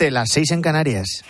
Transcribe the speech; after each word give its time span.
7, 0.00 0.10
las 0.10 0.30
6 0.30 0.52
en 0.52 0.62
Canarias. 0.62 1.22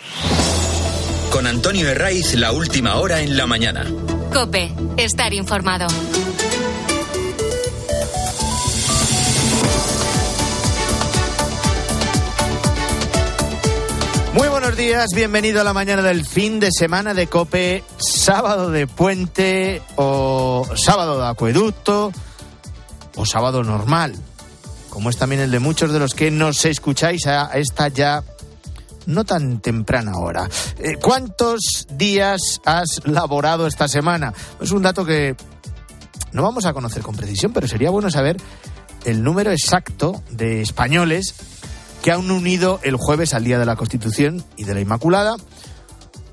Con 1.29 1.45
Antonio 1.45 1.89
Herraiz, 1.89 2.35
la 2.35 2.53
última 2.53 2.95
hora 2.95 3.19
en 3.19 3.35
la 3.35 3.45
mañana. 3.45 3.85
Cope, 4.33 4.71
estar 4.95 5.33
informado. 5.33 5.87
Muy 14.33 14.47
buenos 14.47 14.77
días, 14.77 15.07
bienvenido 15.13 15.59
a 15.59 15.63
la 15.65 15.73
mañana 15.73 16.01
del 16.01 16.25
fin 16.25 16.61
de 16.61 16.69
semana 16.71 17.13
de 17.13 17.27
Cope, 17.27 17.83
sábado 17.97 18.71
de 18.71 18.87
puente 18.87 19.81
o 19.97 20.65
sábado 20.75 21.19
de 21.19 21.27
acueducto 21.27 22.13
o 23.17 23.25
sábado 23.25 23.63
normal, 23.63 24.15
como 24.89 25.09
es 25.09 25.17
también 25.17 25.41
el 25.41 25.51
de 25.51 25.59
muchos 25.59 25.91
de 25.91 25.99
los 25.99 26.13
que 26.13 26.31
nos 26.31 26.63
escucháis 26.63 27.27
a 27.27 27.51
esta 27.55 27.89
ya 27.89 28.23
no 29.05 29.23
tan 29.25 29.59
temprana 29.61 30.17
hora. 30.17 30.49
Eh, 30.79 30.95
¿Cuántos 31.01 31.87
días 31.91 32.61
has 32.65 33.01
laborado 33.05 33.67
esta 33.67 33.87
semana? 33.87 34.33
Es 34.59 34.71
un 34.71 34.83
dato 34.83 35.05
que 35.05 35.35
no 36.31 36.43
vamos 36.43 36.65
a 36.65 36.73
conocer 36.73 37.01
con 37.01 37.15
precisión, 37.15 37.53
pero 37.53 37.67
sería 37.67 37.89
bueno 37.89 38.09
saber 38.09 38.37
el 39.05 39.23
número 39.23 39.51
exacto 39.51 40.23
de 40.31 40.61
españoles 40.61 41.35
que 42.01 42.11
han 42.11 42.31
unido 42.31 42.79
el 42.83 42.95
jueves 42.95 43.33
al 43.33 43.43
Día 43.43 43.59
de 43.59 43.65
la 43.65 43.75
Constitución 43.75 44.43
y 44.57 44.63
de 44.63 44.73
la 44.73 44.81
Inmaculada, 44.81 45.35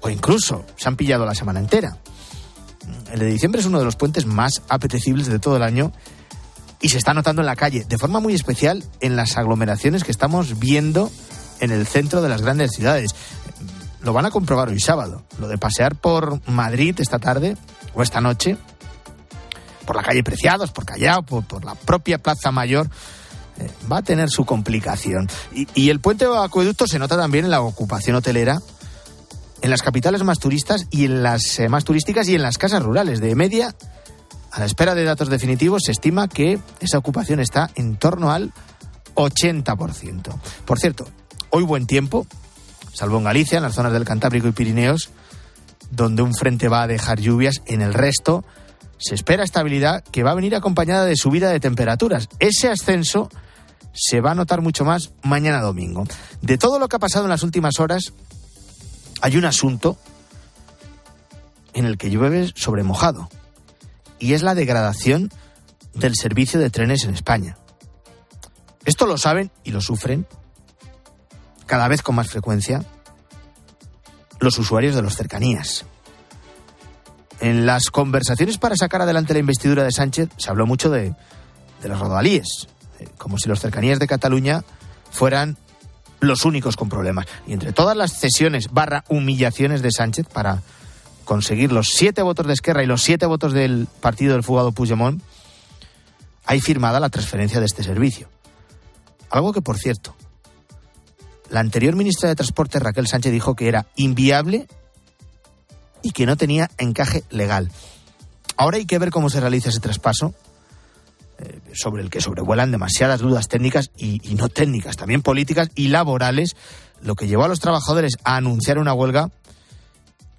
o 0.00 0.08
incluso 0.08 0.64
se 0.76 0.88
han 0.88 0.96
pillado 0.96 1.26
la 1.26 1.34
semana 1.34 1.60
entera. 1.60 1.98
El 3.12 3.18
de 3.18 3.26
diciembre 3.26 3.60
es 3.60 3.66
uno 3.66 3.78
de 3.78 3.84
los 3.84 3.96
puentes 3.96 4.26
más 4.26 4.62
apetecibles 4.68 5.26
de 5.26 5.38
todo 5.38 5.56
el 5.56 5.62
año 5.62 5.92
y 6.80 6.90
se 6.90 6.98
está 6.98 7.12
notando 7.12 7.42
en 7.42 7.46
la 7.46 7.56
calle, 7.56 7.84
de 7.84 7.98
forma 7.98 8.20
muy 8.20 8.34
especial 8.34 8.84
en 9.00 9.16
las 9.16 9.36
aglomeraciones 9.36 10.04
que 10.04 10.12
estamos 10.12 10.58
viendo 10.58 11.10
en 11.60 11.70
el 11.70 11.86
centro 11.86 12.22
de 12.22 12.28
las 12.28 12.42
grandes 12.42 12.72
ciudades. 12.72 13.14
Lo 14.02 14.12
van 14.12 14.26
a 14.26 14.30
comprobar 14.30 14.68
hoy 14.68 14.80
sábado. 14.80 15.22
Lo 15.40 15.48
de 15.48 15.58
pasear 15.58 15.96
por 15.96 16.40
Madrid 16.48 16.94
esta 16.98 17.18
tarde 17.18 17.56
o 17.94 18.02
esta 18.02 18.20
noche, 18.20 18.56
por 19.84 19.96
la 19.96 20.02
calle 20.02 20.22
Preciados, 20.22 20.70
por 20.70 20.84
Callao, 20.84 21.22
por, 21.22 21.64
la 21.64 21.74
propia 21.74 22.18
Plaza 22.18 22.52
Mayor, 22.52 22.88
eh, 23.58 23.70
va 23.90 23.98
a 23.98 24.02
tener 24.02 24.30
su 24.30 24.44
complicación. 24.44 25.28
Y, 25.52 25.90
el 25.90 26.00
puente 26.00 26.26
de 26.26 26.36
acueducto 26.36 26.86
se 26.86 26.98
nota 26.98 27.16
también 27.16 27.46
en 27.46 27.50
la 27.50 27.60
ocupación 27.60 28.16
hotelera, 28.16 28.58
en 29.62 29.70
las 29.70 29.82
capitales 29.82 30.22
más 30.22 30.38
turistas 30.38 30.86
y 30.90 31.06
en 31.06 31.22
las 31.22 31.58
eh, 31.58 31.68
más 31.68 31.84
turísticas 31.84 32.28
y 32.28 32.36
en 32.36 32.42
las 32.42 32.58
casas 32.58 32.82
rurales. 32.82 33.20
De 33.20 33.34
media, 33.34 33.74
a 34.52 34.60
la 34.60 34.66
espera 34.66 34.94
de 34.94 35.04
datos 35.04 35.28
definitivos, 35.28 35.82
se 35.84 35.92
estima 35.92 36.28
que 36.28 36.60
esa 36.80 36.98
ocupación 36.98 37.40
está 37.40 37.70
en 37.74 37.96
torno 37.96 38.30
al 38.30 38.52
80%. 39.16 40.34
Por 40.64 40.78
cierto, 40.78 41.08
hoy 41.50 41.64
buen 41.64 41.86
tiempo, 41.86 42.26
salvo 42.92 43.18
en 43.18 43.24
Galicia, 43.24 43.56
en 43.56 43.62
las 43.62 43.74
zonas 43.74 43.92
del 43.92 44.04
Cantábrico 44.04 44.48
y 44.48 44.52
Pirineos, 44.52 45.10
donde 45.90 46.22
un 46.22 46.34
frente 46.34 46.68
va 46.68 46.82
a 46.82 46.86
dejar 46.86 47.20
lluvias, 47.20 47.62
en 47.66 47.82
el 47.82 47.94
resto 47.94 48.44
se 48.98 49.14
espera 49.14 49.44
estabilidad 49.44 50.02
que 50.04 50.22
va 50.22 50.32
a 50.32 50.34
venir 50.34 50.56
acompañada 50.56 51.04
de 51.04 51.16
subida 51.16 51.50
de 51.50 51.60
temperaturas. 51.60 52.28
Ese 52.40 52.68
ascenso 52.68 53.30
se 53.92 54.20
va 54.20 54.32
a 54.32 54.34
notar 54.34 54.60
mucho 54.60 54.84
más 54.84 55.12
mañana 55.22 55.60
domingo. 55.60 56.04
De 56.42 56.58
todo 56.58 56.78
lo 56.78 56.88
que 56.88 56.96
ha 56.96 57.00
pasado 57.00 57.24
en 57.24 57.30
las 57.30 57.42
últimas 57.42 57.78
horas, 57.78 58.12
hay 59.20 59.36
un 59.36 59.44
asunto 59.44 59.96
en 61.74 61.84
el 61.84 61.96
que 61.96 62.10
llueve 62.10 62.52
sobre 62.56 62.82
mojado, 62.82 63.28
y 64.18 64.32
es 64.32 64.42
la 64.42 64.54
degradación 64.54 65.30
del 65.94 66.16
servicio 66.16 66.58
de 66.58 66.70
trenes 66.70 67.04
en 67.04 67.14
España. 67.14 67.56
Esto 68.84 69.06
lo 69.06 69.18
saben 69.18 69.50
y 69.64 69.70
lo 69.70 69.80
sufren 69.80 70.26
cada 71.68 71.86
vez 71.86 72.02
con 72.02 72.16
más 72.16 72.28
frecuencia 72.28 72.82
los 74.40 74.58
usuarios 74.58 74.96
de 74.96 75.02
los 75.02 75.14
cercanías. 75.14 75.84
En 77.40 77.66
las 77.66 77.90
conversaciones 77.90 78.58
para 78.58 78.74
sacar 78.74 79.02
adelante 79.02 79.34
la 79.34 79.38
investidura 79.38 79.84
de 79.84 79.92
Sánchez 79.92 80.30
se 80.38 80.50
habló 80.50 80.66
mucho 80.66 80.90
de, 80.90 81.14
de 81.82 81.88
los 81.88 82.00
rodalíes, 82.00 82.66
como 83.18 83.38
si 83.38 83.48
los 83.48 83.60
cercanías 83.60 84.00
de 84.00 84.08
Cataluña 84.08 84.64
fueran 85.12 85.56
los 86.20 86.44
únicos 86.44 86.74
con 86.74 86.88
problemas. 86.88 87.26
Y 87.46 87.52
entre 87.52 87.72
todas 87.72 87.96
las 87.96 88.18
cesiones 88.18 88.68
barra 88.72 89.04
humillaciones 89.08 89.82
de 89.82 89.92
Sánchez 89.92 90.26
para 90.26 90.62
conseguir 91.24 91.70
los 91.70 91.88
siete 91.88 92.22
votos 92.22 92.46
de 92.46 92.54
Esquerra 92.54 92.82
y 92.82 92.86
los 92.86 93.02
siete 93.02 93.26
votos 93.26 93.52
del 93.52 93.86
partido 94.00 94.32
del 94.32 94.42
fugado 94.42 94.72
Puigdemont, 94.72 95.22
hay 96.46 96.60
firmada 96.62 96.98
la 96.98 97.10
transferencia 97.10 97.60
de 97.60 97.66
este 97.66 97.82
servicio. 97.82 98.28
Algo 99.30 99.52
que, 99.52 99.60
por 99.60 99.76
cierto, 99.76 100.16
la 101.50 101.60
anterior 101.60 101.96
ministra 101.96 102.28
de 102.28 102.36
Transporte, 102.36 102.78
Raquel 102.78 103.06
Sánchez, 103.06 103.32
dijo 103.32 103.54
que 103.54 103.68
era 103.68 103.86
inviable 103.96 104.66
y 106.02 106.12
que 106.12 106.26
no 106.26 106.36
tenía 106.36 106.70
encaje 106.78 107.24
legal. 107.30 107.70
Ahora 108.56 108.76
hay 108.76 108.86
que 108.86 108.98
ver 108.98 109.10
cómo 109.10 109.30
se 109.30 109.40
realiza 109.40 109.68
ese 109.68 109.80
traspaso 109.80 110.34
eh, 111.38 111.60
sobre 111.72 112.02
el 112.02 112.10
que 112.10 112.20
sobrevuelan 112.20 112.72
demasiadas 112.72 113.20
dudas 113.20 113.48
técnicas 113.48 113.90
y, 113.96 114.18
no 114.34 114.48
técnicas, 114.48 114.96
también 114.96 115.22
políticas 115.22 115.70
y 115.74 115.88
laborales, 115.88 116.56
lo 117.00 117.14
que 117.14 117.28
llevó 117.28 117.44
a 117.44 117.48
los 117.48 117.60
trabajadores 117.60 118.14
a 118.24 118.36
anunciar 118.36 118.78
una 118.78 118.92
huelga 118.92 119.30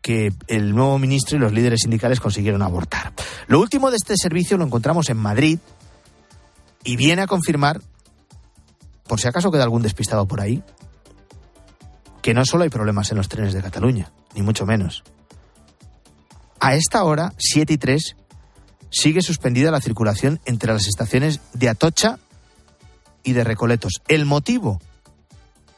que 0.01 0.33
el 0.47 0.75
nuevo 0.75 0.97
ministro 0.99 1.37
y 1.37 1.39
los 1.39 1.53
líderes 1.53 1.81
sindicales 1.81 2.19
consiguieron 2.19 2.61
abortar. 2.61 3.13
Lo 3.47 3.59
último 3.59 3.89
de 3.89 3.97
este 3.97 4.15
servicio 4.17 4.57
lo 4.57 4.65
encontramos 4.65 5.09
en 5.09 5.17
Madrid 5.17 5.59
y 6.83 6.95
viene 6.97 7.21
a 7.21 7.27
confirmar, 7.27 7.81
por 9.07 9.19
si 9.19 9.27
acaso 9.27 9.51
queda 9.51 9.63
algún 9.63 9.81
despistado 9.81 10.27
por 10.27 10.41
ahí, 10.41 10.61
que 12.29 12.35
no 12.35 12.45
solo 12.45 12.63
hay 12.63 12.69
problemas 12.69 13.09
en 13.09 13.17
los 13.17 13.28
trenes 13.28 13.56
de 13.56 13.62
Cataluña, 13.63 14.12
ni 14.35 14.44
mucho 14.44 14.67
menos. 14.67 15.03
A 16.59 16.75
esta 16.75 17.03
hora, 17.03 17.34
7 17.40 17.73
y 17.73 17.78
3, 17.79 18.16
sigue 18.91 19.23
suspendida 19.23 19.72
la 19.72 19.81
circulación 19.81 20.39
entre 20.45 20.72
las 20.72 20.85
estaciones 20.85 21.41
de 21.53 21.69
Atocha 21.69 22.19
y 23.23 23.34
de 23.34 23.44
Recoletos. 23.44 23.94
El 24.07 24.28
motivo, 24.28 24.79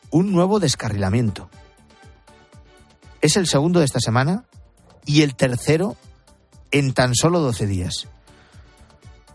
un 0.10 0.34
nuevo 0.34 0.60
descarrilamiento. 0.60 1.50
Es 3.22 3.38
el 3.38 3.48
segundo 3.48 3.80
de 3.80 3.86
esta 3.86 4.02
semana 4.02 4.44
y 5.06 5.22
el 5.22 5.36
tercero 5.36 5.96
en 6.72 6.92
tan 6.92 7.16
solo 7.16 7.40
12 7.40 7.66
días. 7.66 8.10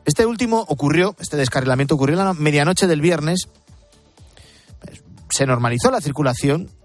Este 0.05 0.27
último 0.27 0.67
ocurrió, 0.69 1.17
este 1.19 1.39
descarrilamiento 1.39 1.95
ocurrió 1.95 2.19
en 2.19 2.27
la 2.27 2.35
medianoche 2.35 2.87
del 2.87 3.01
viernes. 3.01 3.49
Se 5.31 5.47
normalizó 5.47 5.91
la 5.91 6.03
circulación 6.03 6.76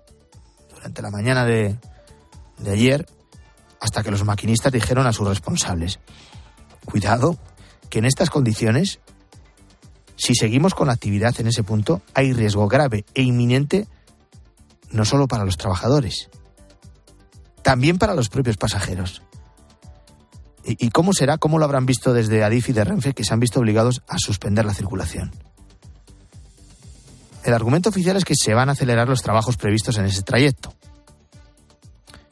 durante 0.81 1.01
la 1.03 1.11
mañana 1.11 1.45
de, 1.45 1.77
de 2.57 2.71
ayer 2.71 3.05
hasta 3.79 4.01
que 4.01 4.09
los 4.09 4.25
maquinistas 4.25 4.71
dijeron 4.71 5.05
a 5.05 5.13
sus 5.13 5.27
responsables, 5.27 5.99
Cuidado, 6.85 7.37
que 7.89 7.99
en 7.99 8.05
estas 8.05 8.31
condiciones, 8.31 8.99
si 10.15 10.33
seguimos 10.33 10.73
con 10.73 10.87
la 10.87 10.93
actividad 10.93 11.39
en 11.39 11.47
ese 11.47 11.61
punto, 11.61 12.01
hay 12.15 12.33
riesgo 12.33 12.67
grave 12.67 13.05
e 13.13 13.21
inminente 13.21 13.87
no 14.91 15.05
solo 15.05 15.27
para 15.27 15.45
los 15.45 15.57
trabajadores, 15.57 16.29
también 17.61 17.99
para 17.99 18.15
los 18.15 18.29
propios 18.29 18.57
pasajeros. 18.57 19.21
¿Y, 20.63 20.89
cómo 20.89 21.13
será? 21.13 21.37
¿Cómo 21.37 21.59
lo 21.59 21.65
habrán 21.65 21.85
visto 21.85 22.13
desde 22.13 22.43
Adif 22.43 22.69
y 22.69 22.73
de 22.73 22.83
Renfe 22.83 23.13
que 23.13 23.23
se 23.23 23.33
han 23.33 23.39
visto 23.39 23.59
obligados 23.59 24.03
a 24.07 24.17
suspender 24.17 24.65
la 24.65 24.73
circulación? 24.73 25.31
El 27.43 27.53
argumento 27.53 27.89
oficial 27.89 28.17
es 28.17 28.25
que 28.25 28.35
se 28.35 28.53
van 28.53 28.69
a 28.69 28.73
acelerar 28.73 29.07
los 29.09 29.21
trabajos 29.21 29.57
previstos 29.57 29.97
en 29.97 30.05
ese 30.05 30.21
trayecto. 30.21 30.73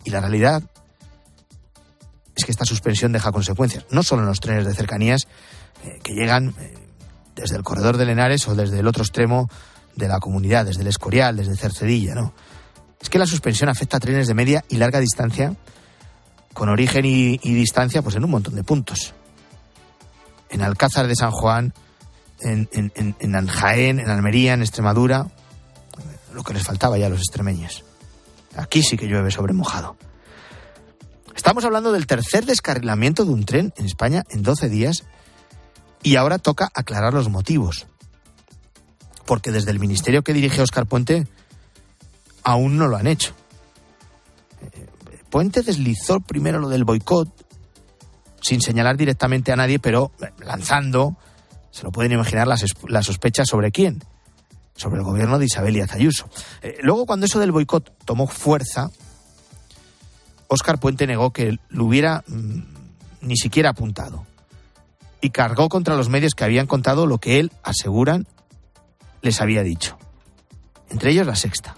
Y 0.03 0.11
la 0.11 0.21
realidad 0.21 0.63
es 2.35 2.45
que 2.45 2.51
esta 2.51 2.65
suspensión 2.65 3.11
deja 3.11 3.31
consecuencias, 3.31 3.85
no 3.91 4.03
solo 4.03 4.21
en 4.21 4.29
los 4.29 4.39
trenes 4.39 4.65
de 4.65 4.73
cercanías 4.73 5.27
eh, 5.83 5.99
que 6.03 6.13
llegan 6.13 6.55
eh, 6.59 6.73
desde 7.35 7.57
el 7.57 7.63
corredor 7.63 7.97
de 7.97 8.05
Lenares 8.05 8.47
o 8.47 8.55
desde 8.55 8.79
el 8.79 8.87
otro 8.87 9.03
extremo 9.03 9.49
de 9.95 10.07
la 10.07 10.19
comunidad, 10.19 10.65
desde 10.65 10.81
el 10.81 10.87
Escorial, 10.87 11.35
desde 11.35 11.55
Cercedilla, 11.55 12.15
no. 12.15 12.33
Es 13.01 13.09
que 13.09 13.19
la 13.19 13.25
suspensión 13.25 13.69
afecta 13.69 13.97
a 13.97 13.99
trenes 13.99 14.27
de 14.27 14.33
media 14.33 14.63
y 14.69 14.77
larga 14.77 14.99
distancia 14.99 15.55
con 16.53 16.69
origen 16.69 17.05
y, 17.05 17.37
distancia 17.37 18.01
pues 18.01 18.15
en 18.15 18.23
un 18.23 18.31
montón 18.31 18.55
de 18.55 18.63
puntos. 18.63 19.13
En 20.49 20.61
Alcázar 20.61 21.07
de 21.07 21.15
San 21.15 21.31
Juan, 21.31 21.73
en, 22.41 22.69
en, 22.71 22.91
en 22.95 23.15
en 23.19 24.09
Almería, 24.09 24.53
en 24.53 24.61
Extremadura, 24.61 25.27
lo 26.33 26.43
que 26.43 26.53
les 26.53 26.63
faltaba 26.63 26.97
ya 26.97 27.07
a 27.07 27.09
los 27.09 27.19
extremeños. 27.19 27.83
Aquí 28.55 28.83
sí 28.83 28.97
que 28.97 29.07
llueve 29.07 29.31
sobre 29.31 29.53
mojado. 29.53 29.95
Estamos 31.35 31.63
hablando 31.63 31.91
del 31.91 32.07
tercer 32.07 32.45
descarrilamiento 32.45 33.25
de 33.25 33.31
un 33.31 33.45
tren 33.45 33.73
en 33.77 33.85
España 33.85 34.23
en 34.29 34.43
12 34.43 34.69
días 34.69 35.05
y 36.03 36.15
ahora 36.15 36.37
toca 36.37 36.69
aclarar 36.73 37.13
los 37.13 37.29
motivos. 37.29 37.87
Porque 39.25 39.51
desde 39.51 39.71
el 39.71 39.79
ministerio 39.79 40.23
que 40.23 40.33
dirige 40.33 40.61
Oscar 40.61 40.85
Puente 40.85 41.27
aún 42.43 42.77
no 42.77 42.87
lo 42.87 42.97
han 42.97 43.07
hecho. 43.07 43.33
Puente 45.29 45.61
deslizó 45.61 46.19
primero 46.19 46.59
lo 46.59 46.69
del 46.69 46.83
boicot, 46.83 47.29
sin 48.41 48.61
señalar 48.61 48.97
directamente 48.97 49.51
a 49.51 49.55
nadie, 49.55 49.79
pero 49.79 50.11
lanzando, 50.43 51.15
se 51.71 51.83
lo 51.83 51.91
pueden 51.91 52.11
imaginar, 52.11 52.47
las, 52.47 52.63
las 52.87 53.05
sospechas 53.05 53.47
sobre 53.47 53.71
quién. 53.71 54.03
sobre 54.75 54.99
el 54.99 55.03
gobierno 55.03 55.37
de 55.39 55.45
Isabel 55.45 55.75
y 55.75 55.81
Ayuso. 55.81 56.29
Eh, 56.61 56.77
luego, 56.81 57.05
cuando 57.05 57.25
eso 57.25 57.39
del 57.39 57.51
boicot 57.51 57.91
tomó 58.05 58.27
fuerza, 58.27 58.91
Óscar 60.47 60.79
Puente 60.79 61.05
negó 61.05 61.31
que 61.31 61.57
lo 61.69 61.85
hubiera 61.85 62.23
mm, 62.27 62.61
ni 63.21 63.37
siquiera 63.37 63.69
apuntado 63.71 64.25
y 65.21 65.31
cargó 65.31 65.69
contra 65.69 65.95
los 65.95 66.09
medios 66.09 66.33
que 66.33 66.43
habían 66.43 66.67
contado 66.67 67.05
lo 67.05 67.17
que 67.17 67.39
él, 67.39 67.51
aseguran, 67.63 68.25
les 69.21 69.41
había 69.41 69.63
dicho. 69.63 69.97
Entre 70.89 71.11
ellos 71.11 71.27
la 71.27 71.35
sexta. 71.35 71.75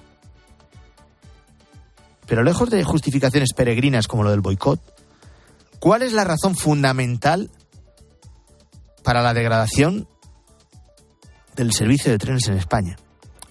Pero 2.28 2.44
lejos 2.44 2.70
de 2.70 2.84
justificaciones 2.84 3.50
peregrinas 3.54 4.08
como 4.08 4.24
lo 4.24 4.32
del 4.32 4.42
boicot, 4.42 4.80
¿cuál 5.80 6.04
es 6.04 6.14
la 6.14 6.24
razón 6.24 6.56
fundamental 6.56 7.50
para 9.04 9.22
la 9.22 9.34
degradación 9.34 10.08
del 11.56 11.74
servicio 11.74 12.12
de 12.12 12.18
trenes 12.18 12.48
en 12.48 12.56
España. 12.56 12.98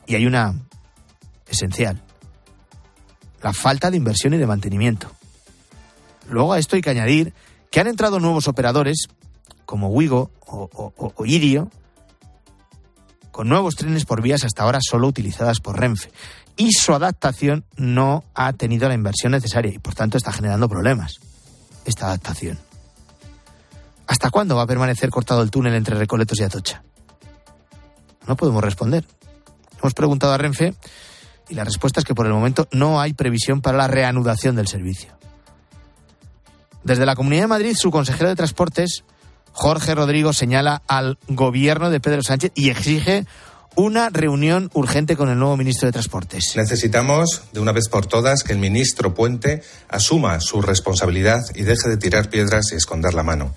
Y 0.06 0.14
hay 0.14 0.26
una 0.26 0.54
esencial, 1.46 2.02
la 3.42 3.52
falta 3.52 3.90
de 3.90 3.96
inversión 3.96 4.34
y 4.34 4.38
de 4.38 4.46
mantenimiento. 4.46 5.10
Luego 6.28 6.52
a 6.52 6.58
esto 6.58 6.76
hay 6.76 6.82
que 6.82 6.90
añadir 6.90 7.34
que 7.70 7.80
han 7.80 7.86
entrado 7.86 8.20
nuevos 8.20 8.48
operadores 8.48 9.08
como 9.64 9.88
Wigo 9.88 10.30
o, 10.46 11.24
Irio, 11.24 11.70
con 13.30 13.48
nuevos 13.48 13.76
trenes 13.76 14.04
por 14.04 14.20
vías 14.20 14.44
hasta 14.44 14.64
ahora 14.64 14.80
solo 14.82 15.06
utilizadas 15.06 15.60
por 15.60 15.78
Renfe. 15.78 16.10
Y 16.56 16.72
su 16.72 16.92
adaptación 16.92 17.64
no 17.76 18.24
ha 18.34 18.52
tenido 18.52 18.88
la 18.88 18.94
inversión 18.94 19.32
necesaria 19.32 19.72
y 19.72 19.78
por 19.78 19.94
tanto 19.94 20.18
está 20.18 20.32
generando 20.32 20.68
problemas. 20.68 21.20
Esta 21.84 22.06
adaptación. 22.06 22.58
¿Hasta 24.10 24.28
cuándo 24.30 24.56
va 24.56 24.62
a 24.62 24.66
permanecer 24.66 25.08
cortado 25.08 25.40
el 25.40 25.52
túnel 25.52 25.72
entre 25.74 25.94
Recoletos 25.94 26.40
y 26.40 26.42
Atocha? 26.42 26.82
No 28.26 28.34
podemos 28.34 28.62
responder. 28.62 29.06
Hemos 29.78 29.94
preguntado 29.94 30.32
a 30.32 30.36
Renfe 30.36 30.74
y 31.48 31.54
la 31.54 31.62
respuesta 31.62 32.00
es 32.00 32.04
que 32.04 32.12
por 32.16 32.26
el 32.26 32.32
momento 32.32 32.66
no 32.72 33.00
hay 33.00 33.12
previsión 33.12 33.60
para 33.60 33.78
la 33.78 33.86
reanudación 33.86 34.56
del 34.56 34.66
servicio. 34.66 35.16
Desde 36.82 37.06
la 37.06 37.14
Comunidad 37.14 37.42
de 37.42 37.46
Madrid, 37.46 37.76
su 37.76 37.92
consejero 37.92 38.28
de 38.28 38.34
Transportes, 38.34 39.04
Jorge 39.52 39.94
Rodrigo, 39.94 40.32
señala 40.32 40.82
al 40.88 41.16
gobierno 41.28 41.88
de 41.88 42.00
Pedro 42.00 42.24
Sánchez 42.24 42.50
y 42.56 42.70
exige 42.70 43.26
una 43.76 44.10
reunión 44.10 44.70
urgente 44.74 45.16
con 45.16 45.28
el 45.28 45.38
nuevo 45.38 45.56
ministro 45.56 45.86
de 45.86 45.92
Transportes. 45.92 46.54
Necesitamos, 46.56 47.42
de 47.52 47.60
una 47.60 47.70
vez 47.70 47.88
por 47.88 48.06
todas, 48.06 48.42
que 48.42 48.52
el 48.52 48.58
ministro 48.58 49.14
Puente 49.14 49.62
asuma 49.88 50.40
su 50.40 50.60
responsabilidad 50.62 51.42
y 51.54 51.62
deje 51.62 51.88
de 51.88 51.96
tirar 51.96 52.28
piedras 52.28 52.72
y 52.72 52.74
esconder 52.74 53.14
la 53.14 53.22
mano. 53.22 53.54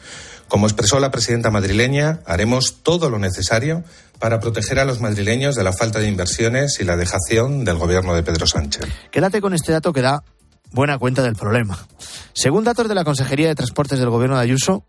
Como 0.53 0.67
expresó 0.67 0.99
la 0.99 1.09
presidenta 1.09 1.49
madrileña, 1.49 2.19
haremos 2.27 2.83
todo 2.83 3.09
lo 3.09 3.17
necesario 3.17 3.83
para 4.19 4.39
proteger 4.39 4.77
a 4.77 4.85
los 4.85 5.01
madrileños 5.01 5.55
de 5.55 5.63
la 5.63 5.73
falta 5.73 5.97
de 5.97 6.07
inversiones 6.07 6.79
y 6.79 6.83
la 6.83 6.95
dejación 6.95 7.65
del 7.65 7.79
gobierno 7.79 8.13
de 8.13 8.21
Pedro 8.21 8.45
Sánchez. 8.45 8.85
Quédate 9.09 9.41
con 9.41 9.55
este 9.55 9.71
dato 9.71 9.91
que 9.93 10.03
da 10.03 10.23
buena 10.69 10.99
cuenta 10.99 11.23
del 11.23 11.35
problema. 11.35 11.87
Según 12.33 12.65
datos 12.65 12.87
de 12.87 12.93
la 12.93 13.03
Consejería 13.03 13.47
de 13.47 13.55
Transportes 13.55 13.97
del 13.97 14.11
gobierno 14.11 14.35
de 14.35 14.43
Ayuso, 14.43 14.85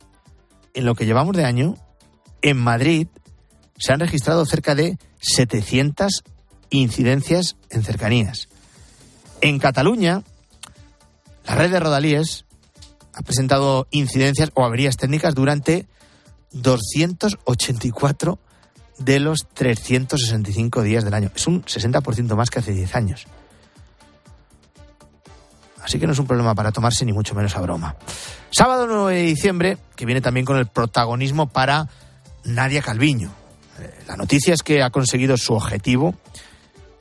en 0.74 0.84
lo 0.84 0.94
que 0.94 1.06
llevamos 1.06 1.34
de 1.34 1.46
año, 1.46 1.78
en 2.42 2.58
Madrid 2.58 3.08
se 3.78 3.94
han 3.94 4.00
registrado 4.00 4.44
cerca 4.44 4.74
de 4.74 4.98
700 5.22 6.24
incidencias 6.68 7.56
en 7.70 7.84
cercanías. 7.84 8.48
En 9.40 9.58
Cataluña, 9.58 10.24
la 11.46 11.54
red 11.54 11.70
de 11.70 11.80
rodalíes 11.80 12.44
ha 13.14 13.22
presentado 13.22 13.86
incidencias 13.90 14.50
o 14.54 14.64
averías 14.64 14.96
técnicas 14.96 15.34
durante 15.34 15.86
284 16.52 18.38
de 18.98 19.20
los 19.20 19.46
365 19.54 20.82
días 20.82 21.04
del 21.04 21.14
año. 21.14 21.30
Es 21.34 21.46
un 21.46 21.64
60% 21.64 22.36
más 22.36 22.50
que 22.50 22.58
hace 22.60 22.72
10 22.72 22.94
años. 22.94 23.26
Así 25.82 25.98
que 25.98 26.06
no 26.06 26.12
es 26.12 26.18
un 26.18 26.26
problema 26.26 26.54
para 26.54 26.72
tomarse 26.72 27.04
ni 27.04 27.12
mucho 27.12 27.34
menos 27.34 27.56
a 27.56 27.60
broma. 27.60 27.96
Sábado 28.50 28.86
9 28.86 29.14
de 29.14 29.22
diciembre, 29.22 29.78
que 29.96 30.06
viene 30.06 30.20
también 30.20 30.46
con 30.46 30.56
el 30.56 30.66
protagonismo 30.66 31.48
para 31.48 31.88
Nadia 32.44 32.80
Calviño. 32.80 33.30
Eh, 33.78 34.04
la 34.06 34.16
noticia 34.16 34.54
es 34.54 34.62
que 34.62 34.82
ha 34.82 34.90
conseguido 34.90 35.36
su 35.36 35.52
objetivo, 35.52 36.14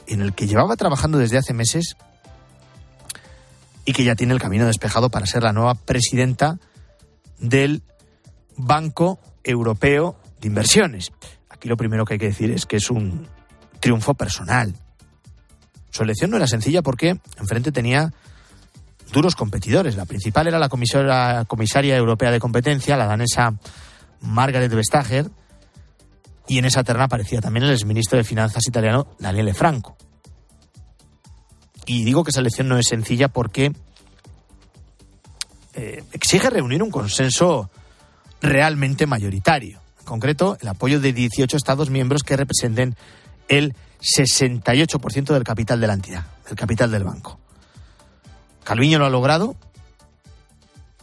en 0.08 0.22
el 0.22 0.34
que 0.34 0.48
llevaba 0.48 0.76
trabajando 0.76 1.18
desde 1.18 1.38
hace 1.38 1.54
meses 1.54 1.96
y 3.86 3.94
que 3.94 4.04
ya 4.04 4.16
tiene 4.16 4.34
el 4.34 4.40
camino 4.40 4.66
despejado 4.66 5.10
para 5.10 5.26
ser 5.26 5.44
la 5.44 5.54
nueva 5.54 5.76
presidenta 5.76 6.60
del 7.40 7.84
Banco 8.56 9.20
Europeo 9.44 10.18
de 10.40 10.48
Inversiones. 10.48 11.12
Aquí 11.50 11.68
lo 11.68 11.78
primero 11.78 12.06
que 12.06 12.14
hay 12.14 12.20
que 12.20 12.28
decir 12.28 12.52
es 12.52 12.66
que 12.66 12.78
es 12.78 12.90
un 12.90 13.28
triunfo 13.80 14.14
personal. 14.14 14.74
Su 15.90 16.04
elección 16.04 16.32
no 16.32 16.38
era 16.38 16.48
sencilla 16.48 16.82
porque 16.82 17.20
enfrente 17.38 17.72
tenía 17.72 18.14
duros 19.12 19.36
competidores. 19.36 19.96
La 19.96 20.06
principal 20.06 20.48
era 20.48 20.60
la 20.60 20.70
comisaria 20.70 21.96
europea 21.96 22.32
de 22.32 22.40
competencia, 22.40 22.98
la 22.98 23.06
danesa 23.06 23.54
Margaret 24.22 24.74
Vestager, 24.74 25.30
y 26.48 26.58
en 26.58 26.66
esa 26.66 26.84
terna 26.84 27.06
aparecía 27.06 27.42
también 27.42 27.66
el 27.66 27.72
exministro 27.72 28.18
de 28.18 28.24
Finanzas 28.24 28.68
italiano 28.68 29.08
Daniele 29.20 29.54
Franco. 29.54 29.96
Y 31.86 32.04
digo 32.04 32.24
que 32.24 32.30
esa 32.30 32.40
elección 32.40 32.68
no 32.68 32.78
es 32.78 32.88
sencilla 32.88 33.28
porque 33.28 33.74
eh, 35.74 36.04
exige 36.12 36.50
reunir 36.50 36.84
un 36.84 36.92
consenso 36.92 37.70
realmente 38.42 39.06
mayoritario. 39.08 39.82
En 40.00 40.06
concreto, 40.06 40.58
el 40.62 40.68
apoyo 40.68 41.00
de 41.00 41.14
18 41.14 41.56
Estados 41.56 41.90
miembros 41.90 42.24
que 42.24 42.38
representen 42.38 42.96
el 43.48 43.76
68% 44.02 45.34
del 45.34 45.44
capital 45.44 45.80
de 45.80 45.88
la 45.88 45.94
entidad, 45.94 46.26
del 46.46 46.56
capital 46.56 46.92
del 46.92 47.04
banco. 47.04 47.40
Calviño 48.64 49.00
lo 49.00 49.06
ha 49.06 49.10
logrado 49.10 49.56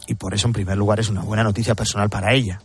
y 0.07 0.15
por 0.15 0.33
eso, 0.33 0.47
en 0.47 0.53
primer 0.53 0.77
lugar, 0.77 0.99
es 0.99 1.09
una 1.09 1.21
buena 1.21 1.43
noticia 1.43 1.75
personal 1.75 2.09
para 2.09 2.33
ella. 2.33 2.61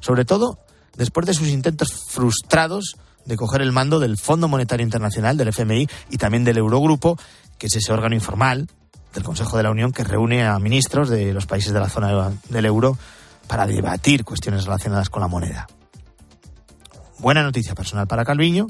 Sobre 0.00 0.24
todo 0.24 0.58
después 0.96 1.26
de 1.26 1.34
sus 1.34 1.48
intentos 1.48 1.92
frustrados 2.08 2.96
de 3.24 3.36
coger 3.36 3.62
el 3.62 3.72
mando 3.72 3.98
del 3.98 4.18
Fondo 4.18 4.48
Monetario 4.48 4.84
Internacional, 4.84 5.36
del 5.36 5.48
FMI 5.48 5.88
y 6.10 6.16
también 6.16 6.44
del 6.44 6.58
Eurogrupo, 6.58 7.18
que 7.58 7.66
es 7.66 7.76
ese 7.76 7.92
órgano 7.92 8.14
informal 8.14 8.68
del 9.14 9.22
Consejo 9.22 9.56
de 9.56 9.62
la 9.62 9.70
Unión 9.70 9.92
que 9.92 10.04
reúne 10.04 10.46
a 10.46 10.58
ministros 10.58 11.08
de 11.08 11.32
los 11.32 11.46
países 11.46 11.72
de 11.72 11.80
la 11.80 11.88
zona 11.88 12.32
del 12.48 12.64
euro 12.64 12.96
para 13.46 13.66
debatir 13.66 14.24
cuestiones 14.24 14.64
relacionadas 14.64 15.10
con 15.10 15.20
la 15.20 15.28
moneda. 15.28 15.66
Buena 17.18 17.42
noticia 17.42 17.74
personal 17.74 18.06
para 18.06 18.24
Calviño, 18.24 18.66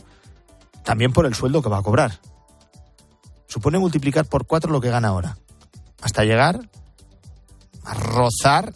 también 0.85 1.13
por 1.13 1.27
el 1.27 1.35
sueldo 1.35 1.63
que 1.63 1.69
va 1.69 1.79
a 1.79 1.83
cobrar. 1.83 2.19
Supone 3.47 3.79
multiplicar 3.79 4.27
por 4.27 4.47
cuatro 4.47 4.73
lo 4.73 4.81
que 4.81 4.91
gana 4.91 5.09
ahora, 5.09 5.37
hasta 6.03 6.25
llegar 6.25 6.69
a 7.85 7.95
rozar 7.95 8.73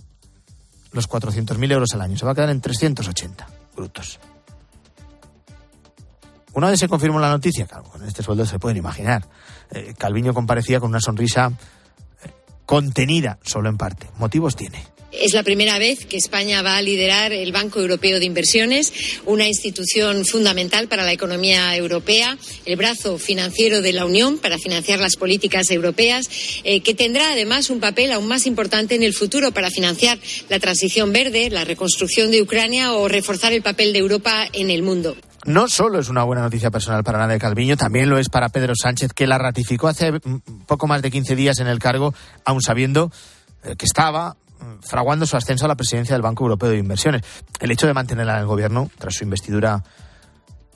los 0.92 1.08
400.000 1.08 1.72
euros 1.72 1.92
al 1.94 2.02
año. 2.02 2.16
Se 2.16 2.24
va 2.24 2.32
a 2.32 2.34
quedar 2.34 2.50
en 2.50 2.60
380 2.60 3.46
brutos. 3.74 4.18
Una 6.56 6.70
vez 6.70 6.80
se 6.80 6.88
confirmó 6.88 7.20
la 7.20 7.28
noticia, 7.28 7.66
claro, 7.66 7.84
con 7.84 8.02
este 8.08 8.22
sueldo 8.22 8.46
se 8.46 8.58
pueden 8.58 8.78
imaginar. 8.78 9.28
Eh, 9.70 9.92
Calviño 9.98 10.32
comparecía 10.32 10.80
con 10.80 10.88
una 10.88 11.02
sonrisa 11.02 11.52
eh, 12.24 12.30
contenida, 12.64 13.38
solo 13.44 13.68
en 13.68 13.76
parte. 13.76 14.06
Motivos 14.16 14.56
tiene. 14.56 14.82
Es 15.12 15.34
la 15.34 15.42
primera 15.42 15.78
vez 15.78 16.06
que 16.06 16.16
España 16.16 16.62
va 16.62 16.78
a 16.78 16.82
liderar 16.82 17.32
el 17.32 17.52
Banco 17.52 17.80
Europeo 17.80 18.18
de 18.18 18.24
Inversiones, 18.24 18.90
una 19.26 19.46
institución 19.46 20.24
fundamental 20.24 20.88
para 20.88 21.04
la 21.04 21.12
economía 21.12 21.76
europea, 21.76 22.38
el 22.64 22.76
brazo 22.76 23.18
financiero 23.18 23.82
de 23.82 23.92
la 23.92 24.06
Unión 24.06 24.38
para 24.38 24.56
financiar 24.56 24.98
las 24.98 25.16
políticas 25.16 25.70
europeas, 25.70 26.30
eh, 26.64 26.80
que 26.80 26.94
tendrá 26.94 27.32
además 27.32 27.68
un 27.68 27.80
papel 27.80 28.12
aún 28.12 28.28
más 28.28 28.46
importante 28.46 28.94
en 28.94 29.02
el 29.02 29.12
futuro 29.12 29.52
para 29.52 29.70
financiar 29.70 30.18
la 30.48 30.58
transición 30.58 31.12
verde, 31.12 31.50
la 31.50 31.66
reconstrucción 31.66 32.30
de 32.30 32.40
Ucrania 32.40 32.94
o 32.94 33.08
reforzar 33.08 33.52
el 33.52 33.60
papel 33.60 33.92
de 33.92 33.98
Europa 33.98 34.48
en 34.54 34.70
el 34.70 34.82
mundo 34.82 35.18
no 35.46 35.68
solo 35.68 35.98
es 35.98 36.08
una 36.08 36.24
buena 36.24 36.42
noticia 36.42 36.70
personal 36.70 37.04
para 37.04 37.18
Nadia 37.18 37.38
Calviño, 37.38 37.76
también 37.76 38.10
lo 38.10 38.18
es 38.18 38.28
para 38.28 38.48
Pedro 38.48 38.74
Sánchez, 38.74 39.12
que 39.12 39.26
la 39.26 39.38
ratificó 39.38 39.88
hace 39.88 40.20
poco 40.66 40.86
más 40.86 41.02
de 41.02 41.10
15 41.10 41.36
días 41.36 41.60
en 41.60 41.68
el 41.68 41.78
cargo, 41.78 42.14
aun 42.44 42.60
sabiendo 42.60 43.10
eh, 43.62 43.76
que 43.76 43.86
estaba 43.86 44.36
fraguando 44.80 45.26
su 45.26 45.36
ascenso 45.36 45.64
a 45.64 45.68
la 45.68 45.76
presidencia 45.76 46.14
del 46.14 46.22
Banco 46.22 46.44
Europeo 46.44 46.70
de 46.70 46.78
Inversiones. 46.78 47.22
El 47.60 47.70
hecho 47.70 47.86
de 47.86 47.94
mantenerla 47.94 48.34
en 48.34 48.40
el 48.40 48.46
gobierno, 48.46 48.90
tras 48.98 49.14
su 49.14 49.24
investidura 49.24 49.84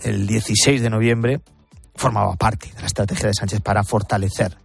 el 0.02 0.26
16 0.26 0.80
de 0.82 0.90
noviembre, 0.90 1.40
formaba 1.94 2.36
parte 2.36 2.72
de 2.74 2.80
la 2.80 2.86
estrategia 2.86 3.26
de 3.26 3.34
Sánchez 3.34 3.60
para 3.60 3.82
fortalecer 3.84 4.56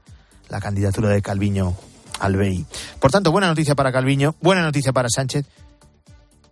la 0.49 0.59
candidatura 0.59 1.09
de 1.09 1.21
Calviño 1.21 1.75
al 2.19 2.35
BEI. 2.35 2.65
Por 2.99 3.11
tanto, 3.11 3.31
buena 3.31 3.47
noticia 3.47 3.75
para 3.75 3.91
Calviño, 3.91 4.35
buena 4.41 4.61
noticia 4.61 4.93
para 4.93 5.09
Sánchez 5.09 5.45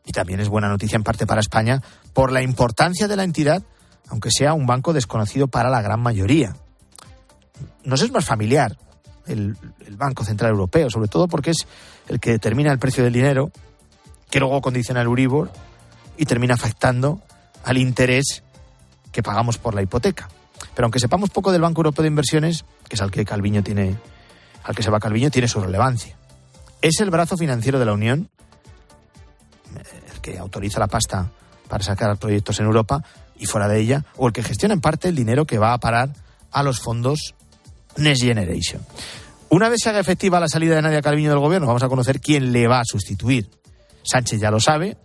y 0.05 0.11
también 0.11 0.39
es 0.39 0.49
buena 0.49 0.67
noticia 0.67 0.95
en 0.95 1.03
parte 1.03 1.25
para 1.25 1.41
España 1.41 1.81
por 2.13 2.31
la 2.31 2.41
importancia 2.41 3.07
de 3.07 3.15
la 3.15 3.23
entidad, 3.23 3.63
aunque 4.09 4.31
sea 4.31 4.53
un 4.53 4.65
banco 4.65 4.93
desconocido 4.93 5.47
para 5.47 5.69
la 5.69 5.81
gran 5.81 6.01
mayoría. 6.01 6.55
Nos 7.83 8.01
es 8.01 8.11
más 8.11 8.25
familiar 8.25 8.77
el, 9.27 9.55
Banco 9.97 10.23
Central 10.23 10.51
Europeo, 10.51 10.89
sobre 10.89 11.07
todo 11.07 11.27
porque 11.27 11.51
es 11.51 11.67
el 12.07 12.19
que 12.19 12.31
determina 12.31 12.71
el 12.71 12.79
precio 12.79 13.03
del 13.03 13.13
dinero, 13.13 13.51
que 14.29 14.39
luego 14.39 14.61
condiciona 14.61 15.01
el 15.01 15.07
Uribor 15.07 15.51
y 16.17 16.25
termina 16.25 16.55
afectando 16.55 17.21
al 17.63 17.77
interés 17.77 18.43
que 19.11 19.21
pagamos 19.21 19.57
por 19.57 19.75
la 19.75 19.83
hipoteca. 19.83 20.29
Pero 20.73 20.85
aunque 20.85 20.99
sepamos 20.99 21.29
poco 21.29 21.51
del 21.51 21.61
Banco 21.61 21.81
Europeo 21.81 22.01
de 22.01 22.07
Inversiones, 22.07 22.65
que 22.89 22.95
es 22.95 23.01
al 23.01 23.11
que 23.11 23.23
Calviño 23.23 23.61
tiene, 23.61 23.95
al 24.63 24.75
que 24.75 24.81
se 24.81 24.89
va 24.89 24.99
Calviño, 24.99 25.29
tiene 25.29 25.47
su 25.47 25.61
relevancia. 25.61 26.17
Es 26.81 26.99
el 26.99 27.11
brazo 27.11 27.37
financiero 27.37 27.77
de 27.77 27.85
la 27.85 27.93
Unión, 27.93 28.29
que 30.23 30.39
autoriza 30.39 30.79
la 30.79 30.87
pasta 30.87 31.29
para 31.67 31.83
sacar 31.83 32.17
proyectos 32.17 32.59
en 32.59 32.65
Europa 32.65 33.03
y 33.37 33.45
fuera 33.45 33.67
de 33.67 33.79
ella, 33.79 34.05
o 34.17 34.27
el 34.27 34.33
que 34.33 34.41
gestiona 34.41 34.73
en 34.73 34.81
parte 34.81 35.09
el 35.09 35.15
dinero 35.15 35.45
que 35.45 35.59
va 35.59 35.73
a 35.73 35.77
parar 35.77 36.09
a 36.51 36.63
los 36.63 36.79
fondos 36.79 37.35
Next 37.97 38.23
Generation. 38.23 38.81
Una 39.49 39.69
vez 39.69 39.81
se 39.83 39.89
haga 39.89 39.99
efectiva 39.99 40.39
la 40.39 40.47
salida 40.47 40.75
de 40.75 40.81
Nadia 40.81 41.01
Calviño 41.03 41.29
del 41.29 41.39
gobierno, 41.39 41.67
vamos 41.67 41.83
a 41.83 41.89
conocer 41.89 42.19
quién 42.19 42.51
le 42.51 42.67
va 42.67 42.79
a 42.79 42.85
sustituir. 42.85 43.51
Sánchez 44.03 44.39
ya 44.39 44.49
lo 44.49 44.59
sabe, 44.59 44.97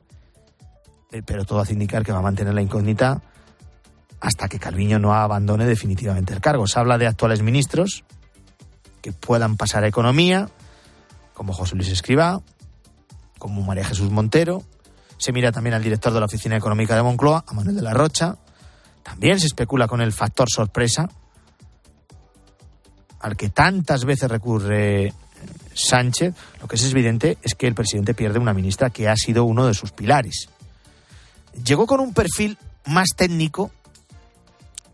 eh, 1.13 1.23
pero 1.25 1.45
todo 1.45 1.61
hace 1.61 1.75
indicar 1.75 2.05
que 2.05 2.13
va 2.13 2.19
a 2.19 2.23
mantener 2.23 2.55
la 2.55 2.63
incógnita 2.63 3.23
hasta 4.21 4.49
que 4.49 4.59
Calviño 4.59 4.99
no 4.99 5.13
abandone 5.15 5.67
definitivamente 5.67 6.33
el 6.33 6.41
cargo. 6.41 6.67
Se 6.67 6.79
habla 6.79 6.99
de 6.99 7.07
actuales 7.07 7.43
ministros 7.43 8.05
que 9.03 9.13
puedan 9.13 9.57
pasar 9.57 9.85
a 9.85 9.89
economía, 9.89 10.49
como 11.35 11.53
José 11.53 11.77
Luis 11.77 11.89
Escribá, 11.89 12.41
como 13.39 13.63
María 13.63 13.85
Jesús 13.85 14.11
Montero. 14.11 14.63
Se 15.19 15.33
mira 15.33 15.53
también 15.53 15.75
al 15.75 15.83
director 15.83 16.13
de 16.13 16.21
la 16.21 16.27
Oficina 16.27 16.57
Económica 16.57 16.95
de 16.95 17.03
Moncloa, 17.03 17.45
a 17.47 17.53
Manuel 17.53 17.77
de 17.77 17.83
la 17.83 17.93
Rocha. 17.93 18.37
También 19.03 19.41
se 19.41 19.47
especula 19.47 19.89
con 19.89 20.01
el 20.01 20.13
factor 20.13 20.49
sorpresa, 20.49 21.09
al 23.21 23.37
que 23.37 23.49
tantas 23.51 24.05
veces 24.05 24.31
recurre 24.31 25.13
Sánchez. 25.75 26.35
Lo 26.61 26.69
que 26.69 26.77
es 26.77 26.91
evidente 26.91 27.39
es 27.43 27.55
que 27.55 27.67
el 27.67 27.75
presidente 27.75 28.15
pierde 28.15 28.39
una 28.39 28.55
ministra 28.55 28.91
que 28.91 29.09
ha 29.09 29.17
sido 29.17 29.45
uno 29.45 29.67
de 29.67 29.75
sus 29.75 29.93
pilares. 29.93 30.49
Llegó 31.65 31.87
con 31.87 32.01
un 32.01 32.15
perfil 32.15 32.57
más 32.87 33.09
técnico, 33.17 33.71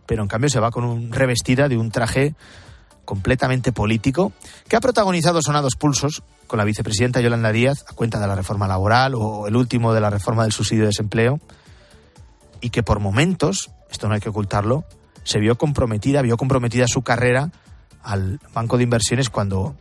pero 0.07 0.23
en 0.23 0.29
cambio 0.29 0.49
se 0.49 0.61
va 0.61 0.71
con 0.71 0.85
un 0.85 1.13
revestida 1.13 1.69
de 1.69 1.77
un 1.77 1.91
traje 1.91 2.35
completamente 3.05 3.73
político 3.73 4.33
que 4.69 4.77
ha 4.77 4.81
protagonizado 4.81 5.41
sonados 5.43 5.77
pulsos 5.77 6.23
con 6.47 6.59
la 6.59 6.65
vicepresidenta 6.65 7.21
Yolanda 7.21 7.53
Díaz 7.53 7.85
a 7.89 7.95
cuenta 7.95 8.21
de 8.21 8.27
la 8.27 8.35
reforma 8.35 8.69
laboral 8.69 9.15
o 9.15 9.47
el 9.47 9.57
último 9.57 9.93
de 9.93 10.01
la 10.01 10.11
reforma 10.11 10.43
del 10.43 10.53
subsidio 10.53 10.83
de 10.83 10.89
desempleo 10.89 11.41
y 12.61 12.71
que 12.71 12.83
por 12.83 13.01
momentos, 13.01 13.71
esto 13.91 14.09
no 14.09 14.15
hay 14.15 14.21
que 14.21 14.31
ocultarlo, 14.31 14.85
se 15.23 15.39
vio 15.39 15.57
comprometida, 15.57 16.23
vio 16.23 16.37
comprometida 16.37 16.87
su 16.89 17.03
carrera 17.03 17.51
al 18.03 18.41
Banco 18.53 18.77
de 18.77 18.85
Inversiones 18.85 19.31
cuando 19.31 19.75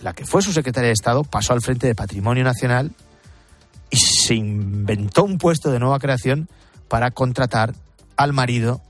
la 0.00 0.14
que 0.14 0.24
fue 0.24 0.42
su 0.42 0.52
secretaria 0.52 0.88
de 0.88 0.94
Estado 0.94 1.22
pasó 1.24 1.52
al 1.52 1.62
frente 1.62 1.86
de 1.86 1.94
Patrimonio 1.94 2.44
Nacional 2.44 2.92
y 3.90 3.96
se 3.96 4.34
inventó 4.34 5.24
un 5.24 5.38
puesto 5.38 5.70
de 5.70 5.78
nueva 5.78 5.98
creación 5.98 6.48
para 6.88 7.10
contratar 7.10 7.74
al 8.16 8.32
marido 8.32 8.80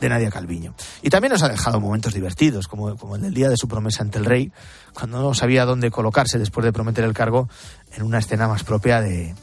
de 0.00 0.08
Nadia 0.08 0.30
Calviño. 0.30 0.74
Y 1.02 1.10
también 1.10 1.32
nos 1.32 1.42
ha 1.42 1.48
dejado 1.48 1.80
momentos 1.80 2.14
divertidos, 2.14 2.66
como, 2.66 2.96
como 2.96 3.16
el 3.16 3.22
del 3.22 3.34
día 3.34 3.48
de 3.48 3.56
su 3.56 3.68
promesa 3.68 4.02
ante 4.02 4.18
el 4.18 4.24
rey, 4.24 4.52
cuando 4.94 5.20
no 5.20 5.34
sabía 5.34 5.64
dónde 5.64 5.90
colocarse 5.90 6.38
después 6.38 6.64
de 6.64 6.72
prometer 6.72 7.04
el 7.04 7.12
cargo 7.12 7.48
en 7.94 8.02
una 8.02 8.18
escena 8.18 8.48
más 8.48 8.64
propia 8.64 9.00
de, 9.00 9.34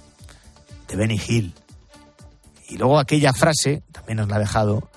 de 0.88 0.96
Benny 0.96 1.22
Hill. 1.28 1.54
Y 2.70 2.78
luego 2.78 3.00
aquella 3.00 3.34
frase, 3.34 3.84
también 3.92 4.18
nos 4.18 4.28
la 4.28 4.36
ha 4.36 4.40
dejado, 4.40 4.90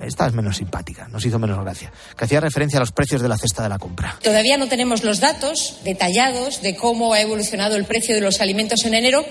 esta 0.00 0.26
es 0.26 0.32
menos 0.32 0.56
simpática, 0.56 1.08
nos 1.08 1.24
hizo 1.26 1.38
menos 1.38 1.60
gracia, 1.60 1.92
que 2.16 2.24
hacía 2.24 2.40
referencia 2.40 2.78
a 2.78 2.80
los 2.80 2.92
precios 2.92 3.20
de 3.20 3.28
la 3.28 3.36
cesta 3.36 3.62
de 3.62 3.68
la 3.68 3.78
compra. 3.78 4.16
Todavía 4.22 4.56
no 4.56 4.68
tenemos 4.68 5.04
los 5.04 5.20
datos 5.20 5.78
detallados 5.84 6.62
de 6.62 6.76
cómo 6.76 7.12
ha 7.12 7.20
evolucionado 7.20 7.76
el 7.76 7.84
precio 7.84 8.14
de 8.14 8.20
los 8.20 8.40
alimentos 8.40 8.84
en 8.84 8.94
enero, 8.94 9.26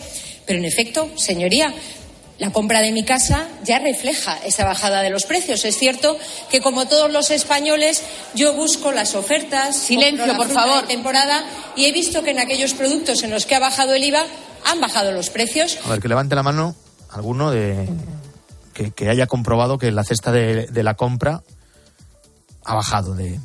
pero 0.45 0.59
en 0.59 0.65
efecto, 0.65 1.09
señoría, 1.15 1.73
la 2.37 2.51
compra 2.51 2.81
de 2.81 2.91
mi 2.91 3.03
casa 3.03 3.47
ya 3.63 3.79
refleja 3.79 4.37
esa 4.45 4.63
bajada 4.65 5.01
de 5.01 5.09
los 5.09 5.25
precios. 5.25 5.65
Es 5.65 5.77
cierto 5.77 6.17
que, 6.49 6.61
como 6.61 6.87
todos 6.87 7.11
los 7.11 7.31
españoles, 7.31 8.03
yo 8.35 8.53
busco 8.53 8.91
las 8.91 9.15
ofertas. 9.15 9.75
Silencio, 9.75 10.35
por 10.35 10.49
favor. 10.49 10.81
De 10.81 10.87
temporada 10.87 11.43
y 11.75 11.85
he 11.85 11.91
visto 11.91 12.23
que 12.23 12.31
en 12.31 12.39
aquellos 12.39 12.73
productos 12.73 13.23
en 13.23 13.31
los 13.31 13.45
que 13.45 13.55
ha 13.55 13.59
bajado 13.59 13.93
el 13.93 14.03
IVA 14.03 14.23
han 14.65 14.81
bajado 14.81 15.11
los 15.11 15.29
precios. 15.29 15.79
A 15.85 15.89
ver, 15.89 15.99
que 15.99 16.07
levante 16.07 16.35
la 16.35 16.43
mano 16.43 16.75
alguno 17.11 17.51
de 17.51 17.87
que, 18.73 18.91
que 18.91 19.09
haya 19.09 19.27
comprobado 19.27 19.77
que 19.77 19.91
la 19.91 20.03
cesta 20.03 20.31
de, 20.31 20.67
de 20.67 20.83
la 20.83 20.95
compra 20.95 21.41
ha 22.63 22.75
bajado 22.75 23.15
de, 23.15 23.39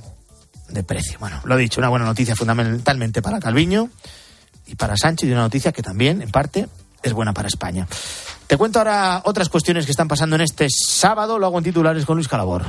de 0.69 0.83
precio. 0.83 1.19
Bueno, 1.19 1.41
lo 1.45 1.57
he 1.57 1.61
dicho, 1.61 1.81
una 1.81 1.89
buena 1.89 2.05
noticia 2.05 2.35
fundamentalmente 2.35 3.23
para 3.23 3.39
Calviño 3.39 3.89
y 4.67 4.75
para 4.75 4.97
Sánchez 4.97 5.29
y 5.29 5.33
una 5.33 5.43
noticia 5.43 5.73
que 5.73 5.83
también, 5.83 6.23
en 6.23 6.31
parte, 6.31 6.67
es 7.03 7.13
buena 7.13 7.33
para 7.33 7.49
España. 7.49 7.87
Te 8.47 8.57
cuento 8.57 8.79
ahora 8.79 9.23
otras 9.25 9.49
cuestiones 9.49 9.87
que 9.87 9.93
están 9.93 10.09
pasando 10.09 10.37
en 10.37 10.43
este 10.43 10.69
sábado. 10.71 11.39
Lo 11.39 11.47
hago 11.47 11.59
en 11.59 11.65
titulares 11.65 12.05
con 12.05 12.17
Luis 12.17 12.29
Calabor. 12.29 12.65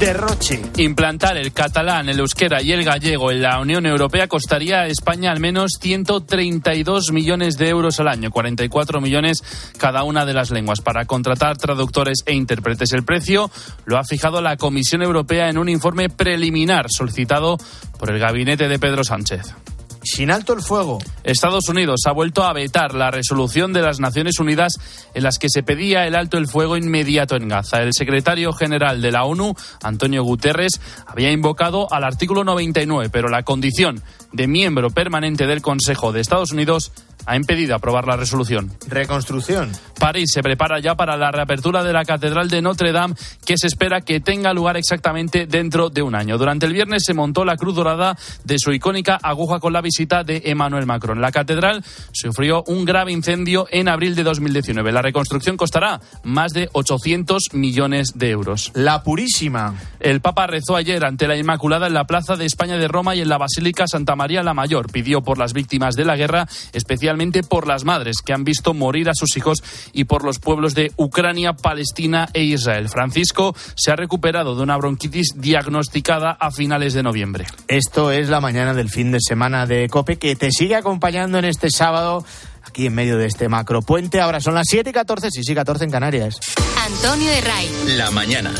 Derroche. 0.00 0.62
Implantar 0.76 1.36
el 1.36 1.52
catalán, 1.52 2.08
el 2.08 2.20
euskera 2.20 2.62
y 2.62 2.70
el 2.70 2.84
gallego 2.84 3.32
en 3.32 3.42
la 3.42 3.60
Unión 3.60 3.84
Europea 3.84 4.28
costaría 4.28 4.82
a 4.82 4.86
España 4.86 5.32
al 5.32 5.40
menos 5.40 5.72
132 5.80 7.10
millones 7.10 7.58
de 7.58 7.68
euros 7.68 7.98
al 7.98 8.06
año, 8.06 8.30
44 8.30 9.00
millones 9.00 9.42
cada 9.76 10.04
una 10.04 10.24
de 10.24 10.34
las 10.34 10.52
lenguas, 10.52 10.82
para 10.82 11.04
contratar 11.06 11.56
traductores 11.56 12.22
e 12.26 12.34
intérpretes. 12.34 12.92
El 12.92 13.02
precio 13.02 13.50
lo 13.86 13.98
ha 13.98 14.04
fijado 14.04 14.40
la 14.40 14.56
Comisión 14.56 15.02
Europea 15.02 15.48
en 15.48 15.58
un 15.58 15.68
informe 15.68 16.08
preliminar 16.08 16.86
solicitado 16.90 17.56
por 17.98 18.12
el 18.12 18.20
gabinete 18.20 18.68
de 18.68 18.78
Pedro 18.78 19.02
Sánchez. 19.02 19.52
Sin 20.02 20.30
alto 20.30 20.52
el 20.52 20.62
fuego. 20.62 20.98
Estados 21.24 21.68
Unidos 21.68 22.02
ha 22.06 22.12
vuelto 22.12 22.44
a 22.44 22.52
vetar 22.52 22.94
la 22.94 23.10
resolución 23.10 23.72
de 23.72 23.82
las 23.82 24.00
Naciones 24.00 24.38
Unidas 24.38 24.74
en 25.14 25.22
las 25.22 25.38
que 25.38 25.48
se 25.48 25.62
pedía 25.62 26.06
el 26.06 26.14
alto 26.14 26.38
el 26.38 26.48
fuego 26.48 26.76
inmediato 26.76 27.36
en 27.36 27.48
Gaza. 27.48 27.82
El 27.82 27.92
secretario 27.92 28.52
general 28.52 29.02
de 29.02 29.12
la 29.12 29.24
ONU, 29.24 29.54
Antonio 29.82 30.22
Guterres, 30.22 30.80
había 31.06 31.30
invocado 31.30 31.92
al 31.92 32.04
artículo 32.04 32.44
99, 32.44 33.10
pero 33.10 33.28
la 33.28 33.42
condición 33.42 34.02
de 34.32 34.46
miembro 34.46 34.90
permanente 34.90 35.46
del 35.46 35.62
Consejo 35.62 36.12
de 36.12 36.20
Estados 36.20 36.52
Unidos 36.52 36.92
ha 37.26 37.36
impedido 37.36 37.74
aprobar 37.74 38.06
la 38.06 38.16
resolución. 38.16 38.72
Reconstrucción. 38.88 39.70
París 39.98 40.30
se 40.32 40.42
prepara 40.42 40.80
ya 40.80 40.94
para 40.94 41.16
la 41.16 41.30
reapertura 41.30 41.84
de 41.84 41.92
la 41.92 42.04
Catedral 42.04 42.48
de 42.48 42.62
Notre 42.62 42.90
Dame, 42.90 43.14
que 43.44 43.58
se 43.58 43.66
espera 43.66 44.00
que 44.00 44.20
tenga 44.20 44.54
lugar 44.54 44.78
exactamente 44.78 45.46
dentro 45.46 45.90
de 45.90 46.00
un 46.00 46.14
año. 46.14 46.38
Durante 46.38 46.64
el 46.64 46.72
viernes 46.72 47.02
se 47.04 47.12
montó 47.12 47.44
la 47.44 47.56
cruz 47.56 47.74
dorada 47.74 48.16
de 48.44 48.58
su 48.58 48.72
icónica 48.72 49.18
aguja 49.22 49.60
con 49.60 49.74
la 49.74 49.82
visita 49.82 50.24
de 50.24 50.42
Emmanuel 50.46 50.86
Macron. 50.86 51.20
La 51.20 51.32
catedral 51.32 51.84
sufrió 52.12 52.64
un 52.66 52.86
grave 52.86 53.12
incendio 53.12 53.66
en 53.70 53.88
abril 53.88 54.14
de 54.14 54.22
2019. 54.22 54.90
La 54.92 55.02
reconstrucción 55.02 55.58
costará 55.58 56.00
más 56.22 56.52
de 56.52 56.70
800 56.72 57.52
millones 57.52 58.12
de 58.14 58.30
euros. 58.30 58.70
La 58.74 59.02
Purísima. 59.02 59.74
El 60.00 60.20
Papa 60.20 60.46
rezó 60.46 60.76
ayer 60.76 61.04
ante 61.04 61.28
la 61.28 61.36
Inmaculada 61.36 61.88
en 61.88 61.94
la 61.94 62.06
Plaza 62.06 62.36
de 62.36 62.46
España 62.46 62.78
de 62.78 62.88
Roma 62.88 63.14
y 63.14 63.20
en 63.20 63.28
la 63.28 63.36
Basílica 63.36 63.86
Santa 63.86 64.16
María 64.18 64.42
la 64.42 64.52
Mayor. 64.52 64.92
Pidió 64.92 65.22
por 65.22 65.38
las 65.38 65.54
víctimas 65.54 65.94
de 65.94 66.04
la 66.04 66.16
guerra, 66.16 66.46
especialmente 66.74 67.42
por 67.42 67.66
las 67.66 67.84
madres 67.84 68.16
que 68.20 68.34
han 68.34 68.44
visto 68.44 68.74
morir 68.74 69.08
a 69.08 69.14
sus 69.14 69.34
hijos 69.38 69.62
y 69.94 70.04
por 70.04 70.24
los 70.24 70.38
pueblos 70.38 70.74
de 70.74 70.92
Ucrania, 70.96 71.54
Palestina 71.54 72.28
e 72.34 72.42
Israel. 72.42 72.90
Francisco 72.90 73.56
se 73.74 73.90
ha 73.90 73.96
recuperado 73.96 74.54
de 74.54 74.62
una 74.62 74.76
bronquitis 74.76 75.28
diagnosticada 75.36 76.32
a 76.32 76.50
finales 76.50 76.92
de 76.92 77.02
noviembre. 77.02 77.46
Esto 77.68 78.10
es 78.10 78.28
la 78.28 78.42
mañana 78.42 78.74
del 78.74 78.90
fin 78.90 79.10
de 79.10 79.20
semana 79.20 79.64
de 79.64 79.88
COPE 79.88 80.18
que 80.18 80.36
te 80.36 80.50
sigue 80.50 80.74
acompañando 80.74 81.38
en 81.38 81.46
este 81.46 81.70
sábado 81.70 82.24
aquí 82.64 82.86
en 82.86 82.94
medio 82.94 83.16
de 83.16 83.26
este 83.26 83.48
macropuente. 83.48 84.20
Ahora 84.20 84.40
son 84.40 84.54
las 84.54 84.66
7 84.68 84.90
y 84.90 84.92
14, 84.92 85.30
sí, 85.30 85.42
sí, 85.42 85.54
14 85.54 85.84
en 85.84 85.90
Canarias. 85.90 86.40
Antonio 86.86 87.30
Herray. 87.30 87.68
La 87.96 88.10
mañana. 88.10 88.52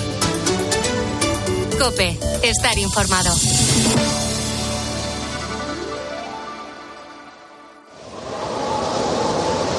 Cope, 1.79 2.19
estar 2.43 2.77
informado. 2.79 3.31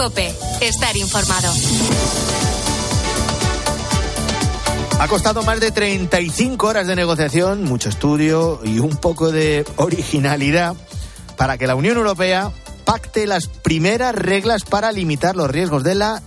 Estar 0.00 0.96
informado. 0.96 1.52
Ha 4.98 5.08
costado 5.08 5.42
más 5.42 5.60
de 5.60 5.70
35 5.72 6.66
horas 6.66 6.86
de 6.86 6.96
negociación, 6.96 7.64
mucho 7.64 7.90
estudio 7.90 8.60
y 8.64 8.78
un 8.78 8.96
poco 8.96 9.30
de 9.30 9.62
originalidad 9.76 10.74
para 11.36 11.58
que 11.58 11.66
la 11.66 11.74
Unión 11.74 11.98
Europea 11.98 12.50
pacte 12.86 13.26
las 13.26 13.48
primeras 13.48 14.14
reglas 14.14 14.64
para 14.64 14.90
limitar 14.90 15.36
los 15.36 15.50
riesgos 15.50 15.84
de 15.84 15.94
la 15.96 16.22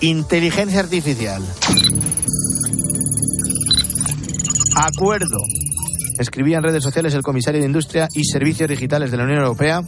inteligencia 0.00 0.80
artificial. 0.80 1.44
Acuerdo. 4.74 5.36
Escribía 6.18 6.56
en 6.56 6.62
redes 6.62 6.82
sociales 6.82 7.12
el 7.12 7.22
comisario 7.22 7.60
de 7.60 7.66
Industria 7.66 8.08
y 8.14 8.24
Servicios 8.24 8.70
Digitales 8.70 9.10
de 9.10 9.18
la 9.18 9.24
Unión 9.24 9.40
Europea, 9.40 9.82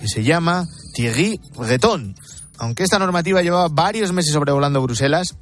que 0.00 0.08
se 0.08 0.22
llama 0.22 0.66
Thierry 0.94 1.38
Breton. 1.54 2.14
Aunque 2.58 2.82
esta 2.82 2.98
normativa 2.98 3.42
llevaba 3.42 3.68
varios 3.68 4.12
meses 4.12 4.32
sobrevolando 4.32 4.82
Bruselas, 4.82 5.36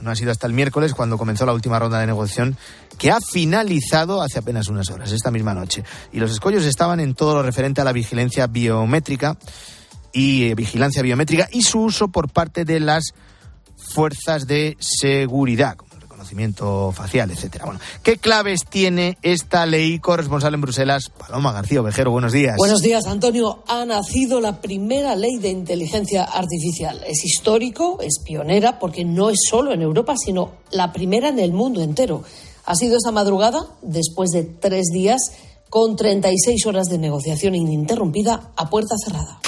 no 0.00 0.10
ha 0.10 0.16
sido 0.16 0.30
hasta 0.30 0.46
el 0.46 0.52
miércoles 0.52 0.94
cuando 0.94 1.18
comenzó 1.18 1.44
la 1.46 1.52
última 1.52 1.78
ronda 1.78 2.00
de 2.00 2.06
negociación, 2.06 2.56
que 2.98 3.10
ha 3.10 3.20
finalizado 3.20 4.22
hace 4.22 4.38
apenas 4.38 4.68
unas 4.68 4.90
horas, 4.90 5.12
esta 5.12 5.30
misma 5.30 5.54
noche. 5.54 5.84
Y 6.12 6.20
los 6.20 6.30
escollos 6.30 6.64
estaban 6.64 7.00
en 7.00 7.14
todo 7.14 7.34
lo 7.34 7.42
referente 7.42 7.80
a 7.80 7.84
la 7.84 7.92
vigilancia 7.92 8.46
biométrica 8.46 9.36
y 10.12 10.44
eh, 10.44 10.54
vigilancia 10.54 11.02
biométrica 11.02 11.48
y 11.50 11.62
su 11.62 11.80
uso 11.80 12.08
por 12.08 12.30
parte 12.30 12.64
de 12.64 12.80
las 12.80 13.12
fuerzas 13.76 14.46
de 14.46 14.76
seguridad, 14.78 15.76
facial, 16.92 17.30
etcétera. 17.30 17.64
Bueno, 17.64 17.80
¿qué 18.02 18.16
claves 18.16 18.64
tiene 18.68 19.18
esta 19.22 19.66
ley 19.66 19.98
corresponsal 19.98 20.54
en 20.54 20.60
Bruselas? 20.60 21.10
Paloma 21.10 21.52
García 21.52 21.80
Ovejero, 21.80 22.10
buenos 22.10 22.32
días. 22.32 22.56
Buenos 22.56 22.82
días, 22.82 23.06
Antonio. 23.06 23.62
Ha 23.66 23.84
nacido 23.84 24.40
la 24.40 24.60
primera 24.60 25.16
ley 25.16 25.38
de 25.38 25.48
inteligencia 25.48 26.24
artificial. 26.24 27.02
Es 27.06 27.24
histórico, 27.24 27.98
es 28.00 28.20
pionera, 28.24 28.78
porque 28.78 29.04
no 29.04 29.30
es 29.30 29.38
solo 29.48 29.72
en 29.72 29.82
Europa, 29.82 30.14
sino 30.16 30.52
la 30.70 30.92
primera 30.92 31.28
en 31.28 31.38
el 31.38 31.52
mundo 31.52 31.82
entero. 31.82 32.22
Ha 32.64 32.74
sido 32.74 32.96
esa 32.96 33.10
madrugada, 33.10 33.66
después 33.82 34.30
de 34.30 34.44
tres 34.44 34.86
días, 34.92 35.20
con 35.68 35.96
36 35.96 36.66
horas 36.66 36.86
de 36.86 36.98
negociación 36.98 37.54
ininterrumpida 37.54 38.50
a 38.56 38.70
puerta 38.70 38.94
cerrada. 39.04 39.40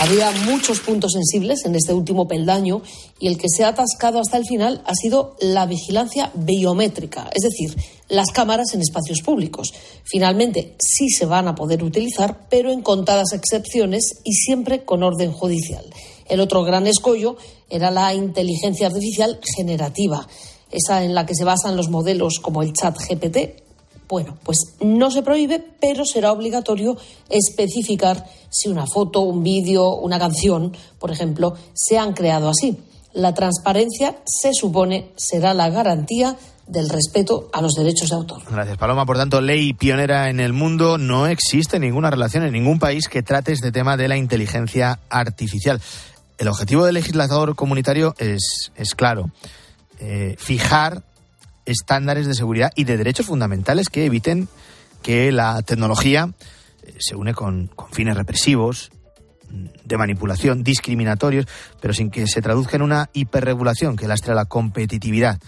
Había 0.00 0.30
muchos 0.46 0.80
puntos 0.80 1.12
sensibles 1.12 1.66
en 1.66 1.76
este 1.76 1.92
último 1.92 2.26
peldaño 2.26 2.80
y 3.18 3.26
el 3.26 3.36
que 3.36 3.50
se 3.54 3.64
ha 3.64 3.68
atascado 3.68 4.18
hasta 4.18 4.38
el 4.38 4.46
final 4.46 4.82
ha 4.86 4.94
sido 4.94 5.36
la 5.40 5.66
vigilancia 5.66 6.30
biométrica, 6.32 7.28
es 7.34 7.42
decir, 7.42 7.76
las 8.08 8.30
cámaras 8.30 8.72
en 8.72 8.80
espacios 8.80 9.20
públicos. 9.20 9.74
Finalmente 10.04 10.74
sí 10.78 11.10
se 11.10 11.26
van 11.26 11.48
a 11.48 11.54
poder 11.54 11.84
utilizar, 11.84 12.46
pero 12.48 12.72
en 12.72 12.80
contadas 12.80 13.34
excepciones 13.34 14.22
y 14.24 14.32
siempre 14.32 14.86
con 14.86 15.02
orden 15.02 15.32
judicial. 15.32 15.84
El 16.26 16.40
otro 16.40 16.64
gran 16.64 16.86
escollo 16.86 17.36
era 17.68 17.90
la 17.90 18.14
inteligencia 18.14 18.86
artificial 18.86 19.38
generativa, 19.54 20.26
esa 20.70 21.04
en 21.04 21.14
la 21.14 21.26
que 21.26 21.34
se 21.34 21.44
basan 21.44 21.76
los 21.76 21.90
modelos 21.90 22.38
como 22.40 22.62
el 22.62 22.72
chat 22.72 22.96
GPT, 22.96 23.69
bueno, 24.10 24.36
pues 24.42 24.58
no 24.80 25.10
se 25.12 25.22
prohíbe, 25.22 25.64
pero 25.80 26.04
será 26.04 26.32
obligatorio 26.32 26.96
especificar 27.28 28.26
si 28.50 28.68
una 28.68 28.86
foto, 28.86 29.20
un 29.20 29.44
vídeo, 29.44 29.94
una 29.94 30.18
canción, 30.18 30.76
por 30.98 31.12
ejemplo, 31.12 31.54
se 31.72 31.96
han 31.96 32.12
creado 32.12 32.48
así. 32.48 32.76
La 33.12 33.34
transparencia, 33.34 34.16
se 34.24 34.52
supone, 34.52 35.12
será 35.16 35.54
la 35.54 35.70
garantía 35.70 36.36
del 36.66 36.88
respeto 36.88 37.48
a 37.52 37.62
los 37.62 37.74
derechos 37.74 38.10
de 38.10 38.16
autor. 38.16 38.42
Gracias, 38.50 38.76
Paloma. 38.78 39.06
Por 39.06 39.16
tanto, 39.16 39.40
ley 39.40 39.72
pionera 39.74 40.28
en 40.28 40.40
el 40.40 40.52
mundo. 40.52 40.98
No 40.98 41.26
existe 41.26 41.78
ninguna 41.78 42.10
relación 42.10 42.44
en 42.44 42.52
ningún 42.52 42.78
país 42.78 43.08
que 43.08 43.22
trate 43.22 43.52
este 43.52 43.72
tema 43.72 43.96
de 43.96 44.08
la 44.08 44.16
inteligencia 44.16 45.00
artificial. 45.08 45.80
El 46.38 46.48
objetivo 46.48 46.84
del 46.84 46.94
legislador 46.94 47.54
comunitario 47.54 48.14
es, 48.18 48.70
claro. 48.96 49.30
Eh, 49.98 50.34
fijar 50.38 51.02
estándares 51.70 52.26
de 52.26 52.34
seguridad 52.34 52.72
y 52.74 52.84
de 52.84 52.96
derechos 52.96 53.26
fundamentales 53.26 53.88
que 53.88 54.04
eviten 54.04 54.48
que 55.02 55.32
la 55.32 55.62
tecnología 55.62 56.30
eh, 56.82 56.94
se 56.98 57.16
une 57.16 57.34
con, 57.34 57.70
fines 57.92 58.16
represivos, 58.16 58.90
de 59.84 59.98
manipulación, 59.98 60.62
discriminatorios, 60.62 61.46
pero 61.80 61.92
sin 61.92 62.10
que 62.10 62.28
se 62.28 62.40
traduzca 62.40 62.76
en 62.76 62.82
una 62.82 63.10
hiperregulación 63.12 63.96
que 63.96 64.06
lastre 64.06 64.32
la 64.32 64.44
competitividad 64.44 65.40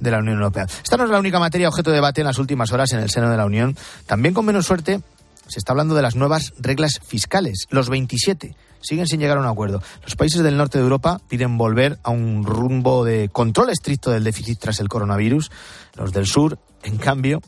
de 0.00 0.10
la 0.10 0.18
Unión 0.18 0.38
Europea. 0.38 0.66
Esta 0.82 0.96
no 0.96 1.04
es 1.04 1.10
la 1.10 1.18
única 1.18 1.38
materia 1.38 1.68
objeto 1.68 1.90
de 1.90 1.96
debate 1.96 2.22
en 2.22 2.26
las 2.26 2.38
últimas 2.38 2.72
horas 2.72 2.92
en 2.92 3.00
el 3.00 3.10
seno 3.10 3.28
de 3.30 3.36
la 3.36 3.44
Unión. 3.44 3.76
También 4.06 4.32
con 4.32 4.46
menos 4.46 4.64
suerte 4.64 5.02
se 5.48 5.58
está 5.58 5.72
hablando 5.72 5.94
de 5.94 6.00
las 6.00 6.16
nuevas 6.16 6.54
reglas 6.58 7.00
fiscales, 7.04 7.66
los 7.68 7.90
27 7.90 8.56
siguen 8.82 9.06
sin 9.06 9.20
llegar 9.20 9.38
a 9.38 9.40
un 9.40 9.46
acuerdo. 9.46 9.82
Los 10.02 10.16
países 10.16 10.42
del 10.42 10.56
norte 10.56 10.78
de 10.78 10.84
Europa 10.84 11.20
piden 11.28 11.56
volver 11.56 11.98
a 12.02 12.10
un 12.10 12.44
rumbo 12.44 13.04
de 13.04 13.28
control 13.30 13.70
estricto 13.70 14.10
del 14.10 14.24
déficit 14.24 14.58
tras 14.58 14.80
el 14.80 14.88
coronavirus. 14.88 15.50
Los 15.94 16.12
del 16.12 16.26
sur, 16.26 16.58
en 16.82 16.98
cambio, 16.98 17.40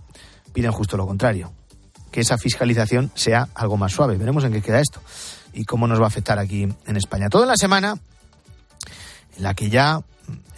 piden 0.53 0.73
justo 0.73 0.97
lo 0.97 1.07
contrario, 1.07 1.53
que 2.11 2.21
esa 2.21 2.39
fiscalización 2.39 3.11
sea 3.15 3.49
algo 3.55 3.77
más 3.77 3.93
suave. 3.93 4.17
Veremos 4.17 4.45
en 4.45 4.53
qué 4.53 4.63
queda 4.63 4.81
esto 4.81 5.01
y 5.53 5.65
cómo 5.65 5.87
nos 5.87 6.01
va 6.01 6.05
a 6.05 6.09
afectar 6.09 6.39
aquí 6.39 6.63
en 6.87 6.97
España. 6.97 7.29
Toda 7.29 7.47
la 7.47 7.57
semana 7.57 7.99
en 9.37 9.43
la 9.43 9.55
que 9.55 9.71
ya 9.71 10.03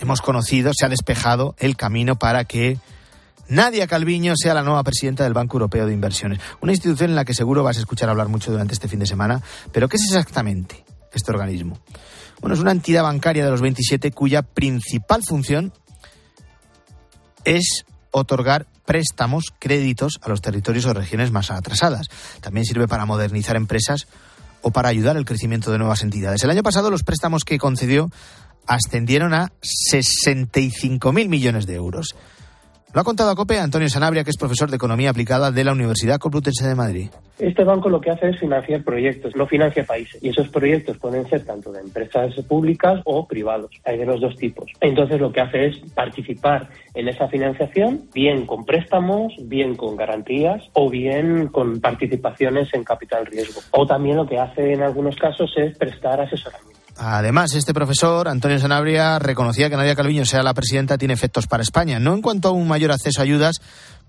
hemos 0.01 0.21
conocido, 0.21 0.73
se 0.75 0.85
ha 0.85 0.89
despejado 0.89 1.55
el 1.59 1.77
camino 1.77 2.17
para 2.17 2.45
que 2.45 2.79
Nadia 3.49 3.87
Calviño 3.87 4.35
sea 4.37 4.55
la 4.55 4.63
nueva 4.63 4.83
presidenta 4.83 5.25
del 5.25 5.35
Banco 5.35 5.57
Europeo 5.57 5.87
de 5.87 5.93
Inversiones. 5.93 6.41
Una 6.61 6.73
institución 6.73 7.11
en 7.11 7.17
la 7.17 7.25
que 7.25 7.35
seguro 7.35 7.63
vas 7.63 7.77
a 7.77 7.81
escuchar 7.81 8.09
hablar 8.09 8.29
mucho 8.29 8.51
durante 8.51 8.75
este 8.75 8.89
fin 8.89 8.99
de 8.99 9.07
semana. 9.07 9.43
Pero, 9.73 9.89
¿qué 9.89 9.97
es 9.97 10.05
exactamente 10.05 10.85
este 11.13 11.31
organismo? 11.31 11.79
Bueno, 12.41 12.55
es 12.55 12.61
una 12.61 12.73
entidad 12.73 13.03
bancaria 13.03 13.45
de 13.45 13.51
los 13.51 13.61
27 13.61 14.11
cuya 14.11 14.43
principal 14.43 15.23
función 15.23 15.73
es 17.45 17.85
otorgar 18.11 18.67
préstamos, 18.85 19.53
créditos 19.59 20.19
a 20.23 20.29
los 20.29 20.41
territorios 20.41 20.87
o 20.87 20.95
regiones 20.95 21.31
más 21.33 21.51
atrasadas. 21.51 22.09
También 22.41 22.65
sirve 22.65 22.89
para 22.89 23.07
modernizar 23.07 23.57
empresas 23.57 24.07
o 24.63 24.71
para 24.71 24.89
ayudar 24.89 25.17
al 25.17 25.25
crecimiento 25.25 25.71
de 25.71 25.79
nuevas 25.79 26.03
entidades. 26.03 26.43
El 26.43 26.51
año 26.51 26.63
pasado 26.63 26.91
los 26.91 27.03
préstamos 27.03 27.45
que 27.45 27.59
concedió 27.59 28.11
ascendieron 28.67 29.33
a 29.35 29.53
65.000 29.93 31.29
millones 31.29 31.67
de 31.67 31.75
euros. 31.75 32.17
Lo 32.97 33.03
ha 33.03 33.05
contado 33.05 33.29
a 33.29 33.37
COPE 33.37 33.59
Antonio 33.59 33.91
Sanabria, 33.91 34.25
que 34.25 34.31
es 34.31 34.39
profesor 34.39 34.71
de 34.71 34.77
Economía 34.77 35.11
Aplicada 35.11 35.51
de 35.51 35.65
la 35.65 35.73
Universidad 35.73 36.19
Complutense 36.19 36.67
de 36.67 36.75
Madrid. 36.75 37.11
Este 37.39 37.63
banco 37.63 37.91
lo 37.91 38.01
que 38.01 38.11
hace 38.11 38.31
es 38.31 38.41
financiar 38.41 38.85
proyectos, 38.85 39.37
no 39.37 39.47
financia 39.47 39.85
países. 39.85 40.19
Y 40.25 40.31
esos 40.31 40.49
proyectos 40.49 40.97
pueden 40.97 41.29
ser 41.29 41.45
tanto 41.45 41.71
de 41.73 41.81
empresas 41.81 42.35
públicas 42.49 43.03
o 43.05 43.27
privados. 43.27 43.71
Hay 43.85 43.99
de 43.99 44.07
los 44.07 44.23
dos 44.23 44.35
tipos. 44.37 44.73
Entonces 44.81 45.21
lo 45.21 45.31
que 45.31 45.43
hace 45.43 45.67
es 45.67 45.77
participar 45.95 46.71
en 46.95 47.09
esa 47.09 47.29
financiación, 47.29 48.09
bien 48.15 48.47
con 48.47 48.65
préstamos, 48.65 49.35
bien 49.43 49.77
con 49.77 49.95
garantías 49.95 50.65
o 50.73 50.89
bien 50.89 51.49
con 51.49 51.83
participaciones 51.83 52.73
en 52.73 52.83
capital 52.83 53.27
riesgo. 53.27 53.61
O 53.73 53.87
también 53.87 54.17
lo 54.17 54.27
que 54.27 54.39
hace 54.39 54.73
en 54.73 54.81
algunos 54.81 55.17
casos 55.17 55.53
es 55.59 55.77
prestar 55.77 56.23
asesoramiento. 56.23 56.86
Además, 56.99 57.53
este 57.55 57.75
profesor, 57.75 58.27
Antonio 58.27 58.59
Sanabria, 58.59 59.19
reconocía 59.19 59.69
que 59.69 59.77
Nadia 59.77 59.95
Calviño 59.95 60.25
sea 60.25 60.43
la 60.43 60.55
presidenta 60.55 60.97
tiene 60.97 61.13
efectos 61.13 61.47
para 61.47 61.63
España, 61.63 61.99
no 61.99 62.15
en 62.15 62.23
cuanto 62.23 62.49
a 62.49 62.53
un 62.53 62.67
mayor 62.67 62.91
acceso 62.91 63.21
a 63.21 63.25
ayudas, 63.25 63.61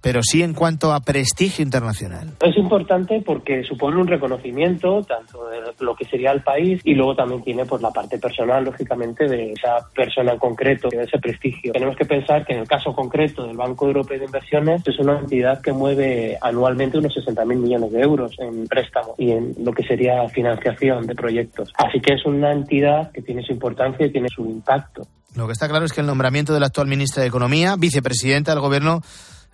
pero 0.02 0.22
sí 0.24 0.44
en 0.44 0.54
cuanto 0.54 0.94
a 0.94 1.00
prestigio 1.00 1.64
internacional. 1.64 2.34
Es 2.42 2.58
importante 2.58 3.22
porque 3.26 3.64
supone 3.64 3.98
un 3.98 4.08
reconocimiento 4.08 5.04
tanto 5.04 5.48
de 5.50 5.60
lo 5.80 5.96
que 5.96 6.06
sería 6.06 6.32
el 6.32 6.42
país 6.42 6.82
y 6.84 6.94
luego 6.94 7.16
también 7.16 7.44
tiene 7.44 7.66
pues 7.66 7.82
la 7.82 7.92
parte 7.92 8.18
personal, 8.18 8.64
lógicamente, 8.64 9.28
de 9.28 9.52
esa 9.52 9.88
persona 9.96 10.34
en 10.34 10.40
concreto, 10.40 10.90
de 10.90 11.04
ese 11.04 11.18
prestigio. 11.20 11.74
Tenemos 11.74 11.96
que 11.96 12.06
pensar 12.06 12.46
que 12.46 12.54
en 12.54 12.60
el 12.60 12.68
caso 12.68 12.94
concreto 12.94 13.46
del 13.46 13.58
Banco 13.58 13.88
Europeo 13.88 14.20
de 14.20 14.26
Inversiones 14.26 14.82
es 14.86 15.00
una 15.00 15.20
entidad 15.20 15.62
que 15.62 15.72
mueve 15.72 16.38
anualmente 16.42 16.98
unos 16.98 17.16
60.000 17.16 17.56
millones 17.56 17.92
de 17.92 18.02
euros 18.02 18.36
en 18.40 18.68
préstamo 18.68 19.16
y 19.18 19.32
en 19.32 19.56
lo 19.64 19.72
que 19.74 19.84
sería 19.84 20.28
financiación 20.30 21.08
de 21.08 21.16
proyectos. 21.16 21.72
Así 21.78 22.00
que 22.00 22.14
es 22.14 22.26
una 22.26 22.52
entidad 22.52 23.12
que 23.12 23.22
tiene 23.22 23.44
su 23.44 23.54
importancia 23.54 24.06
y 24.06 24.12
tiene 24.12 24.30
su 24.30 24.46
impacto. 24.46 25.08
Lo 25.36 25.46
que 25.46 25.54
está 25.54 25.68
claro 25.68 25.86
es 25.86 25.94
que 25.94 26.02
el 26.02 26.08
nombramiento 26.08 26.54
del 26.54 26.64
actual 26.64 26.88
ministro 26.88 27.22
de 27.22 27.28
Economía, 27.28 27.76
vicepresidenta 27.78 28.52
del 28.52 28.60
Gobierno, 28.60 29.02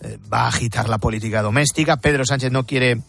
eh, 0.04 0.20
va 0.32 0.42
a 0.42 0.48
agitar 0.48 0.90
la 0.90 0.98
política 0.98 1.42
doméstica. 1.42 1.98
Pedro 1.98 2.26
Sánchez 2.26 2.52
no 2.52 2.66
quiere 2.66 3.02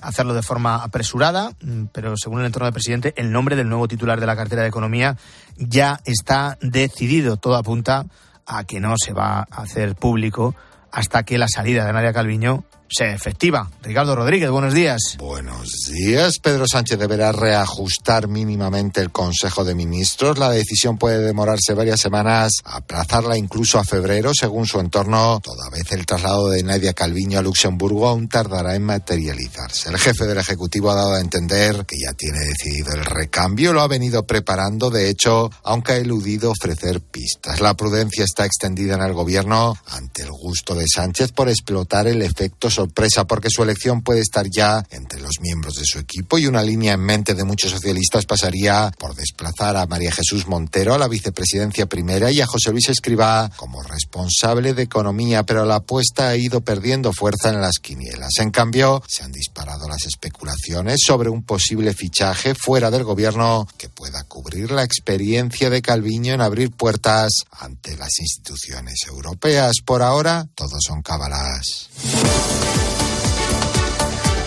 hacerlo 0.00 0.34
de 0.34 0.42
forma 0.42 0.82
apresurada, 0.82 1.50
mm, 1.60 1.84
pero 1.92 2.16
según 2.16 2.40
el 2.40 2.46
entorno 2.46 2.66
del 2.66 2.74
presidente, 2.74 3.14
el 3.16 3.32
nombre 3.32 3.56
del 3.56 3.68
nuevo 3.68 3.88
titular 3.88 4.20
de 4.20 4.26
la 4.26 4.36
cartera 4.36 4.62
de 4.62 4.68
Economía 4.68 5.16
ya 5.56 6.00
está 6.04 6.58
decidido. 6.60 7.36
Todo 7.36 7.56
apunta 7.56 8.06
a 8.46 8.64
que 8.64 8.80
no 8.80 8.94
se 8.96 9.12
va 9.12 9.46
a 9.50 9.62
hacer 9.62 9.94
público 9.96 10.54
hasta 10.92 11.24
que 11.24 11.38
la 11.38 11.48
salida 11.48 11.84
de 11.84 11.92
Nadia 11.92 12.12
Calviño 12.12 12.64
sea 12.88 13.14
efectiva. 13.14 13.70
Ricardo 13.82 14.14
Rodríguez, 14.14 14.50
buenos 14.50 14.74
días. 14.74 15.16
Buenos 15.18 15.70
días. 15.92 16.38
Pedro 16.38 16.66
Sánchez 16.70 16.98
deberá 16.98 17.32
reajustar 17.32 18.28
mínimamente 18.28 19.00
el 19.00 19.10
Consejo 19.10 19.64
de 19.64 19.74
Ministros. 19.74 20.38
La 20.38 20.50
decisión 20.50 20.98
puede 20.98 21.18
demorarse 21.18 21.74
varias 21.74 22.00
semanas, 22.00 22.52
aplazarla 22.64 23.36
incluso 23.36 23.78
a 23.78 23.84
febrero, 23.84 24.32
según 24.38 24.66
su 24.66 24.80
entorno. 24.80 25.40
Toda 25.42 25.70
vez 25.70 25.90
el 25.92 26.06
traslado 26.06 26.48
de 26.48 26.62
Nadia 26.62 26.92
Calviño 26.92 27.38
a 27.38 27.42
Luxemburgo 27.42 28.08
aún 28.08 28.28
tardará 28.28 28.74
en 28.74 28.84
materializarse. 28.84 29.90
El 29.90 29.98
jefe 29.98 30.24
del 30.24 30.38
Ejecutivo 30.38 30.90
ha 30.90 30.94
dado 30.94 31.14
a 31.14 31.20
entender 31.20 31.84
que 31.86 31.96
ya 31.98 32.12
tiene 32.12 32.38
decidido 32.40 32.94
el 32.94 33.04
recambio, 33.04 33.72
lo 33.72 33.80
ha 33.80 33.88
venido 33.88 34.26
preparando, 34.26 34.90
de 34.90 35.08
hecho, 35.08 35.50
aunque 35.64 35.92
ha 35.92 35.96
eludido 35.96 36.50
ofrecer 36.50 37.00
pistas. 37.00 37.60
La 37.60 37.74
prudencia 37.74 38.24
está 38.24 38.44
extendida 38.44 38.94
en 38.94 39.02
el 39.02 39.12
Gobierno 39.12 39.74
ante 39.88 40.22
el 40.22 40.30
gusto 40.30 40.74
de 40.74 40.86
Sánchez 40.86 41.32
por 41.32 41.48
explotar 41.48 42.06
el 42.06 42.22
efecto 42.22 42.70
sorpresa 42.76 43.26
porque 43.26 43.48
su 43.50 43.62
elección 43.62 44.02
puede 44.02 44.20
estar 44.20 44.46
ya 44.48 44.84
entre 44.90 45.20
los 45.20 45.40
miembros 45.40 45.74
de 45.74 45.84
su 45.84 45.98
equipo 45.98 46.38
y 46.38 46.46
una 46.46 46.62
línea 46.62 46.94
en 46.94 47.00
mente 47.00 47.34
de 47.34 47.44
muchos 47.44 47.70
socialistas 47.70 48.26
pasaría 48.26 48.92
por 48.98 49.14
desplazar 49.14 49.76
a 49.76 49.86
María 49.86 50.12
Jesús 50.12 50.46
Montero 50.46 50.94
a 50.94 50.98
la 50.98 51.08
vicepresidencia 51.08 51.86
primera 51.86 52.30
y 52.30 52.40
a 52.40 52.46
José 52.46 52.70
Luis 52.72 52.88
Escribá 52.88 53.50
como 53.56 53.82
responsable 53.82 54.74
de 54.74 54.82
economía, 54.82 55.44
pero 55.44 55.64
la 55.64 55.76
apuesta 55.76 56.28
ha 56.28 56.36
ido 56.36 56.60
perdiendo 56.60 57.12
fuerza 57.12 57.48
en 57.48 57.60
las 57.60 57.78
quinielas. 57.78 58.38
En 58.38 58.50
cambio, 58.50 59.02
se 59.08 59.22
han 59.22 59.32
disparado 59.32 59.88
las 59.88 60.04
especulaciones 60.06 60.98
sobre 61.06 61.30
un 61.30 61.42
posible 61.42 61.94
fichaje 61.94 62.54
fuera 62.54 62.90
del 62.90 63.04
gobierno 63.04 63.66
que 63.78 63.88
pueda 63.88 64.24
cubrir 64.24 64.70
la 64.70 64.82
experiencia 64.82 65.70
de 65.70 65.82
Calviño 65.82 66.34
en 66.34 66.40
abrir 66.40 66.70
puertas 66.70 67.30
ante 67.50 67.96
las 67.96 68.18
instituciones 68.18 69.00
europeas. 69.08 69.76
Por 69.84 70.02
ahora, 70.02 70.46
todos 70.54 70.82
son 70.86 71.02
cábalas. 71.02 71.88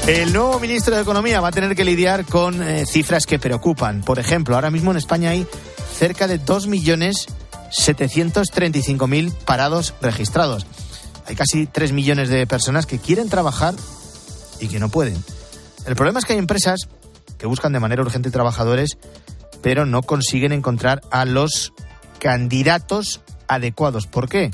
El 0.10 0.34
nuevo 0.34 0.60
ministro 0.60 0.96
de 0.96 1.04
Economía 1.04 1.40
va 1.40 1.50
a 1.50 1.52
tener 1.52 1.76
que 1.76 1.86
lidiar 1.86 2.26
con 2.26 2.64
eh, 2.64 2.88
cifras 2.88 3.28
que 3.28 3.38
preocupan. 3.38 4.02
Por 4.02 4.18
ejemplo, 4.18 4.56
ahora 4.56 4.72
mismo 4.72 4.90
en 4.90 4.98
España 4.98 5.30
hay 5.30 5.46
cerca 5.94 6.26
de 6.26 6.42
2.735.000 6.42 9.32
parados 9.46 9.94
registrados. 10.02 10.66
Hay 11.28 11.36
casi 11.36 11.68
3 11.68 11.92
millones 11.92 12.30
de 12.30 12.48
personas 12.48 12.88
que 12.88 12.98
quieren 12.98 13.30
trabajar 13.30 13.76
y 14.60 14.68
que 14.68 14.80
no 14.80 14.90
pueden. 14.90 15.24
El 15.86 15.96
problema 15.96 16.18
es 16.18 16.26
que 16.26 16.34
hay 16.34 16.40
empresas 16.40 16.90
que 17.38 17.46
buscan 17.46 17.72
de 17.72 17.80
manera 17.80 18.02
urgente 18.02 18.32
trabajadores, 18.32 18.98
pero 19.62 19.86
no 19.86 20.02
consiguen 20.02 20.54
encontrar 20.54 21.02
a 21.12 21.26
los 21.26 21.72
candidatos 22.20 23.22
adecuados. 23.48 24.08
¿Por 24.08 24.28
qué? 24.28 24.50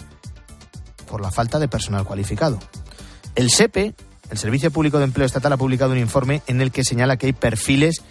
Por 1.10 1.21
la 1.21 1.32
falta 1.32 1.60
de 1.60 1.69
personal 1.69 2.04
cualificado. 2.04 2.60
El 3.35 3.49
SEPE, 3.49 3.93
el 4.29 4.37
Servicio 4.37 4.71
Público 4.71 4.97
de 4.97 5.03
Empleo 5.03 5.25
Estatal, 5.25 5.53
ha 5.53 5.57
publicado 5.57 5.91
un 5.91 5.97
informe 5.97 6.41
en 6.47 6.61
el 6.61 6.71
que 6.71 6.83
señala 6.83 7.17
que 7.17 7.27
hay 7.27 7.33
perfiles 7.33 8.01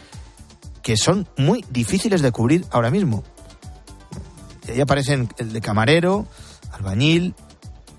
que 0.83 0.97
son 0.97 1.27
muy 1.39 1.65
difíciles 1.71 2.21
de 2.21 2.31
cubrir 2.31 2.67
ahora 2.71 2.91
mismo. 2.91 3.25
Y 4.69 4.73
ahí 4.73 4.81
aparecen 4.81 5.29
el 5.39 5.53
de 5.53 5.61
camarero, 5.61 6.27
albañil, 6.73 7.35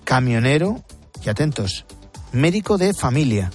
camionero 0.04 0.84
y 1.24 1.28
atentos, 1.28 1.84
médico 2.32 2.78
de 2.78 2.94
familia. 2.94 3.50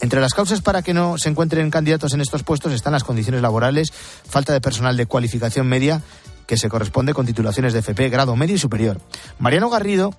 Entre 0.00 0.20
las 0.20 0.34
causas 0.34 0.60
para 0.60 0.82
que 0.82 0.94
no 0.94 1.18
se 1.18 1.28
encuentren 1.28 1.70
candidatos 1.70 2.14
en 2.14 2.20
estos 2.20 2.44
puestos 2.44 2.72
están 2.72 2.92
las 2.92 3.02
condiciones 3.02 3.42
laborales, 3.42 3.92
falta 3.92 4.52
de 4.52 4.60
personal 4.60 4.96
de 4.96 5.06
cualificación 5.06 5.66
media 5.66 6.02
que 6.46 6.56
se 6.56 6.68
corresponde 6.68 7.14
con 7.14 7.26
titulaciones 7.26 7.72
de 7.72 7.80
FP, 7.80 8.08
grado 8.08 8.36
medio 8.36 8.54
y 8.54 8.58
superior. 8.58 9.00
Mariano 9.40 9.68
Garrido 9.68 10.14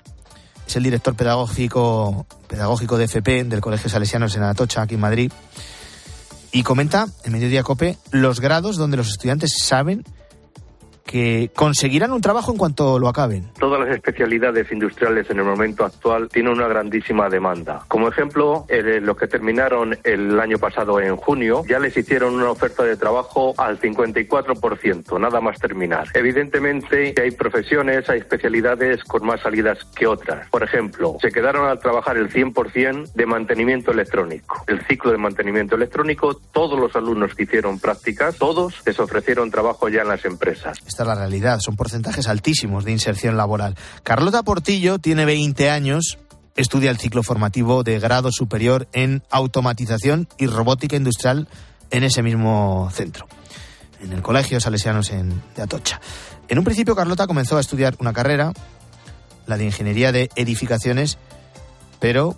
es 0.68 0.76
el 0.76 0.84
director 0.84 1.16
pedagógico, 1.16 2.26
pedagógico 2.48 2.98
de 2.98 3.06
FP 3.06 3.46
del 3.46 3.62
Colegio 3.62 3.90
Salesianos 3.90 4.36
en 4.36 4.44
Atocha, 4.44 4.82
aquí 4.82 4.96
en 4.96 5.02
Madrid, 5.02 5.32
y 6.52 6.64
comenta 6.64 7.08
en 7.24 7.32
Mediodía 7.32 7.64
Cope 7.64 7.98
los 8.12 8.40
grados 8.40 8.78
donde 8.78 8.98
los 8.98 9.10
estudiantes 9.10 9.58
saben 9.58 10.04
que 11.08 11.50
conseguirán 11.56 12.12
un 12.12 12.22
trabajo 12.22 12.52
en 12.52 12.58
cuanto 12.58 13.00
lo 13.00 13.08
acaben. 13.08 13.50
Todas 13.58 13.80
las 13.80 13.96
especialidades 13.96 14.72
industriales 14.72 15.28
en 15.32 15.40
el 15.40 15.46
momento 15.46 15.86
actual 15.86 16.30
tienen 16.30 16.54
una 16.54 16.68
grandísima 16.68 17.30
demanda. 17.30 17.84
Como 17.88 18.10
ejemplo, 18.10 18.66
eh, 18.68 19.00
los 19.02 19.18
que 19.18 19.28
terminaron 19.28 19.98
el 20.04 20.40
año 20.40 20.60
pasado 20.60 21.00
en 21.00 21.16
junio 21.16 21.64
ya 21.68 21.80
les 21.80 21.96
hicieron 21.98 22.36
una 22.36 22.52
oferta 22.52 22.84
de 22.84 22.98
trabajo 22.98 23.56
al 23.58 23.80
54%, 23.80 25.20
nada 25.20 25.42
más 25.42 25.58
terminar. 25.60 26.10
Evidentemente 26.14 27.16
hay 27.20 27.32
profesiones, 27.32 28.10
hay 28.10 28.20
especialidades 28.20 29.04
con 29.06 29.26
más 29.26 29.42
salidas 29.42 29.80
que 29.96 30.06
otras. 30.06 30.50
Por 30.50 30.64
ejemplo, 30.64 31.18
se 31.22 31.32
quedaron 31.32 31.68
al 31.68 31.80
trabajar 31.80 32.18
el 32.18 32.30
100% 32.30 33.14
de 33.14 33.26
mantenimiento 33.26 33.92
electrónico. 33.92 34.64
El 34.68 34.86
ciclo 34.86 35.12
de 35.12 35.18
mantenimiento 35.18 35.76
electrónico, 35.76 36.36
todos 36.52 36.78
los 36.78 36.96
alumnos 36.96 37.34
que 37.34 37.44
hicieron 37.44 37.80
prácticas, 37.80 38.38
todos 38.38 38.82
les 38.86 39.00
ofrecieron 39.00 39.50
trabajo 39.50 39.88
ya 39.88 40.02
en 40.02 40.10
las 40.10 40.26
empresas 40.26 40.78
es 41.04 41.08
la 41.08 41.16
realidad. 41.16 41.60
Son 41.60 41.76
porcentajes 41.76 42.28
altísimos 42.28 42.86
de 42.86 42.92
inserción 42.92 43.38
laboral. 43.38 43.76
Carlota 44.04 44.44
Portillo 44.44 45.00
tiene 45.00 45.26
20 45.26 45.70
años, 45.70 46.18
estudia 46.56 46.92
el 46.92 46.98
ciclo 46.98 47.24
formativo 47.24 47.84
de 47.84 48.00
grado 48.00 48.32
superior 48.32 48.88
en 48.94 49.24
automatización 49.30 50.28
y 50.38 50.48
robótica 50.48 50.96
industrial 50.96 51.48
en 51.92 52.04
ese 52.04 52.24
mismo 52.24 52.90
centro, 52.94 53.28
en 54.02 54.14
el 54.14 54.22
Colegio 54.22 54.60
Salesianos 54.60 55.12
en, 55.12 55.42
de 55.56 55.64
Atocha. 55.64 56.02
En 56.48 56.58
un 56.58 56.64
principio, 56.64 56.96
Carlota 56.96 57.28
comenzó 57.28 57.58
a 57.58 57.62
estudiar 57.62 57.96
una 58.00 58.14
carrera, 58.14 58.54
la 59.46 59.58
de 59.58 59.66
ingeniería 59.66 60.12
de 60.12 60.30
edificaciones, 60.36 61.18
pero 62.00 62.38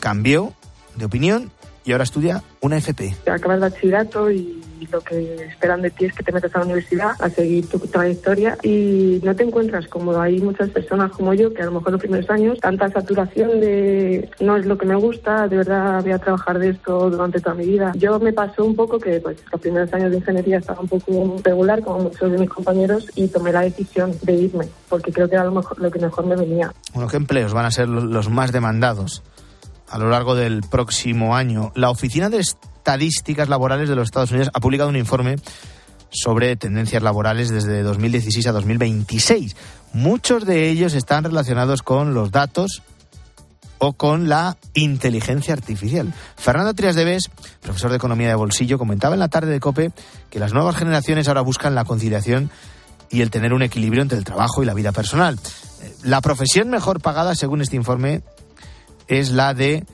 cambió 0.00 0.52
de 0.96 1.04
opinión 1.04 1.50
y 1.84 1.92
ahora 1.92 2.04
estudia 2.04 2.42
una 2.60 2.78
FP. 2.78 3.14
Acabas 3.30 3.60
bachillerato 3.60 4.30
y 4.30 4.63
lo 4.90 5.00
que 5.00 5.34
esperan 5.46 5.82
de 5.82 5.90
ti 5.90 6.06
es 6.06 6.14
que 6.14 6.22
te 6.22 6.32
metas 6.32 6.54
a 6.54 6.58
la 6.60 6.64
universidad 6.64 7.12
a 7.18 7.28
seguir 7.28 7.68
tu 7.68 7.78
trayectoria 7.78 8.56
y 8.62 9.20
no 9.22 9.34
te 9.34 9.44
encuentras 9.44 9.86
como 9.88 10.18
hay 10.20 10.40
muchas 10.40 10.70
personas 10.70 11.12
como 11.12 11.34
yo 11.34 11.52
que 11.52 11.62
a 11.62 11.66
lo 11.66 11.72
mejor 11.72 11.92
los 11.92 12.00
primeros 12.00 12.28
años 12.30 12.58
tanta 12.60 12.90
saturación 12.90 13.60
de 13.60 14.28
no 14.40 14.56
es 14.56 14.66
lo 14.66 14.78
que 14.78 14.86
me 14.86 14.96
gusta, 14.96 15.48
de 15.48 15.58
verdad 15.58 16.02
voy 16.02 16.12
a 16.12 16.18
trabajar 16.18 16.58
de 16.58 16.70
esto 16.70 17.10
durante 17.10 17.40
toda 17.40 17.54
mi 17.54 17.66
vida. 17.66 17.92
Yo 17.96 18.18
me 18.18 18.32
pasó 18.32 18.64
un 18.64 18.76
poco 18.76 18.98
que 18.98 19.20
pues 19.20 19.38
los 19.50 19.60
primeros 19.60 19.92
años 19.92 20.10
de 20.10 20.18
ingeniería 20.18 20.58
estaba 20.58 20.80
un 20.80 20.88
poco 20.88 21.36
regular 21.42 21.80
como 21.82 22.00
muchos 22.00 22.30
de 22.30 22.38
mis 22.38 22.48
compañeros 22.48 23.08
y 23.14 23.28
tomé 23.28 23.52
la 23.52 23.62
decisión 23.62 24.12
de 24.22 24.32
irme 24.32 24.68
porque 24.88 25.12
creo 25.12 25.28
que 25.28 25.34
era 25.34 25.44
lo, 25.44 25.52
mejor, 25.52 25.80
lo 25.80 25.90
que 25.90 25.98
mejor 25.98 26.26
me 26.26 26.36
venía. 26.36 26.72
Bueno, 26.92 27.08
¿qué 27.08 27.16
empleos 27.16 27.52
van 27.52 27.66
a 27.66 27.70
ser 27.70 27.88
los 27.88 28.28
más 28.30 28.52
demandados? 28.52 29.22
A 29.88 29.98
lo 29.98 30.10
largo 30.10 30.34
del 30.34 30.62
próximo 30.62 31.36
año. 31.36 31.72
La 31.74 31.90
Oficina 31.90 32.30
de 32.30 32.40
Estadísticas 32.40 33.48
Laborales 33.48 33.88
de 33.88 33.96
los 33.96 34.06
Estados 34.06 34.30
Unidos 34.30 34.50
ha 34.54 34.60
publicado 34.60 34.90
un 34.90 34.96
informe 34.96 35.36
sobre 36.10 36.56
tendencias 36.56 37.02
laborales 37.02 37.50
desde 37.50 37.82
2016 37.82 38.46
a 38.46 38.52
2026. 38.52 39.56
Muchos 39.92 40.44
de 40.44 40.70
ellos 40.70 40.94
están 40.94 41.24
relacionados 41.24 41.82
con 41.82 42.14
los 42.14 42.30
datos 42.30 42.82
o 43.78 43.92
con 43.92 44.28
la 44.28 44.56
inteligencia 44.74 45.52
artificial. 45.52 46.12
Fernando 46.36 46.74
Trias 46.74 46.94
de 46.94 47.04
Bes, 47.04 47.30
profesor 47.60 47.90
de 47.90 47.96
Economía 47.96 48.28
de 48.28 48.34
Bolsillo, 48.34 48.78
comentaba 48.78 49.14
en 49.14 49.20
la 49.20 49.28
tarde 49.28 49.50
de 49.50 49.60
COPE 49.60 49.92
que 50.30 50.38
las 50.38 50.52
nuevas 50.52 50.76
generaciones 50.76 51.28
ahora 51.28 51.42
buscan 51.42 51.74
la 51.74 51.84
conciliación 51.84 52.50
y 53.10 53.20
el 53.20 53.30
tener 53.30 53.52
un 53.52 53.62
equilibrio 53.62 54.02
entre 54.02 54.18
el 54.18 54.24
trabajo 54.24 54.62
y 54.62 54.66
la 54.66 54.74
vida 54.74 54.92
personal. 54.92 55.38
La 56.02 56.20
profesión 56.20 56.70
mejor 56.70 57.00
pagada, 57.00 57.34
según 57.34 57.60
este 57.60 57.76
informe, 57.76 58.22
es 59.08 59.30
la 59.30 59.54
de 59.54 59.84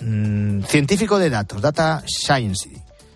mm, 0.00 0.62
científico 0.62 1.18
de 1.18 1.30
datos, 1.30 1.60
Data 1.60 2.02
Science. 2.06 2.70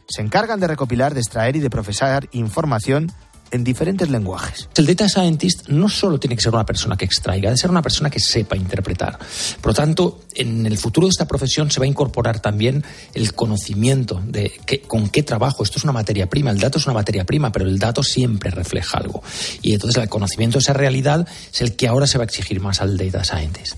Se 0.09 0.23
encargan 0.23 0.61
de 0.61 0.67
recopilar, 0.67 1.15
de 1.15 1.21
extraer 1.21 1.57
y 1.57 1.61
de 1.61 1.71
procesar 1.71 2.29
información 2.33 3.13
en 3.51 3.65
diferentes 3.65 4.09
lenguajes. 4.09 4.69
El 4.77 4.87
data 4.87 5.09
scientist 5.09 5.69
no 5.69 5.89
solo 5.89 6.19
tiene 6.19 6.37
que 6.37 6.43
ser 6.43 6.55
una 6.55 6.65
persona 6.65 6.97
que 6.97 7.05
extraiga, 7.05 7.49
debe 7.49 7.57
ser 7.59 7.71
una 7.71 7.83
persona 7.83 8.11
que 8.11 8.21
sepa 8.21 8.57
interpretar. 8.57 9.19
Por 9.61 9.73
lo 9.73 9.75
tanto, 9.75 10.21
en 10.35 10.67
el 10.67 10.79
futuro 10.79 11.07
de 11.07 11.11
esta 11.11 11.27
profesión 11.27 11.71
se 11.71 11.81
va 11.81 11.85
a 11.85 11.89
incorporar 11.89 12.41
también 12.41 12.85
el 13.15 13.35
conocimiento 13.35 14.23
de 14.25 14.53
con 14.87 15.09
qué 15.09 15.23
trabajo. 15.23 15.63
Esto 15.63 15.79
es 15.79 15.85
una 15.85 15.93
materia 15.93 16.29
prima, 16.29 16.51
el 16.51 16.59
dato 16.59 16.79
es 16.79 16.87
una 16.87 16.95
materia 16.95 17.25
prima, 17.25 17.51
pero 17.53 17.67
el 17.67 17.79
dato 17.79 18.03
siempre 18.03 18.51
refleja 18.51 18.99
algo. 18.99 19.23
Y 19.63 19.75
entonces 19.75 20.03
el 20.03 20.09
conocimiento 20.09 20.59
de 20.59 20.63
esa 20.63 20.73
realidad 20.73 21.27
es 21.53 21.61
el 21.61 21.77
que 21.77 21.89
ahora 21.89 22.07
se 22.07 22.19
va 22.19 22.25
a 22.25 22.27
exigir 22.27 22.61
más 22.61 22.81
al 22.81 22.97
data 22.97 23.25
scientist. 23.25 23.77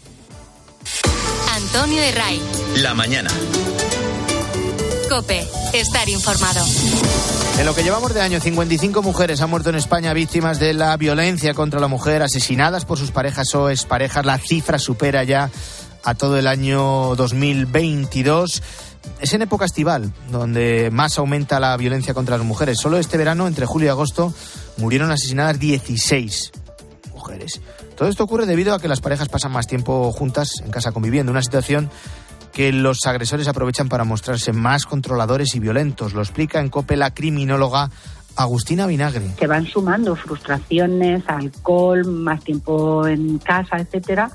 Antonio 1.75 2.03
de 2.03 2.13
Ray. 2.13 2.43
La 2.83 2.93
mañana. 2.93 3.31
Cope, 5.09 5.43
estar 5.73 6.07
informado. 6.07 6.63
En 7.59 7.65
lo 7.65 7.75
que 7.75 7.83
llevamos 7.83 8.13
de 8.13 8.21
año, 8.21 8.41
55 8.41 9.01
mujeres 9.01 9.41
han 9.41 9.49
muerto 9.49 9.71
en 9.71 9.77
España 9.77 10.13
víctimas 10.13 10.59
de 10.59 10.75
la 10.75 10.95
violencia 10.99 11.55
contra 11.55 11.81
la 11.81 11.89
mujer, 11.89 12.23
asesinadas 12.23 12.85
por 12.85 12.99
sus 12.99 13.11
parejas 13.11 13.55
o 13.55 13.71
exparejas. 13.71 14.27
La 14.27 14.37
cifra 14.37 14.79
supera 14.79 15.25
ya 15.25 15.51
a 16.05 16.15
todo 16.15 16.39
el 16.39 16.47
año 16.47 17.17
2022. 17.17 18.63
Es 19.21 19.33
en 19.33 19.41
época 19.41 19.65
estival 19.65 20.13
donde 20.31 20.91
más 20.93 21.17
aumenta 21.17 21.59
la 21.59 21.75
violencia 21.79 22.13
contra 22.13 22.37
las 22.37 22.47
mujeres. 22.47 22.77
Solo 22.79 22.99
este 22.99 23.17
verano, 23.17 23.47
entre 23.47 23.65
julio 23.65 23.87
y 23.87 23.91
agosto, 23.91 24.35
murieron 24.77 25.11
asesinadas 25.11 25.59
16 25.59 26.53
mujeres. 27.15 27.63
Todo 28.03 28.11
esto 28.11 28.25
ocurre 28.25 28.47
debido 28.47 28.75
a 28.75 28.81
que 28.81 28.89
las 28.89 29.01
parejas 29.01 29.29
pasan 29.29 29.53
más 29.53 29.69
tiempo 29.69 30.11
juntas 30.11 30.55
en 30.65 30.73
casa 30.73 30.91
conviviendo, 30.91 31.31
una 31.31 31.41
situación 31.41 31.89
que 32.53 32.73
los 32.73 32.99
agresores 33.07 33.47
aprovechan 33.47 33.89
para 33.89 34.03
mostrarse 34.03 34.53
más 34.53 34.87
controladores 34.87 35.55
y 35.55 35.61
violentos. 35.61 36.13
Lo 36.13 36.21
explica 36.21 36.59
en 36.59 36.69
COPE 36.69 36.97
la 36.97 37.15
criminóloga 37.15 37.91
Agustina 38.35 38.89
Vinagre. 38.89 39.31
Se 39.39 39.47
van 39.47 39.67
sumando 39.67 40.17
frustraciones, 40.17 41.23
alcohol, 41.29 42.05
más 42.05 42.43
tiempo 42.43 43.07
en 43.07 43.39
casa, 43.39 43.77
etcétera, 43.77 44.33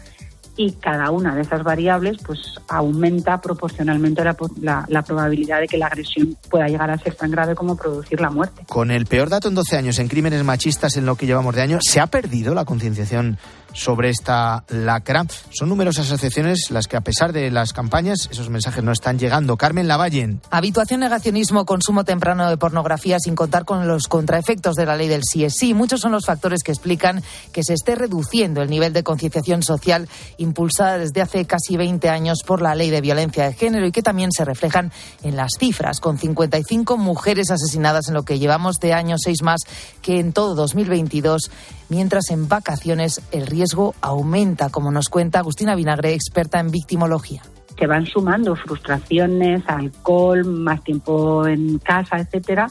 y 0.58 0.72
cada 0.74 1.12
una 1.12 1.36
de 1.36 1.42
esas 1.42 1.64
variables 1.64 2.18
pues 2.26 2.40
aumenta 2.68 3.40
proporcionalmente 3.40 4.24
la, 4.24 4.36
la, 4.60 4.86
la, 4.90 5.02
probabilidad 5.04 5.62
de 5.62 5.68
que 5.68 5.78
la 5.78 5.86
agresión 5.86 6.36
pueda 6.50 6.68
llegar 6.68 6.90
a 6.90 6.98
ser 6.98 7.16
tan 7.16 7.32
grave 7.32 7.56
como 7.56 7.78
producir 7.78 8.20
la 8.20 8.32
muerte. 8.32 8.64
Con 8.68 8.92
el 8.92 9.06
peor 9.06 9.30
dato 9.30 9.48
en 9.48 9.56
12 9.56 9.78
años 9.78 10.00
en 10.00 10.08
crímenes 10.08 10.44
machistas 10.44 10.98
en 10.98 11.06
lo 11.06 11.16
que 11.16 11.28
llevamos 11.28 11.56
de 11.56 11.62
año, 11.62 11.78
¿se 11.82 12.00
ha 12.00 12.08
perdido 12.08 12.56
la 12.56 12.66
concienciación 12.66 13.38
sobre 13.78 14.10
esta 14.10 14.64
lacra? 14.70 15.26
Son 15.52 15.70
numerosas 15.70 16.08
asociaciones 16.08 16.72
las 16.72 16.88
que 16.88 16.98
a 16.98 17.02
pesar 17.02 17.32
de 17.32 17.52
las 17.52 17.74
campañas 17.74 18.28
esos 18.32 18.50
mensajes 18.50 18.84
no 18.84 18.92
están 18.92 19.20
llegando. 19.20 19.56
Carmen 19.56 19.88
Lavallen. 19.88 20.42
Habituación, 20.50 21.00
negacionismo, 21.00 21.66
consumo 21.66 22.04
temprano 22.04 22.50
de 22.50 22.58
pornografía 22.58 23.20
sin 23.20 23.36
contar 23.36 23.66
con 23.66 23.88
los 23.88 24.08
contraefectos 24.08 24.76
de 24.76 24.86
la 24.86 24.96
ley 24.96 25.08
del 25.08 25.22
sí 25.24 25.46
es 25.46 25.54
sí. 25.58 25.74
Muchos 25.74 26.02
son 26.02 26.12
los 26.12 26.26
factores 26.26 26.64
que 26.64 26.72
explican 26.72 27.24
que 27.52 27.64
se 27.64 27.74
esté 27.74 27.96
reduciendo 27.96 28.62
el 28.62 28.70
nivel 28.70 28.94
de 28.94 29.04
concienciación 29.04 29.64
social 29.64 30.10
impulsada 30.38 30.98
desde 30.98 31.22
hace 31.22 31.46
casi 31.46 31.78
20 31.78 32.10
años 32.10 32.40
por 32.46 32.62
la 32.62 32.76
ley 32.76 32.90
de 32.90 33.02
violencia 33.02 33.46
de 33.46 33.54
género 33.54 33.86
y 33.86 33.92
que 33.92 34.02
también 34.02 34.32
se 34.32 34.44
reflejan 34.46 34.92
en 35.24 35.36
las 35.36 35.52
cifras, 35.60 36.00
con 36.00 36.18
55 36.18 36.98
mujeres 36.98 37.52
asesinadas 37.52 38.08
en 38.08 38.16
lo 38.16 38.24
que 38.24 38.40
llevamos 38.40 38.78
de 38.80 38.94
año, 38.94 39.18
seis 39.18 39.42
más 39.44 39.62
que 40.02 40.20
en 40.20 40.34
todo 40.34 40.56
2022, 40.56 41.52
mientras 41.90 42.30
en 42.30 42.48
vacaciones 42.48 43.22
el 43.32 43.48
riesgo 43.48 43.96
aumenta, 44.02 44.70
como 44.70 44.92
nos 44.92 45.10
cuenta 45.10 45.40
Agustina 45.40 45.76
Vinagre, 45.76 46.14
experta 46.14 46.60
en 46.60 46.72
victimología. 46.72 47.42
Se 47.78 47.86
van 47.86 48.06
sumando 48.06 48.56
frustraciones, 48.56 49.64
alcohol, 49.68 50.46
más 50.46 50.84
tiempo 50.84 51.46
en 51.46 51.78
casa, 51.80 52.18
etcétera, 52.18 52.70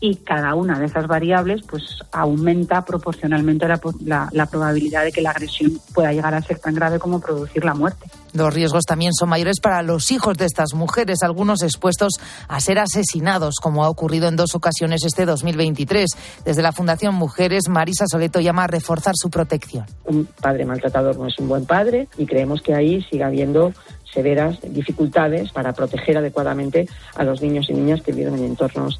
y 0.00 0.16
cada 0.16 0.54
una 0.54 0.78
de 0.78 0.86
esas 0.86 1.06
variables 1.06 1.62
pues 1.68 1.82
aumenta 2.12 2.84
proporcionalmente 2.84 3.66
la, 3.66 3.80
la, 4.04 4.28
la, 4.32 4.46
probabilidad 4.46 5.04
de 5.04 5.12
que 5.12 5.22
la 5.22 5.30
agresión 5.30 5.80
pueda 5.94 6.12
llegar 6.12 6.34
a 6.34 6.42
ser 6.42 6.58
tan 6.58 6.74
grave 6.74 6.98
como 6.98 7.20
producir 7.20 7.64
la 7.64 7.74
muerte. 7.74 8.06
Los 8.34 8.52
riesgos 8.52 8.84
también 8.84 9.14
son 9.14 9.30
mayores 9.30 9.60
para 9.60 9.82
los 9.82 10.12
hijos 10.12 10.36
de 10.36 10.44
estas 10.44 10.74
mujeres, 10.74 11.22
algunos 11.22 11.62
expuestos 11.62 12.14
a 12.48 12.60
ser 12.60 12.78
asesinados, 12.78 13.54
como 13.62 13.84
ha 13.84 13.88
ocurrido 13.88 14.28
en 14.28 14.36
dos 14.36 14.54
ocasiones 14.54 15.04
este 15.06 15.24
2023. 15.24 16.10
Desde 16.44 16.62
la 16.62 16.72
Fundación 16.72 17.14
Mujeres, 17.14 17.68
Marisa 17.70 18.04
Soleto 18.06 18.40
llama 18.40 18.64
a 18.64 18.66
reforzar 18.66 19.14
su 19.16 19.30
protección. 19.30 19.86
Un 20.04 20.26
padre 20.26 20.66
maltratador 20.66 21.16
no 21.16 21.28
es 21.28 21.38
un 21.38 21.48
buen 21.48 21.64
padre 21.64 22.08
y 22.18 22.26
creemos 22.26 22.60
que 22.60 22.74
ahí 22.74 23.00
sigue 23.10 23.24
habiendo 23.24 23.72
severas 24.16 24.56
dificultades 24.62 25.52
para 25.52 25.74
proteger 25.74 26.16
adecuadamente 26.16 26.88
a 27.14 27.22
los 27.22 27.42
niños 27.42 27.66
y 27.68 27.74
niñas 27.74 28.00
que 28.00 28.12
viven 28.12 28.34
en 28.34 28.44
entornos 28.46 28.98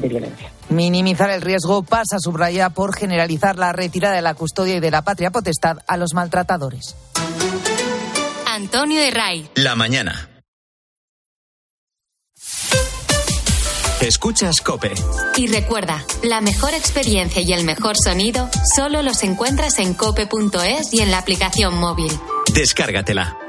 de 0.00 0.08
violencia. 0.08 0.50
Minimizar 0.70 1.30
el 1.30 1.40
riesgo 1.40 1.84
pasa, 1.84 2.18
subraya, 2.18 2.70
por 2.70 2.96
generalizar 2.96 3.56
la 3.56 3.72
retirada 3.72 4.16
de 4.16 4.22
la 4.22 4.34
custodia 4.34 4.76
y 4.76 4.80
de 4.80 4.90
la 4.90 5.02
patria 5.02 5.30
potestad 5.30 5.78
a 5.86 5.96
los 5.96 6.14
maltratadores. 6.14 6.96
Antonio 8.48 9.00
de 9.00 9.10
Ray. 9.12 9.48
La 9.54 9.76
mañana. 9.76 10.30
Escuchas 14.00 14.60
Cope. 14.60 14.92
Y 15.36 15.46
recuerda, 15.46 16.04
la 16.22 16.40
mejor 16.40 16.74
experiencia 16.74 17.40
y 17.40 17.52
el 17.52 17.64
mejor 17.64 17.96
sonido 17.96 18.48
solo 18.74 19.02
los 19.02 19.22
encuentras 19.22 19.78
en 19.78 19.94
cope.es 19.94 20.92
y 20.92 21.00
en 21.00 21.10
la 21.10 21.18
aplicación 21.18 21.78
móvil. 21.78 22.12
Descárgatela. 22.52 23.45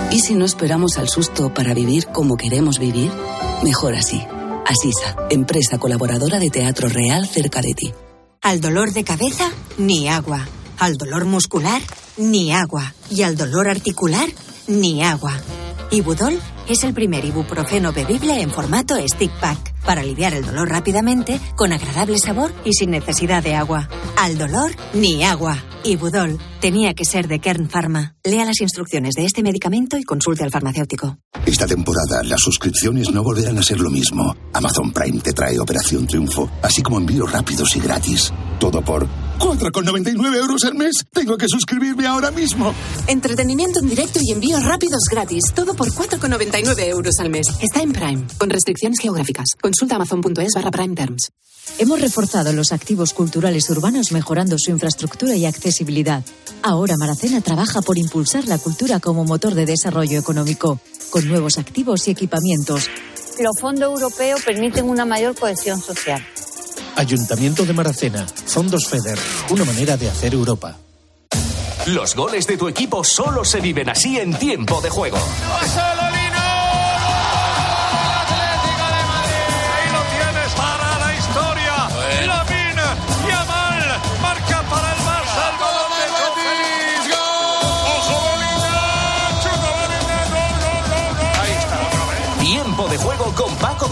¿Y 0.10 0.20
si 0.20 0.36
no 0.36 0.46
esperamos 0.46 0.98
al 0.98 1.10
susto 1.10 1.54
para 1.54 1.74
vivir 1.74 2.08
como 2.08 2.38
queremos 2.38 2.80
vivir? 2.80 3.12
Mejor 3.64 3.96
así. 3.96 4.24
Asisa, 4.66 5.16
empresa 5.30 5.78
colaboradora 5.80 6.40
de 6.40 6.50
Teatro 6.50 6.88
Real 6.88 7.28
cerca 7.28 7.62
de 7.62 7.74
ti. 7.74 7.94
Al 8.42 8.62
dolor 8.62 8.94
de 8.94 9.04
cabeza, 9.04 9.52
ni 9.78 10.08
agua. 10.08 10.48
Al 10.80 10.96
dolor 10.96 11.26
muscular, 11.26 11.82
ni 12.18 12.54
agua. 12.54 12.94
Y 13.10 13.24
al 13.24 13.36
dolor 13.36 13.68
articular, 13.68 14.30
ni 14.68 15.04
agua. 15.04 15.34
Ibudol 15.92 16.40
es 16.70 16.84
el 16.84 16.94
primer 16.94 17.26
ibuprofeno 17.26 17.92
bebible 17.92 18.40
en 18.42 18.50
formato 18.50 18.96
stick 19.08 19.32
pack 19.40 19.73
para 19.86 20.02
aliviar 20.02 20.34
el 20.34 20.46
dolor 20.46 20.70
rápidamente, 20.70 21.40
con 21.56 21.72
agradable 21.74 22.18
sabor 22.18 22.52
y 22.64 22.74
sin 22.74 22.92
necesidad 22.92 23.44
de 23.44 23.56
agua. 23.56 23.90
Al 24.18 24.38
dolor, 24.38 24.72
ni 24.94 25.24
agua. 25.24 25.58
Ibudol 25.84 26.40
tenía 26.62 26.94
que 26.94 27.04
ser 27.04 27.28
de 27.28 27.40
Kern 27.40 27.70
Pharma. 27.70 28.16
Lea 28.24 28.46
las 28.46 28.62
instrucciones 28.62 29.16
de 29.16 29.26
este 29.26 29.44
medicamento 29.44 29.98
y 29.98 30.04
consulte 30.04 30.44
al 30.44 30.52
farmacéutico. 30.52 31.18
Esta 31.46 31.68
temporada 31.68 32.24
las 32.24 32.40
suscripciones 32.40 33.12
no 33.12 33.22
volverán 33.22 33.58
a 33.58 33.64
ser 33.64 33.80
lo 33.80 33.90
mismo. 33.90 34.36
Amazon 34.54 34.94
Prime 34.94 35.20
te 35.20 35.34
trae 35.34 35.60
Operación 35.60 36.08
Triunfo, 36.08 36.50
así 36.62 36.82
como 36.82 37.00
envíos 37.00 37.30
rápidos 37.32 37.76
y 37.76 37.80
gratis. 37.82 38.32
Todo 38.60 38.82
por 38.82 39.08
4,99 39.40 40.38
euros 40.38 40.64
al 40.64 40.76
mes. 40.76 40.94
Tengo 41.12 41.38
que 41.38 41.48
suscribirme 41.50 42.08
ahora 42.08 42.32
mismo. 42.32 42.74
Entretenimiento 43.08 43.80
en 43.82 43.90
directo 43.90 44.20
y 44.22 44.32
envíos 44.32 44.64
rápidos 44.64 45.04
gratis. 45.12 45.44
Todo 45.54 45.74
por 45.74 45.92
4,99 45.92 46.88
euros 46.88 47.16
al 47.20 47.30
mes. 47.30 47.48
Está 47.62 47.82
en 47.82 47.92
Prime, 47.92 48.26
con 48.38 48.50
restricciones 48.50 49.00
geográficas. 49.00 49.48
Consulta 49.62 49.96
amazon.es 49.96 50.54
barra 50.56 50.72
Prime 50.72 50.96
Terms. 50.96 51.30
Hemos 51.80 52.02
reforzado 52.02 52.54
los 52.54 52.72
activos 52.72 53.14
culturales 53.14 53.70
urbanos 53.70 54.12
mejorando 54.12 54.58
su 54.58 54.72
infraestructura 54.72 55.36
y 55.36 55.46
accesibilidad. 55.46 56.24
Ahora 56.62 56.96
Maracena 56.98 57.42
trabaja 57.42 57.82
por 57.82 57.98
impulsar 57.98 58.48
la 58.48 58.58
cultura 58.58 59.00
como 59.00 59.26
motor 59.26 59.56
de 59.56 59.66
desarrollo 59.66 60.20
económico, 60.20 60.80
con 61.10 61.28
nuevos 61.28 61.58
activos 61.58 62.08
y 62.08 62.12
equipamientos. 62.12 62.90
Los 63.40 63.60
fondos 63.60 63.92
europeos 63.92 64.42
permiten 64.44 64.88
una 64.88 65.06
mayor 65.06 65.36
cohesión 65.36 65.82
social. 65.82 66.24
Ayuntamiento 66.96 67.66
de 67.66 67.74
Maracena, 67.74 68.26
Fondos 68.46 68.88
FEDER, 68.88 69.18
una 69.50 69.66
manera 69.66 69.98
de 69.98 70.10
hacer 70.10 70.34
Europa. 70.34 70.78
Los 71.88 72.16
goles 72.16 72.48
de 72.48 72.56
tu 72.56 72.68
equipo 72.68 73.04
solo 73.04 73.44
se 73.44 73.60
viven 73.60 73.90
así 73.90 74.18
en 74.18 74.38
tiempo 74.38 74.80
de 74.80 74.90
juego. 74.90 75.18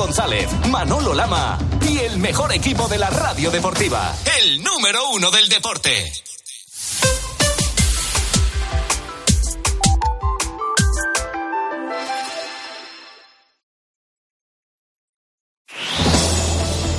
González, 0.01 0.49
Manolo 0.67 1.13
Lama 1.13 1.59
y 1.87 1.99
el 1.99 2.17
mejor 2.17 2.51
equipo 2.51 2.87
de 2.87 2.97
la 2.97 3.11
radio 3.11 3.51
deportiva. 3.51 4.15
El 4.41 4.63
número 4.63 5.11
uno 5.11 5.29
del 5.29 5.47
deporte. 5.47 6.11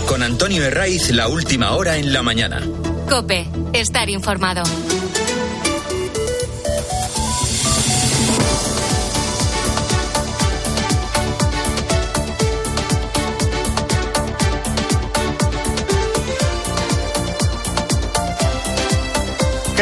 Con 0.07 0.23
Antonio 0.23 0.63
Herraiz, 0.63 1.11
la 1.11 1.27
última 1.27 1.73
hora 1.73 1.97
en 1.97 2.13
la 2.13 2.23
mañana. 2.23 2.63
Cope, 3.09 3.49
estar 3.73 4.09
informado. 4.11 4.63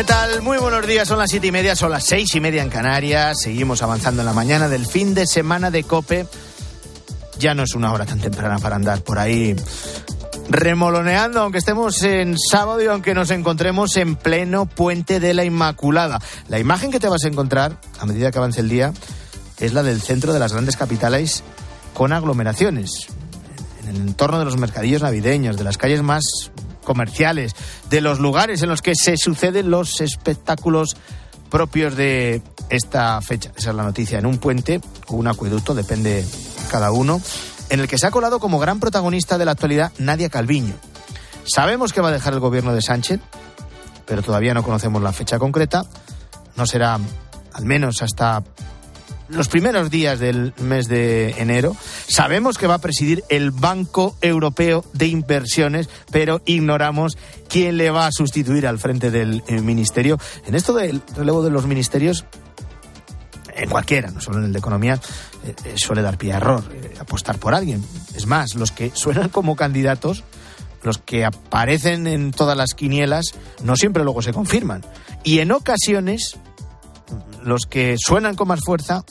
¿Qué 0.01 0.05
tal? 0.05 0.41
Muy 0.41 0.57
buenos 0.57 0.87
días, 0.87 1.07
son 1.07 1.19
las 1.19 1.29
siete 1.29 1.49
y 1.49 1.53
media, 1.53 1.77
son 1.77 1.91
las 1.91 2.07
seis 2.07 2.35
y 2.35 2.41
media 2.41 2.63
en 2.63 2.71
Canarias. 2.71 3.37
Seguimos 3.43 3.83
avanzando 3.83 4.23
en 4.23 4.27
la 4.27 4.33
mañana 4.33 4.67
del 4.67 4.87
fin 4.87 5.13
de 5.13 5.27
semana 5.27 5.71
de 5.71 5.85
Cope. 5.85 6.27
Ya 7.39 7.53
no 7.53 7.65
es 7.65 7.75
una 7.75 7.93
hora 7.93 8.07
tan 8.07 8.19
temprana 8.19 8.59
para 8.59 8.77
andar 8.77 9.03
por 9.03 9.19
ahí 9.19 9.55
remoloneando, 10.49 11.43
aunque 11.43 11.59
estemos 11.59 12.03
en 12.03 12.39
sábado 12.39 12.83
y 12.83 12.87
aunque 12.87 13.13
nos 13.13 13.31
encontremos 13.31 13.95
en 13.99 14.17
pleno 14.17 14.65
puente 14.65 15.21
de 15.21 15.35
la 15.35 15.45
Inmaculada. 15.45 16.19
La 16.49 16.59
imagen 16.59 16.91
que 16.91 16.99
te 16.99 17.11
vas 17.11 17.25
a 17.25 17.29
encontrar 17.29 17.77
a 17.99 18.07
medida 18.07 18.31
que 18.31 18.39
avance 18.39 18.61
el 18.61 18.71
día 18.71 18.95
es 19.59 19.75
la 19.75 19.83
del 19.83 20.01
centro 20.01 20.33
de 20.33 20.39
las 20.39 20.55
grandes 20.55 20.79
capitales 20.79 21.43
con 21.93 22.15
aglomeraciones. 22.15 23.09
En 23.83 23.91
el 23.91 23.97
entorno 23.97 24.39
de 24.39 24.47
los 24.47 24.57
mercadillos 24.57 25.03
navideños, 25.03 25.59
de 25.59 25.65
las 25.65 25.77
calles 25.77 26.01
más 26.01 26.51
comerciales, 26.85 27.55
de 27.88 28.01
los 28.01 28.19
lugares 28.19 28.62
en 28.62 28.69
los 28.69 28.83
que 28.83 28.95
se 28.95 29.16
suceden 29.16 29.71
los 29.71 30.01
espectáculos 30.01 30.97
propios 31.51 31.97
de 31.97 32.43
esta 32.69 33.21
fecha. 33.21 33.53
Esa 33.57 33.71
es 33.71 33.77
la 33.77 33.83
noticia. 33.83 34.19
En 34.19 34.27
un 34.27 34.38
puente 34.38 34.81
o 35.09 35.16
un 35.16 35.27
acueducto, 35.27 35.75
depende 35.75 36.25
cada 36.71 36.93
uno, 36.93 37.21
en 37.69 37.81
el 37.81 37.88
que 37.88 37.99
se 37.99 38.07
ha 38.07 38.11
colado 38.11 38.38
como 38.38 38.59
gran 38.59 38.81
protagonista 38.81 39.37
de 39.37 39.45
la 39.45 39.53
actualidad 39.53 39.93
Nadia 39.99 40.29
Calviño. 40.29 40.75
Sabemos 41.45 41.93
que 41.93 42.01
va 42.01 42.09
a 42.09 42.12
dejar 42.12 42.33
el 42.33 42.40
gobierno 42.40 42.73
de 42.73 42.83
Sánchez, 42.83 43.21
pero 44.07 44.23
todavía 44.23 44.55
no 44.55 44.62
conocemos 44.62 45.03
la 45.03 45.12
fecha 45.12 45.38
concreta. 45.38 45.85
No 46.57 46.66
será 46.66 46.99
al 47.53 47.64
menos 47.64 48.03
hasta 48.03 48.43
los 49.31 49.49
primeros 49.49 49.90
días 49.90 50.19
del 50.19 50.53
mes 50.59 50.88
de 50.88 51.31
enero. 51.38 51.77
Sabemos 52.07 52.59
que 52.59 52.66
va 52.66 52.75
a 52.75 52.81
presidir 52.81 53.25
el 53.29 53.51
Banco 53.51 54.16
Europeo 54.21 54.85
de 54.93 55.07
Inversiones, 55.07 55.88
pero 56.11 56.43
ignoramos 56.47 57.16
quién 57.49 57.77
le 57.77 57.90
va 57.90 58.07
a 58.07 58.12
sustituir 58.12 58.66
al 58.66 58.79
frente 58.79 59.11
del 59.11 59.43
eh, 59.47 59.61
ministerio. 59.61 60.19
En 60.47 60.55
esto 60.55 60.75
del 60.75 61.03
relevo 61.16 61.43
de 61.43 61.51
los 61.51 61.66
ministerios, 61.66 62.25
en 63.55 63.69
cualquiera, 63.69 64.11
no 64.11 64.21
solo 64.21 64.38
en 64.38 64.45
el 64.45 64.53
de 64.53 64.59
economía, 64.59 65.01
eh, 65.45 65.55
eh, 65.64 65.75
suele 65.77 66.03
dar 66.03 66.19
pie 66.19 66.33
a 66.33 66.37
error, 66.38 66.64
apostar 66.99 67.38
por 67.38 67.55
alguien. 67.55 67.85
Es 68.14 68.27
más, 68.27 68.55
los 68.55 68.73
que 68.73 68.90
suenan 68.95 69.29
como 69.29 69.57
candidatos, 69.57 70.25
los 70.83 70.99
que 70.99 71.25
aparecen 71.25 72.07
en 72.07 72.33
todas 72.33 72.57
las 72.57 72.75
quinielas, 72.75 73.35
no 73.62 73.77
siempre 73.77 74.05
luego 74.05 74.23
se 74.23 74.33
confirman. 74.33 74.83
Y 75.25 75.40
en 75.40 75.53
ocasiones, 75.53 76.38
los 77.42 77.66
que 77.66 77.96
suenan 77.99 78.37
con 78.37 78.49
más 78.49 78.61
fuerza, 78.64 79.05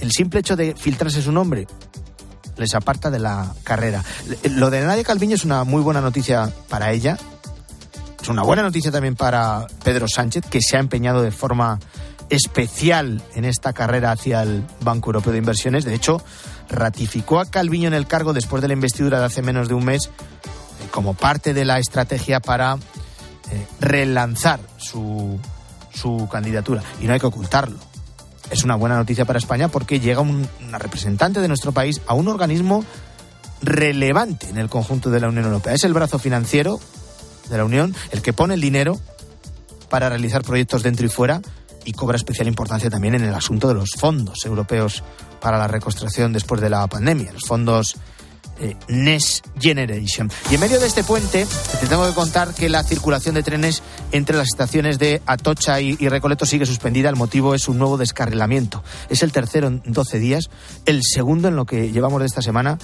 el 0.00 0.12
simple 0.12 0.40
hecho 0.40 0.56
de 0.56 0.74
filtrarse 0.74 1.22
su 1.22 1.32
nombre 1.32 1.66
les 2.56 2.74
aparta 2.74 3.10
de 3.10 3.18
la 3.18 3.52
carrera. 3.64 4.02
Lo 4.50 4.70
de 4.70 4.82
Nadia 4.82 5.04
Calviño 5.04 5.34
es 5.34 5.44
una 5.44 5.64
muy 5.64 5.82
buena 5.82 6.00
noticia 6.00 6.50
para 6.68 6.92
ella. 6.92 7.18
Es 8.20 8.28
una 8.28 8.42
buena 8.42 8.62
noticia 8.62 8.90
también 8.90 9.14
para 9.14 9.66
Pedro 9.84 10.06
Sánchez, 10.08 10.44
que 10.48 10.60
se 10.60 10.76
ha 10.76 10.80
empeñado 10.80 11.22
de 11.22 11.30
forma 11.30 11.78
especial 12.28 13.22
en 13.34 13.44
esta 13.44 13.72
carrera 13.72 14.10
hacia 14.10 14.42
el 14.42 14.64
Banco 14.80 15.10
Europeo 15.10 15.32
de 15.32 15.38
Inversiones. 15.38 15.84
De 15.84 15.94
hecho, 15.94 16.20
ratificó 16.68 17.38
a 17.38 17.46
Calviño 17.46 17.88
en 17.88 17.94
el 17.94 18.06
cargo 18.06 18.32
después 18.32 18.62
de 18.62 18.68
la 18.68 18.74
investidura 18.74 19.20
de 19.20 19.26
hace 19.26 19.42
menos 19.42 19.68
de 19.68 19.74
un 19.74 19.84
mes 19.84 20.06
eh, 20.06 20.88
como 20.90 21.14
parte 21.14 21.54
de 21.54 21.64
la 21.64 21.78
estrategia 21.78 22.40
para 22.40 22.74
eh, 22.74 23.66
relanzar 23.80 24.58
su, 24.78 25.38
su 25.96 26.28
candidatura. 26.30 26.82
Y 27.00 27.06
no 27.06 27.12
hay 27.14 27.20
que 27.20 27.26
ocultarlo. 27.26 27.78
Es 28.50 28.62
una 28.62 28.76
buena 28.76 28.96
noticia 28.96 29.24
para 29.24 29.38
España 29.38 29.68
porque 29.68 29.98
llega 29.98 30.20
un- 30.20 30.48
una 30.68 30.78
representante 30.78 31.40
de 31.40 31.48
nuestro 31.48 31.72
país 31.72 32.00
a 32.06 32.14
un 32.14 32.28
organismo 32.28 32.84
relevante 33.62 34.48
en 34.48 34.58
el 34.58 34.68
conjunto 34.68 35.10
de 35.10 35.20
la 35.20 35.28
Unión 35.28 35.46
Europea. 35.46 35.74
Es 35.74 35.84
el 35.84 35.94
brazo 35.94 36.18
financiero 36.18 36.78
de 37.50 37.56
la 37.56 37.64
Unión 37.64 37.94
el 38.10 38.22
que 38.22 38.32
pone 38.32 38.54
el 38.54 38.60
dinero 38.60 38.98
para 39.88 40.08
realizar 40.08 40.42
proyectos 40.42 40.82
dentro 40.82 41.06
y 41.06 41.08
fuera 41.08 41.40
y 41.84 41.92
cobra 41.92 42.16
especial 42.16 42.48
importancia 42.48 42.90
también 42.90 43.14
en 43.14 43.24
el 43.24 43.34
asunto 43.34 43.68
de 43.68 43.74
los 43.74 43.90
fondos 43.96 44.44
europeos 44.44 45.02
para 45.40 45.58
la 45.58 45.68
reconstrucción 45.68 46.32
después 46.32 46.60
de 46.60 46.70
la 46.70 46.86
pandemia, 46.88 47.32
los 47.32 47.44
fondos 47.46 47.96
eh, 48.60 48.76
Next 48.88 49.46
Generation. 49.60 50.30
Y 50.50 50.54
en 50.54 50.60
medio 50.60 50.80
de 50.80 50.86
este 50.86 51.04
puente, 51.04 51.46
te 51.80 51.86
tengo 51.86 52.06
que 52.06 52.14
contar 52.14 52.54
que 52.54 52.68
la 52.68 52.82
circulación 52.82 53.34
de 53.34 53.42
trenes 53.42 53.82
entre 54.12 54.36
las 54.36 54.48
estaciones 54.48 54.98
de 54.98 55.22
Atocha 55.26 55.80
y, 55.80 55.96
y 55.98 56.08
Recoleto 56.08 56.46
sigue 56.46 56.66
suspendida. 56.66 57.08
El 57.08 57.16
motivo 57.16 57.54
es 57.54 57.68
un 57.68 57.78
nuevo 57.78 57.96
descarrilamiento. 57.96 58.82
Es 59.08 59.22
el 59.22 59.32
tercero 59.32 59.68
en 59.68 59.82
12 59.84 60.18
días, 60.18 60.50
el 60.84 61.02
segundo 61.02 61.48
en 61.48 61.56
lo 61.56 61.66
que 61.66 61.90
llevamos 61.90 62.20
de 62.20 62.26
esta 62.26 62.42
semana, 62.42 62.78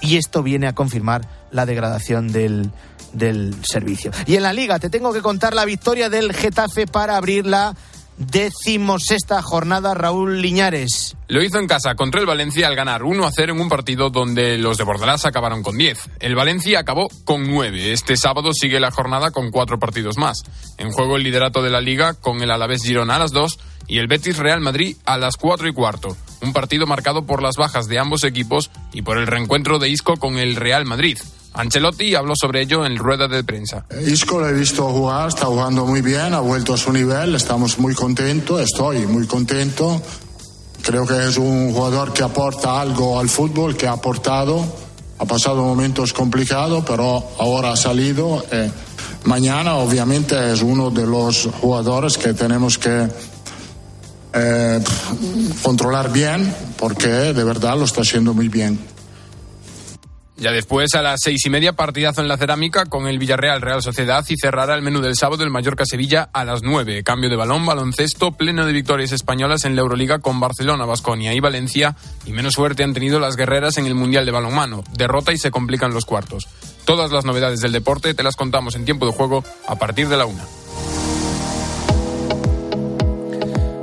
y 0.00 0.16
esto 0.16 0.42
viene 0.42 0.66
a 0.66 0.74
confirmar 0.74 1.28
la 1.50 1.64
degradación 1.64 2.32
del, 2.32 2.70
del 3.12 3.54
servicio. 3.64 4.10
Y 4.26 4.36
en 4.36 4.42
la 4.42 4.52
liga 4.52 4.78
te 4.78 4.90
tengo 4.90 5.12
que 5.12 5.22
contar 5.22 5.54
la 5.54 5.64
victoria 5.64 6.10
del 6.10 6.32
Getafe 6.32 6.86
para 6.86 7.16
abrir 7.16 7.46
la 7.46 7.74
decimosexta 8.16 9.42
jornada 9.42 9.94
Raúl 9.94 10.40
Liñares. 10.40 11.16
Lo 11.28 11.42
hizo 11.42 11.58
en 11.58 11.66
casa 11.66 11.94
contra 11.94 12.20
el 12.20 12.26
Valencia 12.26 12.66
al 12.66 12.76
ganar 12.76 13.02
1 13.02 13.26
a 13.26 13.32
0 13.32 13.54
en 13.54 13.60
un 13.60 13.68
partido 13.68 14.10
donde 14.10 14.58
los 14.58 14.76
de 14.76 14.84
Bordalás 14.84 15.24
acabaron 15.24 15.62
con 15.62 15.76
10. 15.76 16.10
El 16.20 16.34
Valencia 16.34 16.80
acabó 16.80 17.08
con 17.24 17.50
9. 17.50 17.92
Este 17.92 18.16
sábado 18.16 18.52
sigue 18.52 18.80
la 18.80 18.90
jornada 18.90 19.30
con 19.30 19.50
cuatro 19.50 19.78
partidos 19.78 20.18
más. 20.18 20.42
En 20.78 20.90
juego 20.90 21.16
el 21.16 21.22
liderato 21.22 21.62
de 21.62 21.70
la 21.70 21.80
liga 21.80 22.14
con 22.14 22.42
el 22.42 22.50
Alavés 22.50 22.82
Girona 22.82 23.16
a 23.16 23.20
las 23.20 23.32
2 23.32 23.58
y 23.88 23.98
el 23.98 24.06
Betis 24.06 24.38
Real 24.38 24.60
Madrid 24.60 24.96
a 25.04 25.18
las 25.18 25.36
4 25.36 25.68
y 25.68 25.72
cuarto. 25.72 26.16
Un 26.40 26.52
partido 26.52 26.86
marcado 26.86 27.26
por 27.26 27.42
las 27.42 27.56
bajas 27.56 27.88
de 27.88 27.98
ambos 27.98 28.24
equipos 28.24 28.70
y 28.92 29.02
por 29.02 29.18
el 29.18 29.26
reencuentro 29.26 29.78
de 29.78 29.88
Isco 29.88 30.16
con 30.16 30.38
el 30.38 30.56
Real 30.56 30.84
Madrid. 30.84 31.18
Ancelotti 31.54 32.14
habló 32.14 32.34
sobre 32.34 32.62
ello 32.62 32.84
en 32.86 32.96
rueda 32.96 33.28
de 33.28 33.44
prensa. 33.44 33.84
Isco 34.06 34.40
lo 34.40 34.48
he 34.48 34.52
visto 34.52 34.88
jugar, 34.88 35.28
está 35.28 35.46
jugando 35.46 35.84
muy 35.84 36.00
bien, 36.00 36.32
ha 36.32 36.40
vuelto 36.40 36.74
a 36.74 36.78
su 36.78 36.92
nivel, 36.92 37.34
estamos 37.34 37.78
muy 37.78 37.94
contentos, 37.94 38.60
estoy 38.60 39.06
muy 39.06 39.26
contento. 39.26 40.00
Creo 40.82 41.06
que 41.06 41.28
es 41.28 41.36
un 41.36 41.72
jugador 41.72 42.12
que 42.12 42.22
aporta 42.22 42.80
algo 42.80 43.20
al 43.20 43.28
fútbol, 43.28 43.76
que 43.76 43.86
ha 43.86 43.92
aportado, 43.92 44.64
ha 45.18 45.24
pasado 45.24 45.62
momentos 45.62 46.12
complicados, 46.12 46.84
pero 46.86 47.22
ahora 47.38 47.72
ha 47.72 47.76
salido. 47.76 48.44
eh, 48.50 48.70
mañana 49.24 49.76
obviamente 49.76 50.52
es 50.52 50.62
uno 50.62 50.90
de 50.90 51.06
los 51.06 51.48
jugadores 51.60 52.18
que 52.18 52.34
tenemos 52.34 52.78
que 52.78 53.08
eh, 54.32 54.80
controlar 55.62 56.10
bien, 56.12 56.52
porque 56.78 57.08
de 57.08 57.44
verdad 57.44 57.76
lo 57.76 57.84
está 57.84 58.00
haciendo 58.00 58.34
muy 58.34 58.48
bien. 58.48 58.78
Ya 60.36 60.50
después, 60.50 60.94
a 60.94 61.02
las 61.02 61.20
seis 61.22 61.44
y 61.44 61.50
media, 61.50 61.74
partidazo 61.74 62.22
en 62.22 62.28
la 62.28 62.38
cerámica 62.38 62.86
con 62.86 63.06
el 63.06 63.18
Villarreal 63.18 63.60
Real 63.60 63.82
Sociedad 63.82 64.24
y 64.28 64.36
cerrará 64.36 64.74
el 64.74 64.82
menú 64.82 65.00
del 65.00 65.14
sábado 65.14 65.44
el 65.44 65.50
Mallorca 65.50 65.84
Sevilla 65.86 66.30
a 66.32 66.44
las 66.44 66.62
nueve. 66.62 67.02
Cambio 67.04 67.28
de 67.28 67.36
balón, 67.36 67.66
baloncesto, 67.66 68.32
pleno 68.32 68.64
de 68.64 68.72
victorias 68.72 69.12
españolas 69.12 69.64
en 69.64 69.76
la 69.76 69.82
Euroliga 69.82 70.20
con 70.20 70.40
Barcelona, 70.40 70.86
Basconia 70.86 71.34
y 71.34 71.40
Valencia. 71.40 71.96
Y 72.24 72.32
menos 72.32 72.54
suerte 72.54 72.82
han 72.82 72.94
tenido 72.94 73.20
las 73.20 73.36
guerreras 73.36 73.76
en 73.76 73.86
el 73.86 73.94
Mundial 73.94 74.24
de 74.24 74.32
Balonmano. 74.32 74.82
Derrota 74.92 75.32
y 75.32 75.38
se 75.38 75.50
complican 75.50 75.92
los 75.92 76.06
cuartos. 76.06 76.48
Todas 76.86 77.12
las 77.12 77.24
novedades 77.24 77.60
del 77.60 77.72
deporte 77.72 78.14
te 78.14 78.22
las 78.22 78.34
contamos 78.34 78.74
en 78.74 78.84
tiempo 78.84 79.06
de 79.06 79.12
juego 79.12 79.44
a 79.68 79.76
partir 79.76 80.08
de 80.08 80.16
la 80.16 80.24
una. 80.24 80.44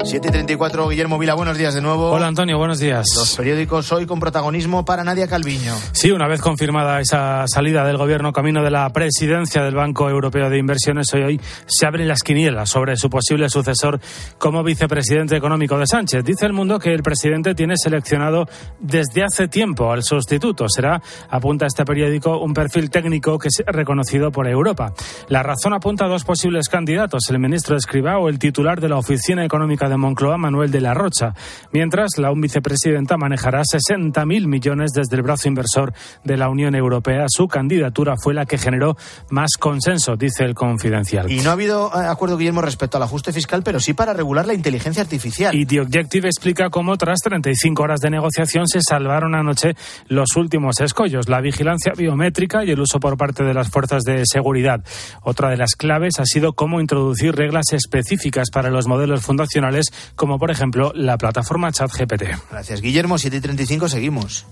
7 0.09 0.27
y 0.27 0.31
34, 0.31 0.89
Guillermo 0.89 1.19
Vila, 1.19 1.35
buenos 1.35 1.55
días 1.55 1.75
de 1.75 1.81
nuevo. 1.81 2.09
Hola 2.09 2.25
Antonio, 2.25 2.57
buenos 2.57 2.79
días. 2.79 3.05
Los 3.15 3.35
periódicos 3.35 3.91
hoy 3.91 4.07
con 4.07 4.19
protagonismo 4.19 4.83
para 4.83 5.03
Nadia 5.03 5.27
Calviño. 5.27 5.75
Sí, 5.91 6.09
una 6.09 6.27
vez 6.27 6.41
confirmada 6.41 6.99
esa 6.99 7.45
salida 7.47 7.85
del 7.85 7.97
gobierno 7.97 8.33
camino 8.33 8.63
de 8.63 8.71
la 8.71 8.89
presidencia 8.89 9.61
del 9.61 9.75
Banco 9.75 10.09
Europeo 10.09 10.49
de 10.49 10.57
Inversiones, 10.57 11.13
hoy, 11.13 11.21
hoy 11.21 11.41
se 11.67 11.85
abren 11.85 12.07
las 12.07 12.23
quinielas 12.23 12.71
sobre 12.71 12.97
su 12.97 13.07
posible 13.07 13.49
sucesor 13.49 13.99
como 14.39 14.63
vicepresidente 14.63 15.35
económico 15.35 15.77
de 15.77 15.85
Sánchez. 15.85 16.23
Dice 16.23 16.47
el 16.47 16.53
mundo 16.53 16.79
que 16.79 16.91
el 16.91 17.03
presidente 17.03 17.53
tiene 17.53 17.75
seleccionado 17.77 18.47
desde 18.79 19.23
hace 19.23 19.47
tiempo 19.47 19.91
al 19.91 20.01
sustituto. 20.01 20.67
Será, 20.69 20.99
apunta 21.29 21.67
este 21.67 21.85
periódico, 21.85 22.39
un 22.39 22.55
perfil 22.55 22.89
técnico 22.89 23.37
que 23.37 23.49
es 23.49 23.63
reconocido 23.67 24.31
por 24.31 24.47
Europa. 24.47 24.91
La 25.27 25.43
razón 25.43 25.73
apunta 25.75 26.05
a 26.05 26.07
dos 26.07 26.23
posibles 26.23 26.67
candidatos, 26.67 27.29
el 27.29 27.37
ministro 27.37 27.75
Escribá 27.75 28.17
o 28.17 28.27
el 28.27 28.39
titular 28.39 28.81
de 28.81 28.89
la 28.89 28.97
Oficina 28.97 29.45
Económica 29.45 29.87
de 29.87 29.98
Moncloa, 29.99 30.37
Manuel 30.37 30.71
de 30.71 30.81
la 30.81 30.93
Rocha. 30.93 31.33
Mientras, 31.71 32.17
la 32.17 32.31
un 32.31 32.41
vicepresidenta 32.41 33.17
manejará 33.17 33.61
60.000 33.61 34.47
millones 34.47 34.91
desde 34.93 35.15
el 35.15 35.21
brazo 35.21 35.47
inversor 35.47 35.93
de 36.23 36.37
la 36.37 36.49
Unión 36.49 36.75
Europea. 36.75 37.25
Su 37.29 37.47
candidatura 37.47 38.15
fue 38.21 38.33
la 38.33 38.45
que 38.45 38.57
generó 38.57 38.95
más 39.29 39.51
consenso, 39.59 40.15
dice 40.15 40.43
el 40.43 40.55
confidencial. 40.55 41.31
Y 41.31 41.41
no 41.41 41.49
ha 41.49 41.53
habido 41.53 41.91
eh, 41.93 42.05
acuerdo, 42.07 42.37
Guillermo, 42.37 42.61
respecto 42.61 42.97
al 42.97 43.03
ajuste 43.03 43.33
fiscal, 43.33 43.61
pero 43.63 43.79
sí 43.79 43.93
para 43.93 44.13
regular 44.13 44.45
la 44.47 44.53
inteligencia 44.53 45.03
artificial. 45.03 45.55
Y 45.55 45.65
The 45.65 45.81
Objective 45.81 46.27
explica 46.27 46.69
cómo 46.69 46.97
tras 46.97 47.19
35 47.19 47.83
horas 47.83 47.99
de 47.99 48.09
negociación 48.09 48.67
se 48.67 48.81
salvaron 48.81 49.35
anoche 49.35 49.75
los 50.07 50.35
últimos 50.35 50.79
escollos, 50.79 51.29
la 51.29 51.41
vigilancia 51.41 51.93
biométrica 51.95 52.63
y 52.63 52.71
el 52.71 52.79
uso 52.79 52.99
por 52.99 53.17
parte 53.17 53.43
de 53.43 53.53
las 53.53 53.69
fuerzas 53.69 54.03
de 54.03 54.23
seguridad. 54.25 54.83
Otra 55.23 55.49
de 55.49 55.57
las 55.57 55.75
claves 55.75 56.19
ha 56.19 56.25
sido 56.25 56.53
cómo 56.53 56.79
introducir 56.79 57.35
reglas 57.35 57.73
específicas 57.73 58.49
para 58.51 58.69
los 58.69 58.87
modelos 58.87 59.21
fundacionales, 59.21 59.78
como 60.15 60.39
por 60.39 60.51
ejemplo 60.51 60.91
la 60.95 61.17
plataforma 61.17 61.71
ChatGPT. 61.71 62.23
Gracias, 62.51 62.81
Guillermo. 62.81 63.17
7 63.17 63.37
y 63.37 63.41
35 63.41 63.89
seguimos. 63.89 64.45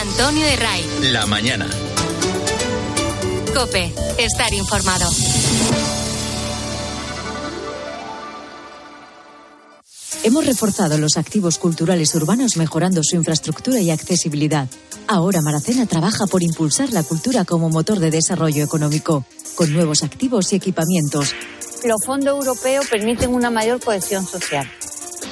Antonio 0.00 0.46
Herray. 0.46 0.84
La 1.12 1.26
mañana. 1.26 1.66
Cope, 3.54 3.92
estar 4.18 4.52
informado. 4.54 5.10
Hemos 10.24 10.46
reforzado 10.46 10.98
los 10.98 11.16
activos 11.16 11.58
culturales 11.58 12.14
urbanos 12.14 12.56
mejorando 12.56 13.02
su 13.02 13.16
infraestructura 13.16 13.80
y 13.80 13.90
accesibilidad. 13.90 14.68
Ahora 15.08 15.40
Maracena 15.42 15.86
trabaja 15.86 16.26
por 16.26 16.44
impulsar 16.44 16.92
la 16.92 17.02
cultura 17.02 17.44
como 17.44 17.68
motor 17.70 17.98
de 17.98 18.12
desarrollo 18.12 18.62
económico, 18.62 19.24
con 19.56 19.72
nuevos 19.72 20.04
activos 20.04 20.52
y 20.52 20.56
equipamientos. 20.56 21.34
Los 21.84 22.04
fondos 22.04 22.38
europeos 22.38 22.86
permiten 22.86 23.34
una 23.34 23.50
mayor 23.50 23.80
cohesión 23.80 24.24
social. 24.24 24.70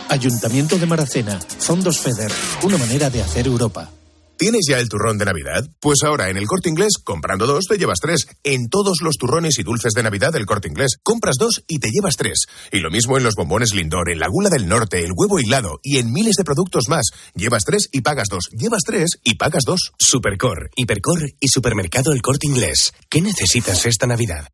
Ayuntamiento 0.09 0.79
de 0.79 0.87
Maracena, 0.87 1.39
Fondos 1.39 2.01
FEDER, 2.01 2.33
una 2.65 2.77
manera 2.77 3.09
de 3.09 3.23
hacer 3.23 3.47
Europa. 3.47 3.89
¿Tienes 4.37 4.63
ya 4.69 4.81
el 4.81 4.89
turrón 4.89 5.17
de 5.19 5.27
Navidad? 5.27 5.65
Pues 5.81 5.99
ahora 6.03 6.29
en 6.29 6.37
el 6.37 6.47
corte 6.47 6.69
inglés, 6.69 6.95
comprando 7.05 7.47
dos, 7.47 7.67
te 7.67 7.79
llevas 7.79 8.01
tres. 8.01 8.27
En 8.43 8.69
todos 8.69 8.99
los 9.03 9.17
turrones 9.17 9.59
y 9.61 9.63
dulces 9.63 9.93
de 9.93 10.03
Navidad 10.03 10.33
del 10.33 10.47
corte 10.47 10.67
inglés, 10.67 10.97
compras 11.03 11.37
dos 11.39 11.63
y 11.69 11.79
te 11.79 11.91
llevas 11.91 12.17
tres. 12.17 12.47
Y 12.73 12.81
lo 12.81 12.91
mismo 12.91 13.17
en 13.17 13.23
los 13.23 13.35
bombones 13.37 13.75
Lindor, 13.75 14.11
en 14.11 14.19
la 14.19 14.29
gula 14.29 14.49
del 14.49 14.67
norte, 14.67 15.05
el 15.05 15.13
huevo 15.15 15.39
hilado 15.39 15.79
y 15.85 15.99
en 15.99 16.11
miles 16.11 16.35
de 16.37 16.45
productos 16.45 16.89
más. 16.89 17.11
Llevas 17.35 17.65
tres 17.65 17.89
y 17.93 18.01
pagas 18.01 18.29
dos. 18.29 18.49
Llevas 18.51 18.83
tres 18.85 19.21
y 19.23 19.35
pagas 19.37 19.63
dos. 19.65 19.93
Supercor, 19.99 20.71
Hipercor 20.75 21.31
y 21.39 21.49
Supermercado 21.49 22.13
El 22.13 22.23
Corte 22.23 22.49
Inglés. 22.49 22.93
¿Qué 23.09 23.21
necesitas 23.21 23.87
esta 23.87 24.07
Navidad? 24.07 24.49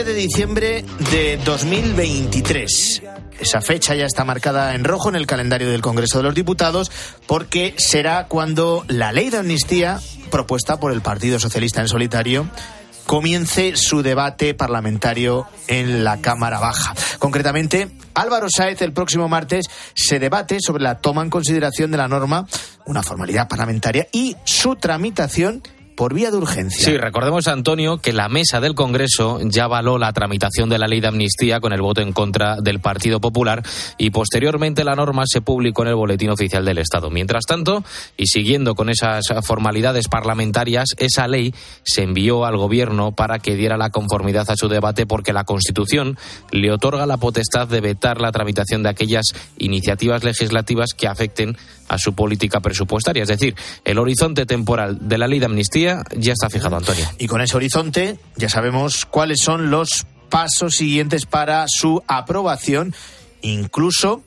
De 0.00 0.14
diciembre 0.14 0.86
de 1.10 1.36
2023. 1.44 3.02
Esa 3.38 3.60
fecha 3.60 3.94
ya 3.94 4.06
está 4.06 4.24
marcada 4.24 4.74
en 4.74 4.84
rojo 4.84 5.10
en 5.10 5.16
el 5.16 5.26
calendario 5.26 5.70
del 5.70 5.82
Congreso 5.82 6.16
de 6.16 6.24
los 6.24 6.34
Diputados 6.34 6.90
porque 7.26 7.74
será 7.76 8.26
cuando 8.26 8.86
la 8.88 9.12
ley 9.12 9.28
de 9.28 9.36
amnistía 9.36 10.00
propuesta 10.30 10.80
por 10.80 10.92
el 10.92 11.02
Partido 11.02 11.38
Socialista 11.38 11.82
en 11.82 11.88
solitario 11.88 12.48
comience 13.06 13.76
su 13.76 14.02
debate 14.02 14.54
parlamentario 14.54 15.46
en 15.68 16.04
la 16.04 16.22
Cámara 16.22 16.58
Baja. 16.58 16.94
Concretamente, 17.18 17.90
Álvaro 18.14 18.46
Sáez 18.48 18.80
el 18.80 18.94
próximo 18.94 19.28
martes 19.28 19.66
se 19.94 20.18
debate 20.18 20.56
sobre 20.60 20.84
la 20.84 21.00
toma 21.00 21.22
en 21.22 21.28
consideración 21.28 21.90
de 21.90 21.98
la 21.98 22.08
norma, 22.08 22.46
una 22.86 23.02
formalidad 23.02 23.46
parlamentaria, 23.46 24.08
y 24.10 24.36
su 24.44 24.74
tramitación 24.76 25.62
por 26.02 26.14
vía 26.14 26.32
de 26.32 26.36
urgencia. 26.36 26.84
Sí, 26.84 26.96
recordemos, 26.96 27.46
Antonio, 27.46 27.98
que 27.98 28.12
la 28.12 28.28
mesa 28.28 28.60
del 28.60 28.74
Congreso 28.74 29.38
ya 29.44 29.66
avaló 29.66 29.98
la 29.98 30.12
tramitación 30.12 30.68
de 30.68 30.76
la 30.76 30.88
ley 30.88 31.00
de 31.00 31.06
amnistía 31.06 31.60
con 31.60 31.72
el 31.72 31.80
voto 31.80 32.00
en 32.00 32.12
contra 32.12 32.56
del 32.56 32.80
Partido 32.80 33.20
Popular 33.20 33.62
y 33.98 34.10
posteriormente 34.10 34.82
la 34.82 34.96
norma 34.96 35.22
se 35.26 35.42
publicó 35.42 35.82
en 35.82 35.90
el 35.90 35.94
Boletín 35.94 36.30
Oficial 36.30 36.64
del 36.64 36.78
Estado. 36.78 37.08
Mientras 37.08 37.44
tanto, 37.44 37.84
y 38.16 38.26
siguiendo 38.26 38.74
con 38.74 38.88
esas 38.88 39.26
formalidades 39.46 40.08
parlamentarias, 40.08 40.88
esa 40.96 41.28
ley 41.28 41.54
se 41.84 42.02
envió 42.02 42.46
al 42.46 42.56
Gobierno 42.56 43.12
para 43.12 43.38
que 43.38 43.54
diera 43.54 43.76
la 43.76 43.90
conformidad 43.90 44.50
a 44.50 44.56
su 44.56 44.66
debate 44.66 45.06
porque 45.06 45.32
la 45.32 45.44
Constitución 45.44 46.18
le 46.50 46.72
otorga 46.72 47.06
la 47.06 47.18
potestad 47.18 47.68
de 47.68 47.80
vetar 47.80 48.20
la 48.20 48.32
tramitación 48.32 48.82
de 48.82 48.88
aquellas 48.88 49.26
iniciativas 49.56 50.24
legislativas 50.24 50.94
que 50.94 51.06
afecten 51.06 51.56
a 51.88 51.98
su 51.98 52.14
política 52.14 52.60
presupuestaria. 52.60 53.22
Es 53.22 53.28
decir, 53.28 53.54
el 53.84 53.98
horizonte 53.98 54.46
temporal 54.46 54.98
de 55.00 55.18
la 55.18 55.26
ley 55.26 55.38
de 55.38 55.46
amnistía 55.46 56.02
ya 56.16 56.32
está 56.32 56.48
fijado, 56.50 56.76
Antonio. 56.76 57.06
Y 57.18 57.26
con 57.26 57.40
ese 57.40 57.56
horizonte 57.56 58.18
ya 58.36 58.48
sabemos 58.48 59.06
cuáles 59.06 59.40
son 59.40 59.70
los 59.70 60.06
pasos 60.28 60.76
siguientes 60.76 61.26
para 61.26 61.66
su 61.68 62.02
aprobación, 62.06 62.94
incluso 63.42 64.22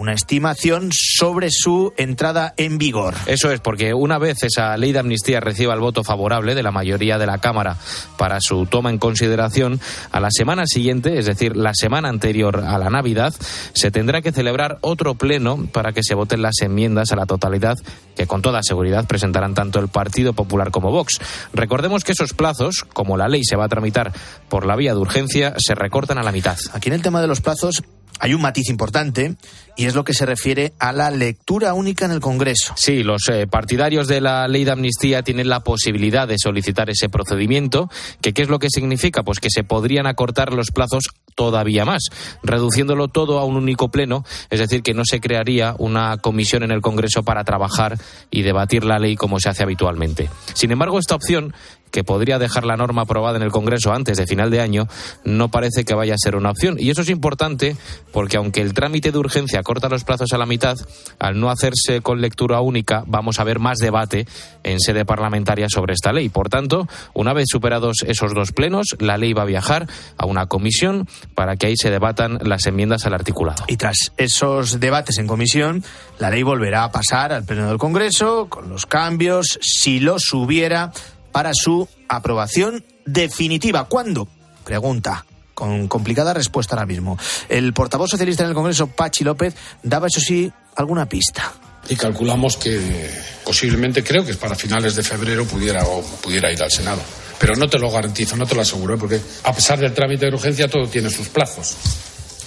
una 0.00 0.14
estimación 0.14 0.88
sobre 0.92 1.50
su 1.50 1.92
entrada 1.98 2.54
en 2.56 2.78
vigor. 2.78 3.14
Eso 3.26 3.52
es, 3.52 3.60
porque 3.60 3.92
una 3.92 4.16
vez 4.18 4.42
esa 4.42 4.74
ley 4.78 4.92
de 4.92 4.98
amnistía 4.98 5.40
reciba 5.40 5.74
el 5.74 5.80
voto 5.80 6.02
favorable 6.04 6.54
de 6.54 6.62
la 6.62 6.70
mayoría 6.70 7.18
de 7.18 7.26
la 7.26 7.36
Cámara 7.36 7.76
para 8.16 8.40
su 8.40 8.64
toma 8.64 8.88
en 8.88 8.96
consideración, 8.96 9.78
a 10.10 10.20
la 10.20 10.30
semana 10.30 10.64
siguiente, 10.66 11.18
es 11.18 11.26
decir, 11.26 11.54
la 11.54 11.74
semana 11.74 12.08
anterior 12.08 12.64
a 12.66 12.78
la 12.78 12.88
Navidad, 12.88 13.34
se 13.74 13.90
tendrá 13.90 14.22
que 14.22 14.32
celebrar 14.32 14.78
otro 14.80 15.16
pleno 15.16 15.68
para 15.70 15.92
que 15.92 16.02
se 16.02 16.14
voten 16.14 16.40
las 16.40 16.62
enmiendas 16.62 17.12
a 17.12 17.16
la 17.16 17.26
totalidad 17.26 17.76
que 18.16 18.26
con 18.26 18.40
toda 18.40 18.62
seguridad 18.62 19.06
presentarán 19.06 19.52
tanto 19.52 19.80
el 19.80 19.88
Partido 19.88 20.32
Popular 20.32 20.70
como 20.70 20.90
Vox. 20.90 21.20
Recordemos 21.52 22.04
que 22.04 22.12
esos 22.12 22.32
plazos, 22.32 22.84
como 22.84 23.18
la 23.18 23.28
ley 23.28 23.44
se 23.44 23.56
va 23.56 23.66
a 23.66 23.68
tramitar 23.68 24.12
por 24.48 24.64
la 24.64 24.76
vía 24.76 24.94
de 24.94 25.00
urgencia, 25.00 25.54
se 25.58 25.74
recortan 25.74 26.16
a 26.16 26.22
la 26.22 26.32
mitad. 26.32 26.56
Aquí 26.72 26.88
en 26.88 26.94
el 26.94 27.02
tema 27.02 27.20
de 27.20 27.26
los 27.26 27.42
plazos 27.42 27.82
hay 28.20 28.34
un 28.34 28.42
matiz 28.42 28.68
importante 28.68 29.36
y 29.76 29.86
es 29.86 29.94
lo 29.94 30.04
que 30.04 30.12
se 30.12 30.26
refiere 30.26 30.74
a 30.78 30.92
la 30.92 31.10
lectura 31.10 31.72
única 31.72 32.04
en 32.04 32.10
el 32.10 32.20
Congreso. 32.20 32.74
Sí, 32.76 33.02
los 33.02 33.22
eh, 33.32 33.46
partidarios 33.46 34.08
de 34.08 34.20
la 34.20 34.46
ley 34.46 34.64
de 34.64 34.72
amnistía 34.72 35.22
tienen 35.22 35.48
la 35.48 35.60
posibilidad 35.60 36.28
de 36.28 36.36
solicitar 36.38 36.90
ese 36.90 37.08
procedimiento, 37.08 37.88
que 38.20 38.34
qué 38.34 38.42
es 38.42 38.48
lo 38.48 38.58
que 38.58 38.68
significa? 38.68 39.22
Pues 39.22 39.40
que 39.40 39.48
se 39.50 39.64
podrían 39.64 40.06
acortar 40.06 40.52
los 40.52 40.70
plazos 40.70 41.04
todavía 41.34 41.86
más, 41.86 42.02
reduciéndolo 42.42 43.08
todo 43.08 43.38
a 43.38 43.44
un 43.44 43.56
único 43.56 43.88
pleno, 43.90 44.24
es 44.50 44.60
decir, 44.60 44.82
que 44.82 44.92
no 44.92 45.04
se 45.06 45.20
crearía 45.20 45.74
una 45.78 46.18
comisión 46.18 46.62
en 46.62 46.72
el 46.72 46.82
Congreso 46.82 47.22
para 47.22 47.44
trabajar 47.44 47.96
y 48.30 48.42
debatir 48.42 48.84
la 48.84 48.98
ley 48.98 49.16
como 49.16 49.40
se 49.40 49.48
hace 49.48 49.62
habitualmente. 49.62 50.28
Sin 50.52 50.72
embargo, 50.72 50.98
esta 50.98 51.14
opción 51.14 51.54
que 51.90 52.04
podría 52.04 52.38
dejar 52.38 52.64
la 52.64 52.76
norma 52.76 53.02
aprobada 53.02 53.36
en 53.36 53.42
el 53.42 53.50
Congreso 53.50 53.92
antes 53.92 54.18
de 54.18 54.26
final 54.26 54.50
de 54.50 54.60
año, 54.60 54.88
no 55.24 55.48
parece 55.48 55.84
que 55.84 55.94
vaya 55.94 56.14
a 56.14 56.18
ser 56.18 56.36
una 56.36 56.50
opción. 56.50 56.76
Y 56.78 56.90
eso 56.90 57.02
es 57.02 57.10
importante 57.10 57.76
porque 58.12 58.36
aunque 58.36 58.60
el 58.60 58.74
trámite 58.74 59.12
de 59.12 59.18
urgencia 59.18 59.62
corta 59.62 59.88
los 59.88 60.04
plazos 60.04 60.32
a 60.32 60.38
la 60.38 60.46
mitad, 60.46 60.76
al 61.18 61.38
no 61.38 61.50
hacerse 61.50 62.00
con 62.00 62.20
lectura 62.20 62.60
única, 62.60 63.04
vamos 63.06 63.40
a 63.40 63.44
ver 63.44 63.58
más 63.58 63.78
debate 63.78 64.26
en 64.62 64.80
sede 64.80 65.04
parlamentaria 65.04 65.68
sobre 65.68 65.94
esta 65.94 66.12
ley. 66.12 66.28
Por 66.28 66.48
tanto, 66.48 66.88
una 67.14 67.32
vez 67.32 67.46
superados 67.48 68.04
esos 68.06 68.34
dos 68.34 68.52
plenos, 68.52 68.96
la 68.98 69.16
ley 69.16 69.32
va 69.32 69.42
a 69.42 69.46
viajar 69.46 69.86
a 70.16 70.26
una 70.26 70.46
comisión 70.46 71.08
para 71.34 71.56
que 71.56 71.66
ahí 71.66 71.76
se 71.76 71.90
debatan 71.90 72.38
las 72.42 72.66
enmiendas 72.66 73.06
al 73.06 73.14
articulado. 73.14 73.64
Y 73.68 73.76
tras 73.76 74.12
esos 74.16 74.80
debates 74.80 75.18
en 75.18 75.26
comisión, 75.26 75.84
la 76.18 76.30
ley 76.30 76.42
volverá 76.42 76.84
a 76.84 76.92
pasar 76.92 77.32
al 77.32 77.44
Pleno 77.44 77.68
del 77.68 77.78
Congreso 77.78 78.48
con 78.48 78.68
los 78.68 78.86
cambios, 78.86 79.58
si 79.60 80.00
los 80.00 80.32
hubiera 80.32 80.92
para 81.32 81.52
su 81.54 81.88
aprobación 82.08 82.84
definitiva. 83.06 83.84
¿Cuándo? 83.84 84.28
Pregunta 84.64 85.24
con 85.60 85.88
complicada 85.88 86.32
respuesta 86.32 86.74
ahora 86.74 86.86
mismo. 86.86 87.18
El 87.50 87.74
portavoz 87.74 88.10
socialista 88.10 88.44
en 88.44 88.48
el 88.48 88.54
Congreso, 88.54 88.86
Pachi 88.86 89.24
López, 89.24 89.54
daba, 89.82 90.06
eso 90.06 90.18
sí, 90.18 90.50
alguna 90.74 91.06
pista. 91.06 91.52
Y 91.88 91.96
calculamos 91.96 92.56
que 92.56 93.10
posiblemente, 93.44 94.02
creo 94.02 94.24
que 94.24 94.30
es 94.30 94.36
para 94.38 94.54
finales 94.54 94.96
de 94.96 95.02
febrero, 95.02 95.44
pudiera, 95.44 95.84
o 95.84 96.02
pudiera 96.02 96.50
ir 96.50 96.62
al 96.62 96.70
Senado. 96.70 97.02
Pero 97.38 97.54
no 97.56 97.68
te 97.68 97.78
lo 97.78 97.90
garantizo, 97.90 98.36
no 98.36 98.46
te 98.46 98.54
lo 98.54 98.62
aseguro, 98.62 98.94
¿eh? 98.94 98.98
porque 98.98 99.20
a 99.44 99.52
pesar 99.52 99.78
del 99.78 99.92
trámite 99.92 100.26
de 100.26 100.32
urgencia, 100.32 100.68
todo 100.68 100.86
tiene 100.86 101.10
sus 101.10 101.28
plazos 101.28 101.76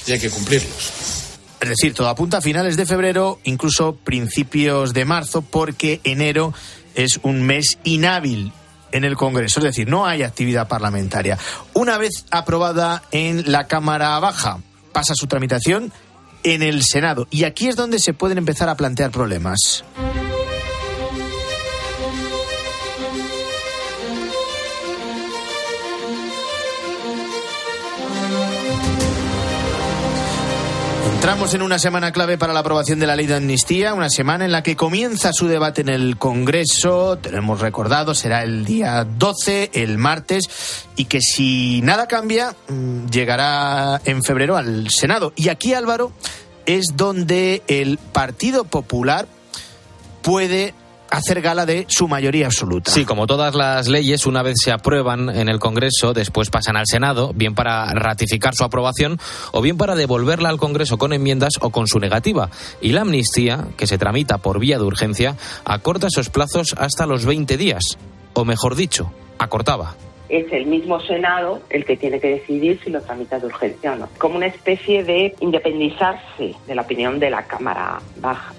y 0.08 0.12
hay 0.12 0.20
que 0.20 0.30
cumplirlos. 0.30 0.92
Es 1.62 1.70
decir, 1.70 1.94
todo 1.94 2.10
apunta 2.10 2.40
a 2.40 2.42
finales 2.42 2.78
de 2.78 2.86
febrero, 2.86 3.40
incluso 3.44 3.96
principios 3.96 4.94
de 4.94 5.06
marzo, 5.06 5.42
porque 5.44 6.02
enero 6.04 6.54
es 6.96 7.20
un 7.24 7.44
mes 7.44 7.78
inhábil 7.84 8.52
en 8.94 9.04
el 9.04 9.16
Congreso, 9.18 9.60
es 9.60 9.66
decir, 9.66 9.89
no 9.89 10.06
hay 10.06 10.24
actividad 10.24 10.68
parlamentaria. 10.68 11.38
Una 11.74 11.98
vez 11.98 12.26
aprobada 12.32 13.04
en 13.12 13.52
la 13.52 13.68
Cámara 13.68 14.18
Baja, 14.20 14.60
pasa 14.94 15.14
su 15.16 15.28
tramitación 15.28 15.91
en 16.44 16.62
el 16.62 16.84
Senado. 16.84 17.28
Y 17.32 17.44
aquí 17.44 17.68
es 17.68 17.76
donde 17.76 18.00
se 18.00 18.14
pueden 18.14 18.38
empezar 18.38 18.70
a 18.70 18.76
plantear 18.76 19.12
problemas. 19.12 19.84
Entramos 31.24 31.54
en 31.54 31.62
una 31.62 31.80
semana 31.80 32.12
clave 32.12 32.38
para 32.38 32.52
la 32.52 32.60
aprobación 32.60 33.00
de 33.00 33.08
la 33.08 33.16
ley 33.16 33.28
de 33.28 33.36
amnistía, 33.36 33.94
una 33.94 34.10
semana 34.10 34.44
en 34.44 34.52
la 34.52 34.62
que 34.62 34.76
comienza 34.76 35.32
su 35.32 35.48
debate 35.48 35.80
en 35.80 35.88
el 35.88 36.18
Congreso, 36.18 37.18
tenemos 37.18 37.62
recordado, 37.62 38.14
será 38.14 38.44
el 38.44 38.66
día 38.66 39.06
12, 39.06 39.70
el 39.72 39.98
martes, 39.98 40.86
y 40.98 41.06
que 41.06 41.22
si 41.22 41.80
nada 41.82 42.10
cambia, 42.10 42.54
mm, 42.68 43.06
llegará 43.06 44.02
en 44.04 44.22
febrero 44.22 44.58
al 44.58 44.90
Senado. 44.90 45.32
Y 45.38 45.48
aquí, 45.48 45.74
Álvaro, 45.74 46.12
es 46.66 46.88
donde 46.98 47.64
el 47.70 48.00
Partido 48.00 48.66
Popular 48.66 49.26
puede 50.24 50.74
hacer 51.14 51.41
gala 51.41 51.66
de 51.66 51.86
su 51.88 52.07
mayoría 52.07 52.47
absoluta. 52.47 52.91
Sí, 52.91 53.05
como 53.05 53.28
todas 53.28 53.53
las 53.53 53.88
leyes, 53.88 54.26
una 54.26 54.41
vez 54.41 54.55
se 54.61 54.72
aprueban 54.72 55.30
en 55.30 55.47
el 55.47 55.59
Congreso, 55.59 56.14
después 56.14 56.49
pasan 56.49 56.76
al 56.76 56.88
Senado, 56.88 57.34
bien 57.34 57.53
para 57.53 57.86
ratificar 57.93 58.55
su 58.55 58.64
aprobación 58.64 59.20
o 59.51 59.61
bien 59.61 59.78
para 59.78 59.95
devolverla 59.95 60.49
al 60.49 60.57
Congreso 60.57 60.97
con 60.97 61.14
enmiendas 61.14 61.53
o 61.61 61.70
con 61.70 61.88
su 61.88 61.99
negativa. 61.99 62.49
Y 62.82 62.91
la 62.93 63.01
amnistía, 63.01 63.68
que 63.78 63.88
se 63.88 63.97
tramita 63.97 64.39
por 64.39 64.59
vía 64.59 64.78
de 64.78 64.84
urgencia, 64.84 65.38
acorta 65.66 66.07
esos 66.07 66.30
plazos 66.30 66.76
hasta 66.78 67.05
los 67.05 67.26
20 67.26 67.57
días. 67.57 67.97
O 68.34 68.43
mejor 68.43 68.76
dicho, 68.76 69.11
acortaba 69.38 69.95
es 70.30 70.51
el 70.51 70.66
mismo 70.66 70.99
Senado 70.99 71.61
el 71.70 71.86
que 71.86 71.95
tiene 71.95 72.20
que 72.20 72.30
decidir 72.30 72.80
si 72.84 72.89
lo 72.89 73.01
tramita 73.01 73.38
de 73.39 73.45
urgencia 73.45 73.93
o 73.93 73.95
no. 73.97 74.09
Como 74.18 74.38
una 74.38 74.47
especie 74.47 75.03
de 75.03 75.36
independizarse 75.41 76.55
de 76.66 76.76
la 76.76 76.82
opinión 76.82 77.20
de 77.20 77.30
la 77.30 77.43
Cámara 77.45 77.99
Baja. 78.16 78.51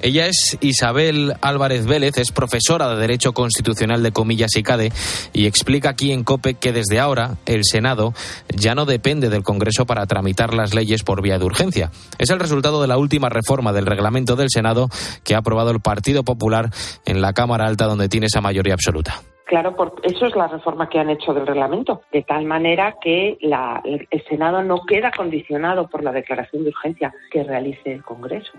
Ella 0.00 0.26
es 0.26 0.56
Isabel 0.60 1.34
Álvarez 1.40 1.86
Vélez, 1.86 2.18
es 2.18 2.30
profesora 2.30 2.88
de 2.88 3.00
Derecho 3.00 3.32
Constitucional 3.32 4.02
de 4.02 4.12
Comillas 4.12 4.54
y 4.56 4.62
CADE 4.62 4.92
y 5.32 5.46
explica 5.46 5.90
aquí 5.90 6.12
en 6.12 6.22
COPE 6.22 6.54
que 6.54 6.72
desde 6.72 7.00
ahora 7.00 7.32
el 7.46 7.64
Senado 7.64 8.12
ya 8.54 8.76
no 8.76 8.86
depende 8.86 9.28
del 9.28 9.42
Congreso 9.42 9.86
para 9.86 10.06
tramitar 10.06 10.54
las 10.54 10.72
leyes 10.72 11.02
por 11.02 11.20
vía 11.20 11.38
de 11.38 11.44
urgencia. 11.44 11.90
Es 12.18 12.30
el 12.30 12.38
resultado 12.38 12.80
de 12.80 12.86
la 12.86 12.96
última 12.96 13.28
reforma 13.28 13.72
del 13.72 13.86
reglamento 13.86 14.36
del 14.36 14.50
Senado 14.50 14.88
que 15.24 15.34
ha 15.34 15.38
aprobado 15.38 15.72
el 15.72 15.80
Partido 15.80 16.22
Popular 16.22 16.70
en 17.04 17.20
la 17.20 17.32
Cámara 17.32 17.66
Alta 17.66 17.86
donde 17.86 18.08
tiene 18.08 18.26
esa 18.26 18.40
mayoría 18.40 18.74
absoluta. 18.74 19.20
Claro, 19.46 19.74
eso 20.02 20.26
es 20.26 20.36
la 20.36 20.46
reforma 20.46 20.90
que 20.90 21.00
han 21.00 21.08
hecho 21.08 21.32
del 21.32 21.46
reglamento, 21.46 22.02
de 22.12 22.22
tal 22.22 22.44
manera 22.44 22.96
que 23.02 23.38
el 23.40 24.24
Senado 24.28 24.62
no 24.62 24.82
queda 24.86 25.10
condicionado 25.10 25.88
por 25.88 26.04
la 26.04 26.12
declaración 26.12 26.64
de 26.64 26.68
urgencia 26.68 27.14
que 27.32 27.42
realice 27.42 27.94
el 27.94 28.04
Congreso. 28.04 28.52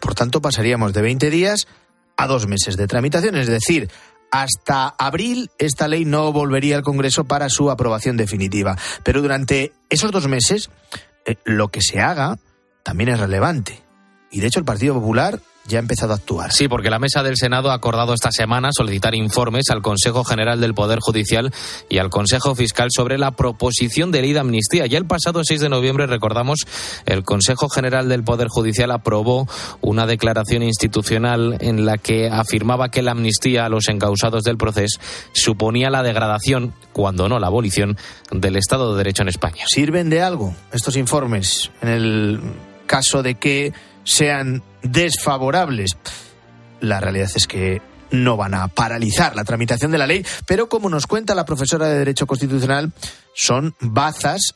Por 0.00 0.14
tanto, 0.14 0.40
pasaríamos 0.40 0.92
de 0.92 1.02
20 1.02 1.30
días 1.30 1.66
a 2.16 2.26
dos 2.26 2.46
meses 2.46 2.76
de 2.76 2.86
tramitación, 2.86 3.36
es 3.36 3.46
decir, 3.46 3.90
hasta 4.30 4.88
abril 4.98 5.50
esta 5.58 5.88
ley 5.88 6.04
no 6.04 6.32
volvería 6.32 6.76
al 6.76 6.82
Congreso 6.82 7.24
para 7.24 7.48
su 7.48 7.70
aprobación 7.70 8.16
definitiva. 8.16 8.76
Pero 9.02 9.22
durante 9.22 9.72
esos 9.88 10.10
dos 10.10 10.28
meses, 10.28 10.70
eh, 11.24 11.36
lo 11.44 11.68
que 11.68 11.80
se 11.80 12.00
haga 12.00 12.38
también 12.82 13.10
es 13.10 13.20
relevante. 13.20 13.82
Y 14.30 14.40
de 14.40 14.48
hecho 14.48 14.58
el 14.58 14.64
Partido 14.64 14.94
Popular 14.94 15.40
ya 15.66 15.78
ha 15.78 15.80
empezado 15.80 16.12
a 16.12 16.16
actuar. 16.16 16.52
Sí, 16.52 16.68
porque 16.68 16.90
la 16.90 16.98
mesa 16.98 17.22
del 17.22 17.36
Senado 17.36 17.70
ha 17.70 17.74
acordado 17.74 18.14
esta 18.14 18.30
semana 18.30 18.70
solicitar 18.72 19.14
informes 19.14 19.70
al 19.70 19.82
Consejo 19.82 20.24
General 20.24 20.60
del 20.60 20.74
Poder 20.74 21.00
Judicial 21.00 21.52
y 21.88 21.98
al 21.98 22.10
Consejo 22.10 22.54
Fiscal 22.54 22.88
sobre 22.90 23.18
la 23.18 23.32
proposición 23.32 24.10
de 24.10 24.22
ley 24.22 24.32
de 24.32 24.40
amnistía. 24.40 24.86
Ya 24.86 24.98
el 24.98 25.06
pasado 25.06 25.42
6 25.44 25.60
de 25.60 25.68
noviembre, 25.68 26.06
recordamos, 26.06 26.60
el 27.06 27.22
Consejo 27.22 27.68
General 27.68 28.08
del 28.08 28.24
Poder 28.24 28.48
Judicial 28.48 28.90
aprobó 28.90 29.48
una 29.80 30.06
declaración 30.06 30.62
institucional 30.62 31.56
en 31.60 31.86
la 31.86 31.98
que 31.98 32.28
afirmaba 32.28 32.90
que 32.90 33.02
la 33.02 33.12
amnistía 33.12 33.64
a 33.64 33.68
los 33.68 33.88
encausados 33.88 34.44
del 34.44 34.56
proceso 34.56 35.00
suponía 35.32 35.90
la 35.90 36.02
degradación, 36.02 36.74
cuando 36.92 37.28
no 37.28 37.38
la 37.38 37.48
abolición, 37.48 37.96
del 38.30 38.56
Estado 38.56 38.92
de 38.92 38.98
Derecho 38.98 39.22
en 39.22 39.28
España. 39.28 39.64
¿Sirven 39.66 40.10
de 40.10 40.22
algo 40.22 40.54
estos 40.72 40.96
informes 40.96 41.70
en 41.82 41.88
el 41.88 42.40
caso 42.86 43.22
de 43.22 43.34
que 43.34 43.72
sean 44.06 44.62
desfavorables. 44.82 45.98
La 46.80 47.00
realidad 47.00 47.28
es 47.34 47.46
que 47.46 47.82
no 48.10 48.36
van 48.36 48.54
a 48.54 48.68
paralizar 48.68 49.36
la 49.36 49.44
tramitación 49.44 49.90
de 49.90 49.98
la 49.98 50.06
ley, 50.06 50.24
pero 50.46 50.68
como 50.68 50.88
nos 50.88 51.06
cuenta 51.06 51.34
la 51.34 51.44
profesora 51.44 51.88
de 51.88 51.98
Derecho 51.98 52.26
Constitucional, 52.26 52.92
son 53.34 53.74
bazas 53.80 54.54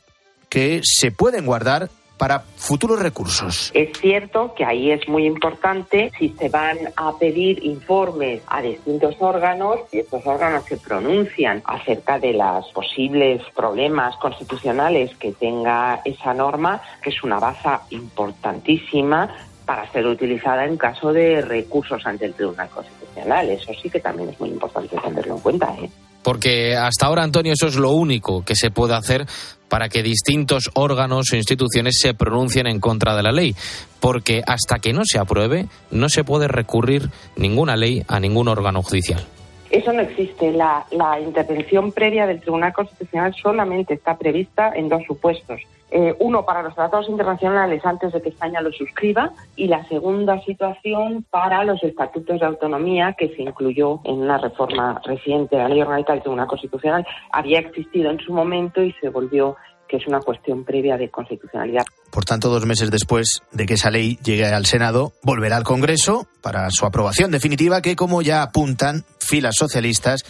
que 0.49 0.81
se 0.83 1.11
pueden 1.11 1.45
guardar 1.45 1.89
para 2.21 2.43
futuros 2.55 2.99
recursos. 2.99 3.71
Es 3.73 3.97
cierto 3.97 4.53
que 4.53 4.63
ahí 4.63 4.91
es 4.91 5.07
muy 5.07 5.25
importante 5.25 6.11
si 6.19 6.29
se 6.29 6.49
van 6.49 6.77
a 6.95 7.17
pedir 7.17 7.65
informes 7.65 8.43
a 8.45 8.61
distintos 8.61 9.15
órganos 9.17 9.79
y 9.91 10.01
estos 10.01 10.23
órganos 10.27 10.63
se 10.65 10.77
pronuncian 10.77 11.63
acerca 11.65 12.19
de 12.19 12.33
los 12.33 12.71
posibles 12.73 13.41
problemas 13.55 14.15
constitucionales 14.17 15.15
que 15.15 15.31
tenga 15.31 16.01
esa 16.05 16.35
norma, 16.35 16.79
que 17.01 17.09
es 17.09 17.23
una 17.23 17.39
baza 17.39 17.81
importantísima 17.89 19.27
para 19.65 19.91
ser 19.91 20.05
utilizada 20.05 20.65
en 20.65 20.77
caso 20.77 21.11
de 21.11 21.41
recursos 21.41 22.05
ante 22.05 22.25
el 22.25 22.35
Tribunal 22.35 22.69
Constitucional. 22.69 23.49
Eso 23.49 23.71
sí 23.81 23.89
que 23.89 23.99
también 23.99 24.29
es 24.29 24.39
muy 24.39 24.49
importante 24.49 24.95
tenerlo 24.95 25.37
en 25.37 25.41
cuenta. 25.41 25.75
¿eh? 25.81 25.89
Porque 26.21 26.75
hasta 26.75 27.07
ahora, 27.07 27.23
Antonio, 27.23 27.53
eso 27.53 27.65
es 27.65 27.77
lo 27.77 27.89
único 27.91 28.45
que 28.45 28.55
se 28.55 28.69
puede 28.69 28.93
hacer 28.93 29.25
para 29.71 29.87
que 29.87 30.03
distintos 30.03 30.69
órganos 30.73 31.31
o 31.31 31.37
instituciones 31.37 31.95
se 31.97 32.13
pronuncien 32.13 32.67
en 32.67 32.81
contra 32.81 33.15
de 33.15 33.23
la 33.23 33.31
ley. 33.31 33.55
Porque 34.01 34.43
hasta 34.45 34.79
que 34.79 34.91
no 34.91 35.03
se 35.05 35.17
apruebe, 35.17 35.69
no 35.91 36.09
se 36.09 36.25
puede 36.25 36.49
recurrir 36.49 37.09
ninguna 37.37 37.77
ley 37.77 38.03
a 38.09 38.19
ningún 38.19 38.49
órgano 38.49 38.83
judicial. 38.83 39.25
Eso 39.71 39.93
no 39.93 40.01
existe. 40.01 40.51
La, 40.51 40.85
la 40.91 41.19
intervención 41.19 41.93
previa 41.93 42.27
del 42.27 42.41
Tribunal 42.41 42.73
Constitucional 42.73 43.33
solamente 43.33 43.93
está 43.93 44.17
prevista 44.17 44.73
en 44.75 44.89
dos 44.89 45.03
supuestos. 45.07 45.61
Eh, 45.93 46.15
uno, 46.19 46.45
para 46.45 46.63
los 46.63 46.73
tratados 46.73 47.09
internacionales 47.09 47.85
antes 47.85 48.13
de 48.13 48.21
que 48.21 48.29
España 48.29 48.61
los 48.61 48.77
suscriba 48.77 49.31
y 49.57 49.67
la 49.67 49.83
segunda 49.89 50.41
situación 50.41 51.25
para 51.29 51.65
los 51.65 51.83
estatutos 51.83 52.39
de 52.39 52.45
autonomía 52.45 53.13
que 53.17 53.27
se 53.35 53.41
incluyó 53.41 53.99
en 54.05 54.21
una 54.21 54.37
reforma 54.37 55.01
reciente 55.05 55.57
de 55.57 55.63
la 55.63 55.67
Ley 55.67 55.81
Orgánica 55.81 56.13
del 56.13 56.21
Tribunal 56.21 56.47
Constitucional. 56.47 57.05
Había 57.31 57.59
existido 57.59 58.09
en 58.09 58.19
su 58.19 58.31
momento 58.33 58.81
y 58.81 58.93
se 59.01 59.09
volvió 59.09 59.57
que 59.91 59.97
es 59.97 60.07
una 60.07 60.21
cuestión 60.21 60.63
previa 60.63 60.95
de 60.95 61.09
constitucionalidad. 61.09 61.83
Por 62.11 62.23
tanto, 62.23 62.49
dos 62.49 62.65
meses 62.65 62.89
después 62.89 63.41
de 63.51 63.65
que 63.65 63.73
esa 63.73 63.91
ley 63.91 64.17
llegue 64.23 64.45
al 64.45 64.65
Senado, 64.65 65.11
volverá 65.21 65.57
al 65.57 65.65
Congreso 65.65 66.27
para 66.41 66.69
su 66.69 66.85
aprobación 66.85 67.29
definitiva, 67.29 67.81
que 67.81 67.97
como 67.97 68.21
ya 68.21 68.41
apuntan 68.41 69.03
filas 69.19 69.55
socialistas, 69.57 70.23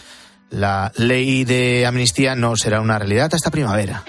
la 0.50 0.90
ley 0.96 1.44
de 1.44 1.86
amnistía 1.86 2.34
no 2.34 2.56
será 2.56 2.80
una 2.80 2.98
realidad 2.98 3.32
hasta 3.32 3.52
primavera. 3.52 4.02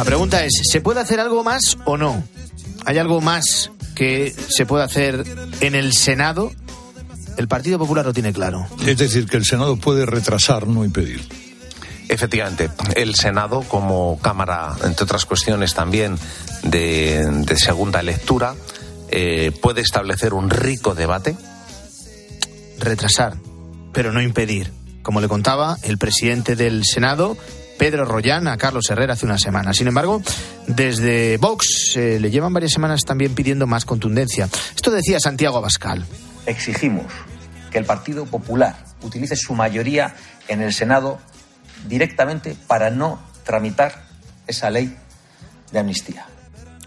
La 0.00 0.04
pregunta 0.06 0.42
es, 0.46 0.62
¿se 0.62 0.80
puede 0.80 1.00
hacer 1.00 1.20
algo 1.20 1.44
más 1.44 1.76
o 1.84 1.98
no? 1.98 2.24
¿Hay 2.86 2.96
algo 2.96 3.20
más 3.20 3.70
que 3.94 4.34
se 4.48 4.64
puede 4.64 4.82
hacer 4.82 5.26
en 5.60 5.74
el 5.74 5.92
Senado? 5.92 6.52
El 7.36 7.48
Partido 7.48 7.78
Popular 7.78 8.06
lo 8.06 8.14
tiene 8.14 8.32
claro. 8.32 8.66
Es 8.86 8.96
decir, 8.96 9.26
que 9.26 9.36
el 9.36 9.44
Senado 9.44 9.76
puede 9.76 10.06
retrasar, 10.06 10.66
no 10.66 10.86
impedir. 10.86 11.20
Efectivamente, 12.08 12.70
el 12.96 13.14
Senado, 13.14 13.60
como 13.60 14.18
Cámara, 14.22 14.74
entre 14.84 15.04
otras 15.04 15.26
cuestiones 15.26 15.74
también 15.74 16.18
de, 16.62 17.44
segunda 17.58 18.02
lectura, 18.02 18.54
eh, 19.10 19.52
puede 19.60 19.82
establecer 19.82 20.32
un 20.32 20.48
rico 20.48 20.94
debate. 20.94 21.36
Retrasar, 22.78 23.36
pero 23.92 24.12
no 24.12 24.22
impedir. 24.22 24.72
Como 25.02 25.20
le 25.20 25.28
contaba 25.28 25.76
el 25.82 25.98
presidente 25.98 26.56
del 26.56 26.86
Senado, 26.86 27.36
Pedro 27.80 28.04
Rollán 28.04 28.46
a 28.46 28.58
Carlos 28.58 28.90
Herrera 28.90 29.14
hace 29.14 29.24
una 29.24 29.38
semana. 29.38 29.72
Sin 29.72 29.88
embargo, 29.88 30.20
desde 30.66 31.38
Vox 31.38 31.96
eh, 31.96 32.20
le 32.20 32.30
llevan 32.30 32.52
varias 32.52 32.72
semanas 32.72 33.06
también 33.06 33.34
pidiendo 33.34 33.66
más 33.66 33.86
contundencia. 33.86 34.50
Esto 34.76 34.90
decía 34.90 35.18
Santiago 35.18 35.56
Abascal. 35.56 36.04
Exigimos 36.44 37.06
que 37.70 37.78
el 37.78 37.86
Partido 37.86 38.26
Popular 38.26 38.76
utilice 39.00 39.34
su 39.34 39.54
mayoría 39.54 40.14
en 40.48 40.60
el 40.60 40.74
Senado 40.74 41.20
directamente 41.88 42.54
para 42.66 42.90
no 42.90 43.18
tramitar 43.44 44.04
esa 44.46 44.68
ley 44.68 44.94
de 45.72 45.78
amnistía. 45.78 46.26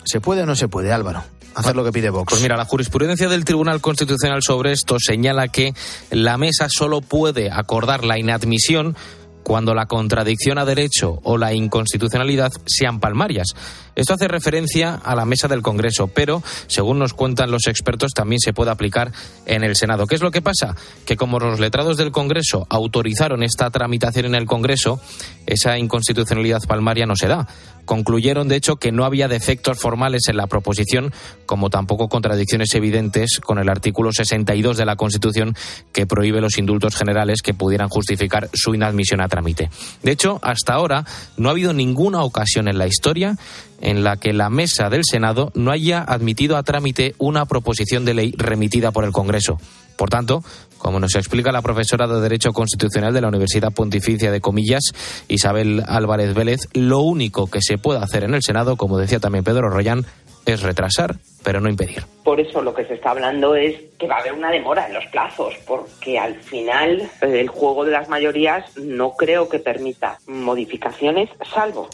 ¿Se 0.06 0.22
puede 0.22 0.44
o 0.44 0.46
no 0.46 0.56
se 0.56 0.68
puede, 0.68 0.94
Álvaro? 0.94 1.24
hacer 1.56 1.76
lo 1.76 1.84
que 1.84 1.92
pide 1.92 2.10
Vox. 2.10 2.32
Pues 2.32 2.42
mira, 2.42 2.58
la 2.58 2.66
jurisprudencia 2.66 3.30
del 3.30 3.46
Tribunal 3.46 3.82
Constitucional 3.82 4.42
sobre 4.42 4.72
esto 4.72 4.98
señala 5.00 5.48
que 5.48 5.74
la 6.10 6.38
mesa 6.38 6.68
solo 6.68 7.02
puede 7.02 7.52
acordar 7.52 8.04
la 8.04 8.18
inadmisión 8.18 8.96
cuando 9.44 9.74
la 9.76 9.86
contradicción 9.86 10.58
a 10.58 10.66
derecho 10.66 11.20
o 11.24 11.38
la 11.38 11.54
inconstitucionalidad 11.54 12.52
sean 12.66 13.00
palmarias. 13.00 13.48
Esto 13.96 14.14
hace 14.14 14.28
referencia 14.28 14.96
a 14.96 15.16
la 15.16 15.26
mesa 15.26 15.48
del 15.48 15.62
Congreso, 15.62 16.08
pero, 16.08 16.42
según 16.68 17.00
nos 17.00 17.14
cuentan 17.14 17.52
los 17.52 17.68
expertos, 17.68 18.12
también 18.14 18.40
se 18.40 18.54
puede 18.54 18.72
aplicar 18.72 19.12
en 19.46 19.64
el 19.64 19.76
Senado. 19.76 20.08
¿Qué 20.08 20.16
es 20.16 20.22
lo 20.22 20.32
que 20.32 20.42
pasa? 20.42 20.76
Que 21.06 21.16
como 21.16 21.40
los 21.40 21.60
letrados 21.60 21.98
del 21.98 22.12
Congreso 22.12 22.66
autorizaron 22.70 23.44
esta 23.44 23.70
tramitación 23.70 24.26
en 24.26 24.36
el 24.36 24.46
Congreso, 24.46 25.00
esa 25.46 25.78
inconstitucionalidad 25.78 26.62
palmaria 26.68 27.06
no 27.06 27.16
se 27.16 27.28
da. 27.28 27.48
Concluyeron, 27.86 28.48
de 28.48 28.56
hecho, 28.56 28.78
que 28.78 28.94
no 28.94 29.04
había 29.04 29.28
defectos 29.28 29.78
formales 29.78 30.24
en 30.30 30.38
la 30.38 30.48
proposición, 30.48 31.12
como 31.46 31.70
tampoco 31.70 32.08
contradicciones 32.08 32.74
evidentes 32.76 33.40
con 33.42 33.60
el 33.60 33.70
artículo 33.70 34.12
62 34.14 34.78
de 34.78 34.86
la 34.86 34.96
Constitución 34.96 35.56
que 35.92 36.06
prohíbe 36.06 36.40
los 36.40 36.58
indultos 36.58 36.96
generales 36.96 37.42
que 37.42 37.54
pudieran 37.54 37.90
justificar 37.90 38.50
su 38.54 38.74
inadmisión 38.74 39.22
a 39.22 39.28
trámite. 39.28 39.70
De 40.02 40.12
hecho, 40.12 40.40
hasta 40.42 40.74
ahora 40.74 41.06
no 41.36 41.50
ha 41.50 41.52
habido 41.52 41.74
ninguna 41.74 42.24
ocasión 42.24 42.70
en 42.70 42.78
la 42.78 42.88
historia 42.88 43.38
en 43.82 44.04
la 44.04 44.18
que 44.18 44.34
la 44.34 44.50
mesa 44.50 44.90
del 44.90 45.04
Senado 45.04 45.52
no 45.56 45.72
haya 45.72 46.02
admitido 46.02 46.58
a 46.58 46.64
trámite 46.64 47.16
una 47.18 47.46
proposición 47.46 48.06
de 48.06 48.14
ley 48.14 48.34
remitida 48.38 48.92
por 48.92 49.04
el 49.04 49.12
Congreso. 49.12 49.58
Por 49.98 50.10
tanto, 50.10 50.44
como 50.78 51.00
nos 51.00 51.16
explica 51.16 51.52
la 51.52 51.62
profesora 51.62 52.08
de 52.08 52.20
Derecho 52.20 52.52
Constitucional 52.52 53.14
de 53.14 53.22
la 53.22 53.28
Universidad 53.28 53.72
Pontificia 53.74 54.32
de 54.32 54.42
Comillas, 54.42 54.84
Isabel 55.28 55.84
Álvarez 55.88 56.34
Vélez, 56.34 56.68
lo 56.74 57.00
único 57.00 57.48
que 57.48 57.62
se 57.62 57.78
puede 57.78 58.00
hacer 58.00 58.24
en 58.24 58.34
el 58.34 58.44
Senado, 58.44 58.76
como 58.76 58.98
decía 58.98 59.20
también 59.20 59.44
Pedro 59.44 59.70
Royán, 59.70 60.06
es 60.46 60.62
retrasar, 60.62 61.16
pero 61.44 61.62
no 61.62 61.70
impedir. 61.70 62.04
Por 62.24 62.40
eso 62.40 62.62
lo 62.62 62.74
que 62.74 62.86
se 62.86 62.96
está 62.96 63.12
hablando 63.12 63.56
es 63.56 63.76
que 63.98 64.08
va 64.08 64.16
a 64.16 64.20
haber 64.20 64.34
una 64.34 64.52
demora 64.52 64.88
en 64.88 64.94
los 64.94 65.06
plazos, 65.06 65.54
porque 65.66 66.20
al 66.20 66.36
final 66.42 67.10
eh, 67.22 67.40
el 67.40 67.48
juego 67.48 67.86
de 67.86 67.92
las 67.92 68.10
mayorías 68.10 68.78
no 68.78 69.12
creo 69.12 69.48
que 69.48 69.60
permita 69.60 70.18
modificaciones, 70.28 71.30
salvo 71.54 71.88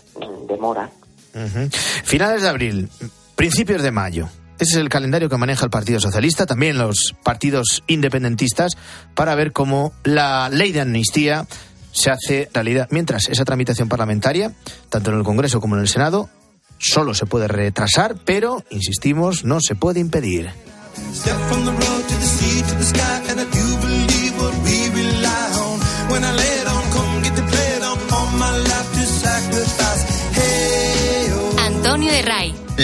demora. 0.47 0.89
Finales 2.03 2.41
de 2.41 2.49
abril, 2.49 2.89
principios 3.35 3.81
de 3.81 3.91
mayo. 3.91 4.29
Ese 4.59 4.71
es 4.71 4.77
el 4.77 4.89
calendario 4.89 5.29
que 5.29 5.37
maneja 5.37 5.63
el 5.63 5.71
Partido 5.71 6.01
Socialista, 6.01 6.45
también 6.45 6.77
los 6.77 7.15
partidos 7.23 7.83
independentistas, 7.87 8.73
para 9.15 9.33
ver 9.35 9.53
cómo 9.53 9.93
la 10.03 10.49
ley 10.49 10.73
de 10.73 10.81
amnistía 10.81 11.47
se 11.93 12.11
hace 12.11 12.49
realidad. 12.53 12.89
Mientras 12.91 13.29
esa 13.29 13.45
tramitación 13.45 13.87
parlamentaria, 13.87 14.53
tanto 14.89 15.11
en 15.11 15.17
el 15.17 15.23
Congreso 15.23 15.61
como 15.61 15.75
en 15.75 15.81
el 15.81 15.87
Senado, 15.87 16.29
solo 16.77 17.13
se 17.13 17.25
puede 17.25 17.47
retrasar, 17.47 18.15
pero, 18.25 18.63
insistimos, 18.69 19.45
no 19.45 19.61
se 19.61 19.75
puede 19.75 20.01
impedir. 20.01 20.49
Antonio 26.09 26.48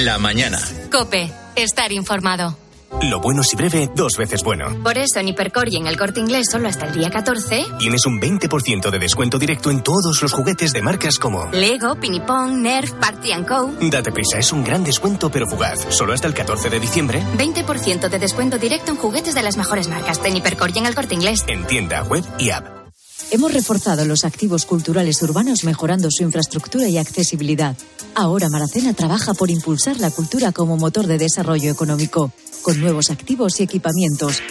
La 0.04 0.20
mañana. 0.20 0.60
Cope. 0.92 1.32
Estar 1.56 1.94
informado. 1.94 2.58
Lo 3.04 3.22
bueno 3.22 3.44
si 3.44 3.56
breve, 3.56 3.90
dos 3.96 4.18
veces 4.18 4.44
bueno. 4.44 4.84
Por 4.84 4.98
eso 4.98 5.22
en 5.22 5.30
Hipercor 5.30 5.70
y 5.70 5.78
en 5.78 5.88
el 5.88 5.98
corte 5.98 6.20
inglés 6.20 6.48
solo 6.52 6.68
hasta 6.68 6.88
el 6.88 6.94
día 6.94 7.10
14. 7.10 7.66
Tienes 7.80 8.06
un 8.06 8.20
20% 8.20 8.90
de 8.90 9.00
descuento 9.00 9.40
directo 9.40 9.72
en 9.72 9.84
todos 9.84 10.22
los 10.22 10.34
juguetes 10.34 10.74
de 10.74 10.82
marcas 10.82 11.18
como 11.18 11.50
Lego, 11.52 11.96
Pinipong, 11.96 12.62
Nerf, 12.62 12.92
Party 12.92 13.32
Co. 13.48 13.72
Date 13.90 14.12
prisa, 14.12 14.38
es 14.38 14.52
un 14.52 14.66
gran 14.66 14.84
descuento 14.84 15.32
pero 15.32 15.48
fugaz. 15.48 15.88
Solo 15.90 16.12
hasta 16.12 16.28
el 16.28 16.34
14 16.34 16.70
de 16.70 16.80
diciembre. 16.82 17.24
20% 17.38 18.10
de 18.10 18.20
descuento 18.20 18.58
directo 18.58 18.92
en 18.92 18.98
juguetes 18.98 19.34
de 19.34 19.44
las 19.44 19.56
mejores 19.56 19.88
marcas 19.88 20.20
en 20.26 20.36
Hipercor 20.36 20.72
y 20.76 20.80
en 20.80 20.88
el 20.88 20.96
corte 20.96 21.16
inglés. 21.16 21.46
En 21.48 21.66
tienda, 21.68 22.04
web 22.04 22.26
y 22.38 22.50
app. 22.50 22.85
Hemos 23.32 23.54
reforzado 23.54 24.06
los 24.06 24.24
activos 24.24 24.66
culturales 24.66 25.22
urbanos 25.22 25.64
mejorando 25.64 26.10
su 26.12 26.24
infraestructura 26.24 26.88
y 26.88 26.98
accesibilidad. 26.98 27.76
Ahora 28.14 28.50
Maracena 28.50 28.94
trabaja 28.94 29.34
por 29.34 29.50
impulsar 29.50 30.00
la 30.00 30.12
cultura 30.12 30.52
como 30.52 30.78
motor 30.78 31.08
de 31.08 31.18
desarrollo 31.18 31.72
económico, 31.72 32.32
con 32.62 32.80
nuevos 32.80 33.10
activos 33.10 33.60
y 33.60 33.64
equipamientos. 33.64 34.42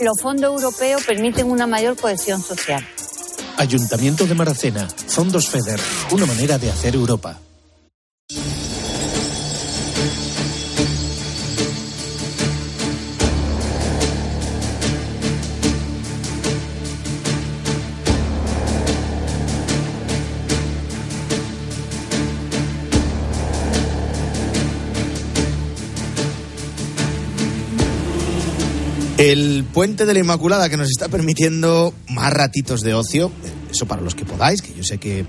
Los 0.00 0.20
fondos 0.20 0.52
europeos 0.52 1.04
permiten 1.04 1.50
una 1.50 1.66
mayor 1.66 1.96
cohesión 1.96 2.42
social. 2.42 2.84
Ayuntamiento 3.56 4.26
de 4.26 4.34
Maracena, 4.34 4.88
Fondos 4.88 5.48
FEDER, 5.48 5.80
una 6.10 6.26
manera 6.26 6.58
de 6.58 6.70
hacer 6.70 6.96
Europa. 6.96 7.40
El 29.24 29.64
puente 29.64 30.04
de 30.04 30.12
la 30.12 30.20
Inmaculada 30.20 30.68
que 30.68 30.76
nos 30.76 30.90
está 30.90 31.08
permitiendo 31.08 31.94
más 32.10 32.30
ratitos 32.30 32.82
de 32.82 32.92
ocio, 32.92 33.32
eso 33.70 33.86
para 33.86 34.02
los 34.02 34.14
que 34.14 34.26
podáis, 34.26 34.60
que 34.60 34.74
yo 34.74 34.84
sé 34.84 34.98
que 34.98 35.24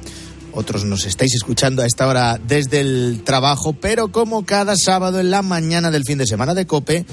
otros 0.51 0.83
nos 0.83 1.05
estáis 1.05 1.33
escuchando 1.33 1.81
a 1.81 1.85
esta 1.85 2.05
hora 2.05 2.37
desde 2.45 2.81
el 2.81 3.21
trabajo, 3.23 3.71
pero 3.71 4.11
como 4.11 4.45
cada 4.45 4.75
sábado 4.75 5.21
en 5.21 5.31
la 5.31 5.41
mañana 5.41 5.91
del 5.91 6.03
fin 6.05 6.17
de 6.17 6.27
semana 6.27 6.53
de 6.53 6.67
Cope, 6.67 7.05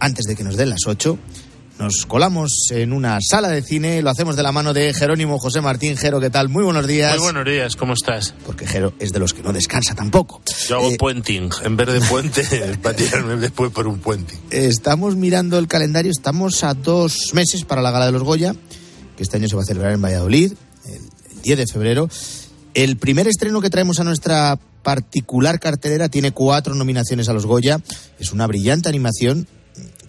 antes 0.00 0.24
de 0.24 0.34
que 0.34 0.42
nos 0.42 0.56
den 0.56 0.70
las 0.70 0.88
8, 0.88 1.16
nos 1.78 2.06
colamos 2.06 2.52
en 2.70 2.92
una 2.92 3.18
sala 3.20 3.48
de 3.48 3.60
cine, 3.62 4.00
lo 4.00 4.10
hacemos 4.10 4.36
de 4.36 4.42
la 4.42 4.52
mano 4.52 4.72
de 4.72 4.94
Jerónimo 4.94 5.38
José 5.38 5.60
Martín. 5.60 5.96
Jero, 5.96 6.20
¿qué 6.20 6.30
tal? 6.30 6.48
Muy 6.48 6.62
buenos 6.62 6.86
días. 6.86 7.14
Muy 7.16 7.24
buenos 7.24 7.44
días, 7.44 7.74
¿cómo 7.76 7.94
estás? 7.94 8.34
Porque 8.46 8.66
Jero 8.66 8.94
es 9.00 9.12
de 9.12 9.18
los 9.18 9.34
que 9.34 9.42
no 9.42 9.52
descansa 9.52 9.94
tampoco. 9.94 10.40
Yo 10.68 10.76
hago 10.76 10.90
Eh, 10.90 10.96
puenting, 10.96 11.50
en 11.64 11.76
vez 11.76 11.88
de 11.88 12.00
puente, 12.02 12.44
para 12.82 12.94
tirarme 12.94 13.36
después 13.36 13.72
por 13.72 13.86
un 13.88 13.98
puente. 13.98 14.34
Estamos 14.50 15.16
mirando 15.16 15.58
el 15.58 15.66
calendario, 15.66 16.12
estamos 16.12 16.62
a 16.62 16.74
dos 16.74 17.30
meses 17.34 17.64
para 17.64 17.82
la 17.82 17.90
Gala 17.90 18.06
de 18.06 18.12
los 18.12 18.22
Goya, 18.22 18.54
que 19.16 19.22
este 19.22 19.36
año 19.36 19.48
se 19.48 19.56
va 19.56 19.62
a 19.62 19.66
celebrar 19.66 19.92
en 19.92 20.02
Valladolid, 20.02 20.52
el, 20.86 20.94
el 20.94 21.42
10 21.42 21.58
de 21.58 21.66
febrero. 21.66 22.08
El 22.74 22.96
primer 22.96 23.26
estreno 23.28 23.60
que 23.60 23.70
traemos 23.70 23.98
a 24.00 24.04
nuestra 24.04 24.58
particular 24.82 25.58
cartelera 25.58 26.08
tiene 26.08 26.32
cuatro 26.32 26.74
nominaciones 26.74 27.28
a 27.28 27.32
los 27.32 27.46
Goya. 27.46 27.80
Es 28.20 28.32
una 28.32 28.46
brillante 28.46 28.88
animación 28.88 29.48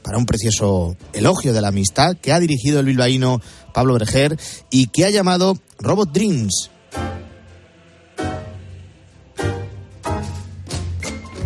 para 0.05 0.19
un 0.19 0.27
precioso 0.27 0.95
elogio 1.13 1.51
de 1.51 1.61
la 1.61 1.69
amistad 1.69 2.15
que 2.15 2.31
ha 2.31 2.39
dirigido 2.39 2.79
el 2.79 2.85
bilbaíno 2.85 3.41
Pablo 3.73 3.95
Berger 3.95 4.37
y 4.69 4.87
que 4.87 5.03
ha 5.03 5.09
llamado 5.09 5.57
Robot 5.79 6.11
Dreams. 6.11 6.69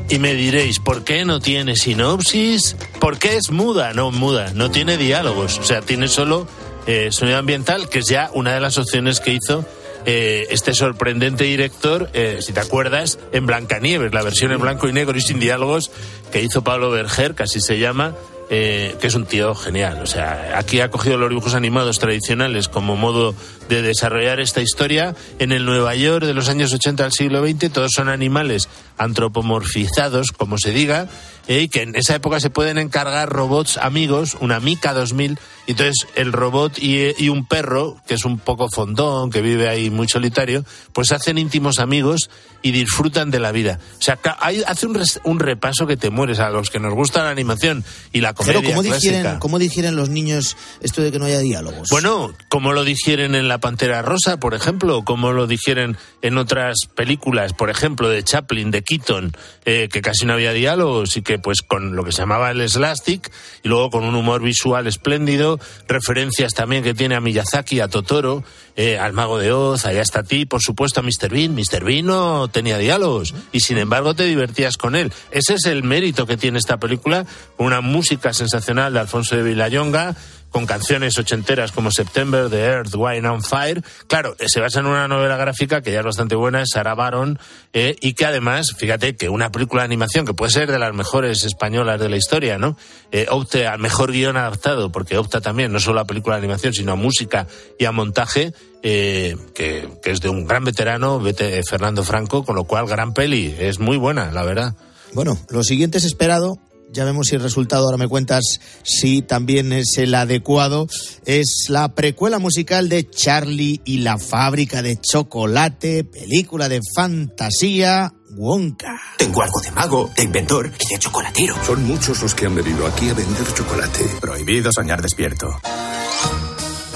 Y 0.09 0.19
me 0.19 0.33
diréis, 0.33 0.79
¿por 0.79 1.05
qué 1.05 1.23
no 1.23 1.39
tiene 1.39 1.77
sinopsis? 1.77 2.75
¿Por 2.99 3.17
qué 3.17 3.37
es 3.37 3.49
muda? 3.51 3.93
No, 3.93 4.11
muda, 4.11 4.51
no 4.53 4.71
tiene 4.71 4.97
diálogos, 4.97 5.59
o 5.59 5.63
sea, 5.63 5.81
tiene 5.81 6.09
solo 6.09 6.45
eh, 6.85 7.09
sonido 7.11 7.37
ambiental, 7.37 7.87
que 7.87 7.99
es 7.99 8.07
ya 8.07 8.29
una 8.33 8.53
de 8.53 8.59
las 8.59 8.77
opciones 8.77 9.21
que 9.21 9.35
hizo 9.35 9.63
eh, 10.05 10.47
este 10.49 10.73
sorprendente 10.73 11.43
director, 11.43 12.09
eh, 12.13 12.39
si 12.41 12.51
te 12.51 12.59
acuerdas, 12.59 13.19
en 13.31 13.45
Blancanieves, 13.45 14.13
la 14.13 14.23
versión 14.23 14.51
en 14.51 14.59
blanco 14.59 14.89
y 14.89 14.93
negro 14.93 15.17
y 15.17 15.21
sin 15.21 15.39
diálogos 15.39 15.91
que 16.31 16.41
hizo 16.41 16.63
Pablo 16.63 16.89
Berger, 16.89 17.35
así 17.39 17.61
se 17.61 17.77
llama, 17.77 18.15
eh, 18.49 18.95
que 18.99 19.07
es 19.07 19.15
un 19.15 19.25
tío 19.25 19.53
genial. 19.55 19.99
O 20.01 20.07
sea, 20.07 20.53
aquí 20.57 20.81
ha 20.81 20.89
cogido 20.89 21.17
los 21.17 21.29
dibujos 21.29 21.53
animados 21.53 21.99
tradicionales 21.99 22.67
como 22.67 22.95
modo 22.95 23.35
de 23.69 23.81
desarrollar 23.81 24.39
esta 24.39 24.61
historia. 24.61 25.15
En 25.37 25.51
el 25.51 25.65
Nueva 25.65 25.95
York 25.95 26.25
de 26.25 26.33
los 26.33 26.49
años 26.49 26.73
80 26.73 27.05
al 27.05 27.11
siglo 27.11 27.45
XX, 27.45 27.71
todos 27.71 27.91
son 27.93 28.09
animales 28.09 28.67
antropomorfizados, 28.97 30.31
como 30.31 30.57
se 30.57 30.71
diga, 30.71 31.07
eh, 31.47 31.61
y 31.61 31.67
que 31.69 31.81
en 31.83 31.95
esa 31.95 32.15
época 32.15 32.39
se 32.39 32.49
pueden 32.49 32.77
encargar 32.77 33.29
robots 33.29 33.77
amigos, 33.77 34.35
una 34.39 34.59
Mica 34.59 34.93
2000, 34.93 35.37
y 35.67 35.71
entonces 35.71 36.07
el 36.15 36.31
robot 36.33 36.77
y, 36.79 37.13
y 37.23 37.29
un 37.29 37.45
perro, 37.45 37.97
que 38.07 38.15
es 38.15 38.25
un 38.25 38.39
poco 38.39 38.69
fondón, 38.69 39.29
que 39.29 39.41
vive 39.41 39.69
ahí 39.69 39.89
muy 39.89 40.07
solitario, 40.07 40.65
pues 40.93 41.11
hacen 41.11 41.37
íntimos 41.37 41.79
amigos 41.79 42.29
y 42.61 42.71
disfrutan 42.71 43.31
de 43.31 43.39
la 43.39 43.51
vida. 43.51 43.79
O 43.99 44.01
sea, 44.01 44.17
hay- 44.39 44.63
hace 44.67 44.87
un, 44.87 44.95
res- 44.95 45.21
un 45.23 45.39
repaso 45.39 45.87
que 45.87 45.95
te 45.97 46.09
mueres 46.09 46.39
a 46.39 46.49
los 46.49 46.69
que 46.69 46.79
nos 46.79 46.93
gusta 46.93 47.23
la 47.23 47.29
animación 47.29 47.83
y 48.11 48.21
la 48.21 48.33
comedia 48.39 48.61
Pero 48.61 48.73
¿cómo 48.73 48.83
digieren, 48.83 49.39
¿cómo 49.39 49.59
digieren 49.59 49.95
los 49.95 50.09
niños 50.09 50.55
esto 50.81 51.01
de 51.01 51.11
que 51.11 51.19
no 51.19 51.25
haya 51.25 51.39
diálogos? 51.39 51.89
Bueno, 51.91 52.33
como 52.47 52.71
lo 52.71 52.85
digieren 52.85 53.35
en 53.35 53.47
La 53.47 53.57
Pantera 53.57 54.01
Rosa, 54.01 54.37
por 54.37 54.53
ejemplo, 54.53 55.03
como 55.03 55.33
lo 55.33 55.45
digieren 55.45 55.97
en 56.21 56.37
otras 56.37 56.77
películas, 56.95 57.53
por 57.53 57.69
ejemplo, 57.69 58.09
de 58.09 58.23
Chaplin, 58.23 58.71
de 58.71 58.83
Keaton, 58.83 59.31
eh, 59.65 59.89
que 59.91 60.01
casi 60.01 60.25
no 60.25 60.33
había 60.33 60.53
diálogos 60.53 61.15
y 61.17 61.21
que 61.21 61.39
pues 61.39 61.61
con 61.61 61.95
lo 61.95 62.03
que 62.03 62.11
se 62.11 62.19
llamaba 62.19 62.51
el 62.51 62.67
slastic, 62.67 63.31
y 63.63 63.69
luego 63.69 63.89
con 63.89 64.03
un 64.03 64.15
humor 64.15 64.41
visual 64.41 64.87
espléndido, 64.87 65.59
referencias 65.87 66.53
también 66.53 66.83
que 66.83 66.93
tiene 66.93 67.15
a 67.15 67.21
Miyazaki, 67.21 67.79
a 67.79 67.87
Totoro, 67.87 68.43
eh, 68.75 68.97
al 68.97 69.13
Mago 69.13 69.37
de 69.37 69.51
Oz, 69.51 69.85
allá 69.85 70.01
está 70.01 70.23
ti, 70.23 70.45
por 70.45 70.61
supuesto 70.61 71.01
a 71.01 71.03
Mr. 71.03 71.29
Bean. 71.29 71.53
Mr. 71.53 71.83
Bean 71.83 72.05
no 72.05 72.47
tenía 72.47 72.77
diálogos 72.77 73.33
y 73.51 73.59
sin 73.59 73.77
embargo 73.77 74.13
te 74.13 74.25
divertías 74.25 74.77
con 74.77 74.95
él. 74.95 75.11
Ese 75.31 75.55
es 75.55 75.65
el 75.65 75.83
mérito 75.83 76.25
que 76.25 76.37
tiene 76.37 76.59
esta 76.59 76.77
película, 76.77 77.25
una 77.57 77.81
música 77.81 78.33
sensacional 78.33 78.93
de 78.93 78.99
Alfonso 78.99 79.35
de 79.35 79.43
Villayonga, 79.43 80.15
con 80.49 80.65
canciones 80.65 81.17
ochenteras 81.17 81.71
como 81.71 81.91
September, 81.91 82.49
The 82.49 82.63
Earth, 82.63 82.95
Wine 82.95 83.27
on 83.27 83.43
Fire. 83.43 83.83
Claro, 84.07 84.35
eh, 84.39 84.45
se 84.47 84.59
basa 84.59 84.79
en 84.79 84.87
una 84.87 85.07
novela 85.07 85.37
gráfica 85.37 85.81
que 85.81 85.91
ya 85.91 85.99
es 85.99 86.05
bastante 86.05 86.35
buena, 86.35 86.61
es 86.61 86.69
Sarah 86.73 86.95
Baron, 86.95 87.39
eh, 87.73 87.95
y 88.01 88.13
que 88.13 88.25
además, 88.25 88.73
fíjate 88.77 89.15
que 89.15 89.29
una 89.29 89.51
película 89.51 89.83
de 89.83 89.85
animación 89.85 90.25
que 90.25 90.33
puede 90.33 90.51
ser 90.51 90.71
de 90.71 90.79
las 90.79 90.93
mejores 90.93 91.43
españolas 91.43 91.99
de 91.99 92.09
la 92.09 92.17
historia, 92.17 92.57
¿no? 92.57 92.77
Eh, 93.11 93.27
opte 93.29 93.67
al 93.67 93.79
mejor 93.79 94.11
guion 94.11 94.37
adaptado, 94.37 94.91
porque 94.91 95.17
opta 95.17 95.41
también 95.41 95.71
no 95.71 95.79
solo 95.79 95.99
a 95.99 96.05
película 96.05 96.35
de 96.35 96.39
animación, 96.39 96.73
sino 96.73 96.93
a 96.93 96.95
música 96.95 97.47
y 97.77 97.85
a 97.85 97.91
montaje, 97.91 98.53
eh, 98.81 99.35
que, 99.53 99.89
que 100.01 100.11
es 100.11 100.21
de 100.21 100.29
un 100.29 100.45
gran 100.45 100.63
veterano, 100.63 101.19
vete, 101.19 101.61
Fernando 101.63 102.03
Franco, 102.03 102.43
con 102.43 102.55
lo 102.55 102.63
cual 102.63 102.87
gran 102.87 103.13
peli, 103.13 103.55
es 103.59 103.79
muy 103.79 103.97
buena, 103.97 104.31
la 104.31 104.43
verdad. 104.43 104.75
Bueno, 105.13 105.37
lo 105.49 105.63
siguiente 105.63 105.97
es 105.97 106.05
esperado. 106.05 106.59
Ya 106.91 107.05
vemos 107.05 107.27
si 107.27 107.35
el 107.35 107.41
resultado, 107.41 107.85
ahora 107.85 107.97
me 107.97 108.07
cuentas 108.07 108.59
si 108.83 109.21
también 109.21 109.71
es 109.73 109.97
el 109.97 110.15
adecuado. 110.15 110.87
Es 111.25 111.65
la 111.69 111.93
precuela 111.93 112.39
musical 112.39 112.89
de 112.89 113.09
Charlie 113.09 113.81
y 113.85 113.99
la 113.99 114.17
fábrica 114.17 114.81
de 114.81 114.97
chocolate, 114.97 116.03
película 116.03 116.67
de 116.67 116.79
fantasía, 116.95 118.13
Wonka. 118.31 118.99
Tengo 119.17 119.41
algo 119.43 119.59
de 119.61 119.71
mago, 119.71 120.09
de 120.15 120.23
inventor 120.23 120.71
y 120.79 120.93
de 120.93 120.99
chocolatero. 120.99 121.55
Son 121.65 121.85
muchos 121.85 122.21
los 122.21 122.33
que 122.33 122.45
han 122.45 122.55
venido 122.55 122.87
aquí 122.87 123.09
a 123.09 123.13
vender 123.13 123.53
chocolate. 123.53 124.05
Prohibido 124.19 124.71
soñar 124.73 125.01
despierto. 125.01 125.47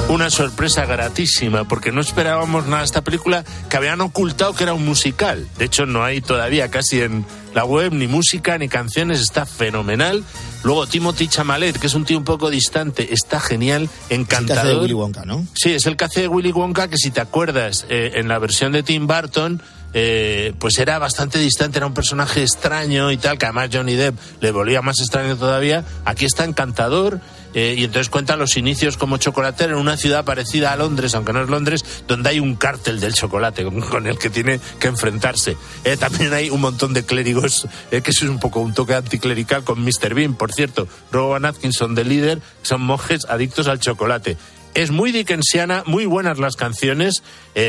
Una 0.10 0.30
sorpresa 0.30 0.86
gratísima, 0.86 1.68
porque 1.68 1.92
no 1.92 2.02
esperábamos 2.02 2.66
nada 2.66 2.80
de 2.80 2.86
esta 2.86 3.02
película 3.02 3.44
que 3.70 3.78
habían 3.78 4.02
ocultado 4.02 4.54
que 4.54 4.64
era 4.64 4.74
un 4.74 4.86
musical. 4.86 5.48
De 5.58 5.66
hecho, 5.66 5.86
no 5.86 6.04
hay 6.04 6.22
todavía 6.22 6.70
casi 6.70 7.02
en 7.02 7.26
la 7.56 7.66
web 7.66 7.94
ni 7.94 8.08
música 8.08 8.58
ni 8.58 8.68
canciones, 8.68 9.22
está 9.22 9.46
fenomenal. 9.46 10.24
Luego 10.64 10.86
Timothy 10.88 11.28
Chamalet, 11.28 11.80
que 11.80 11.88
es 11.88 11.94
un 11.96 12.06
tío 12.06 12.18
un 12.18 12.26
poco 12.26 12.50
distante, 12.50 13.14
está 13.14 13.40
genial, 13.40 13.90
encantador. 14.10 14.38
Es 14.38 14.38
el 14.40 14.46
que 14.46 14.54
hace 14.54 14.68
de 14.68 14.82
Willy 14.82 14.94
Wonka, 14.94 15.26
¿no? 15.26 15.48
Sí, 15.56 15.72
es 15.72 15.86
el 15.88 15.98
que 15.98 16.06
hace 16.06 16.22
de 16.22 16.28
Willy 16.28 16.52
Wonka, 16.52 16.90
que 16.90 16.98
si 16.98 17.10
te 17.10 17.22
acuerdas, 17.22 17.86
eh, 17.90 18.14
en 18.16 18.28
la 18.28 18.38
versión 18.40 18.72
de 18.72 18.84
Tim 18.84 19.08
Burton, 19.08 19.62
eh, 19.96 20.54
pues 20.60 20.80
era 20.80 20.98
bastante 21.00 21.38
distante, 21.38 21.78
era 21.78 21.86
un 21.86 21.94
personaje 21.94 22.42
extraño 22.42 23.12
y 23.12 23.18
tal, 23.18 23.38
que 23.38 23.46
además 23.46 23.70
Johnny 23.72 23.94
Depp 23.96 24.18
le 24.42 24.52
volvía 24.52 24.82
más 24.82 25.00
extraño 25.00 25.38
todavía. 25.38 25.86
Aquí 26.06 26.26
está 26.26 26.46
encantador. 26.46 27.20
Eh, 27.54 27.76
y 27.78 27.84
entonces 27.84 28.10
cuenta 28.10 28.36
los 28.36 28.58
inicios 28.58 28.98
como 28.98 29.18
chocolatero 29.18 29.76
en 29.76 29.82
una 29.82 29.98
ciudad 29.98 30.26
parecida 30.26 30.72
a 30.72 30.76
Londres, 30.76 31.16
aunque 31.16 31.34
no 31.34 31.44
es 31.44 31.50
Londres, 31.50 32.04
donde 32.08 32.30
hay 32.30 32.40
un 32.40 32.56
cártel 32.56 33.00
del 33.00 33.14
chocolate 33.14 33.64
con, 33.64 34.08
el 34.08 34.18
que 34.18 34.30
tiene 34.30 34.60
que 34.80 34.88
enfrentarse. 34.88 35.58
Eh, 35.84 35.98
también 35.98 36.34
hay 36.34 36.50
un 36.50 36.62
montón 36.62 36.94
de 36.94 37.06
clérigos, 37.06 37.68
eh, 37.92 38.02
que 38.02 38.12
eso 38.12 38.26
es 38.26 38.32
un 38.32 38.40
poco 38.40 38.60
un 38.60 38.74
toque 38.74 38.96
anticlerical 38.96 39.64
con 39.64 39.84
Mr. 39.84 40.14
Bean, 40.14 40.36
por 40.36 40.52
cierto. 40.54 40.88
Rowan 41.12 41.46
Atkinson 41.46 41.96
de 41.96 42.06
líder, 42.06 42.42
son 42.62 42.82
monjes 42.82 43.26
adictos 43.30 43.68
al 43.68 43.80
chocolate. 43.80 44.38
Es 44.74 44.90
muy 44.90 45.12
dickensiana, 45.12 45.84
muy 45.86 46.08
buenas 46.08 46.40
las 46.40 46.56
canciones, 46.56 47.22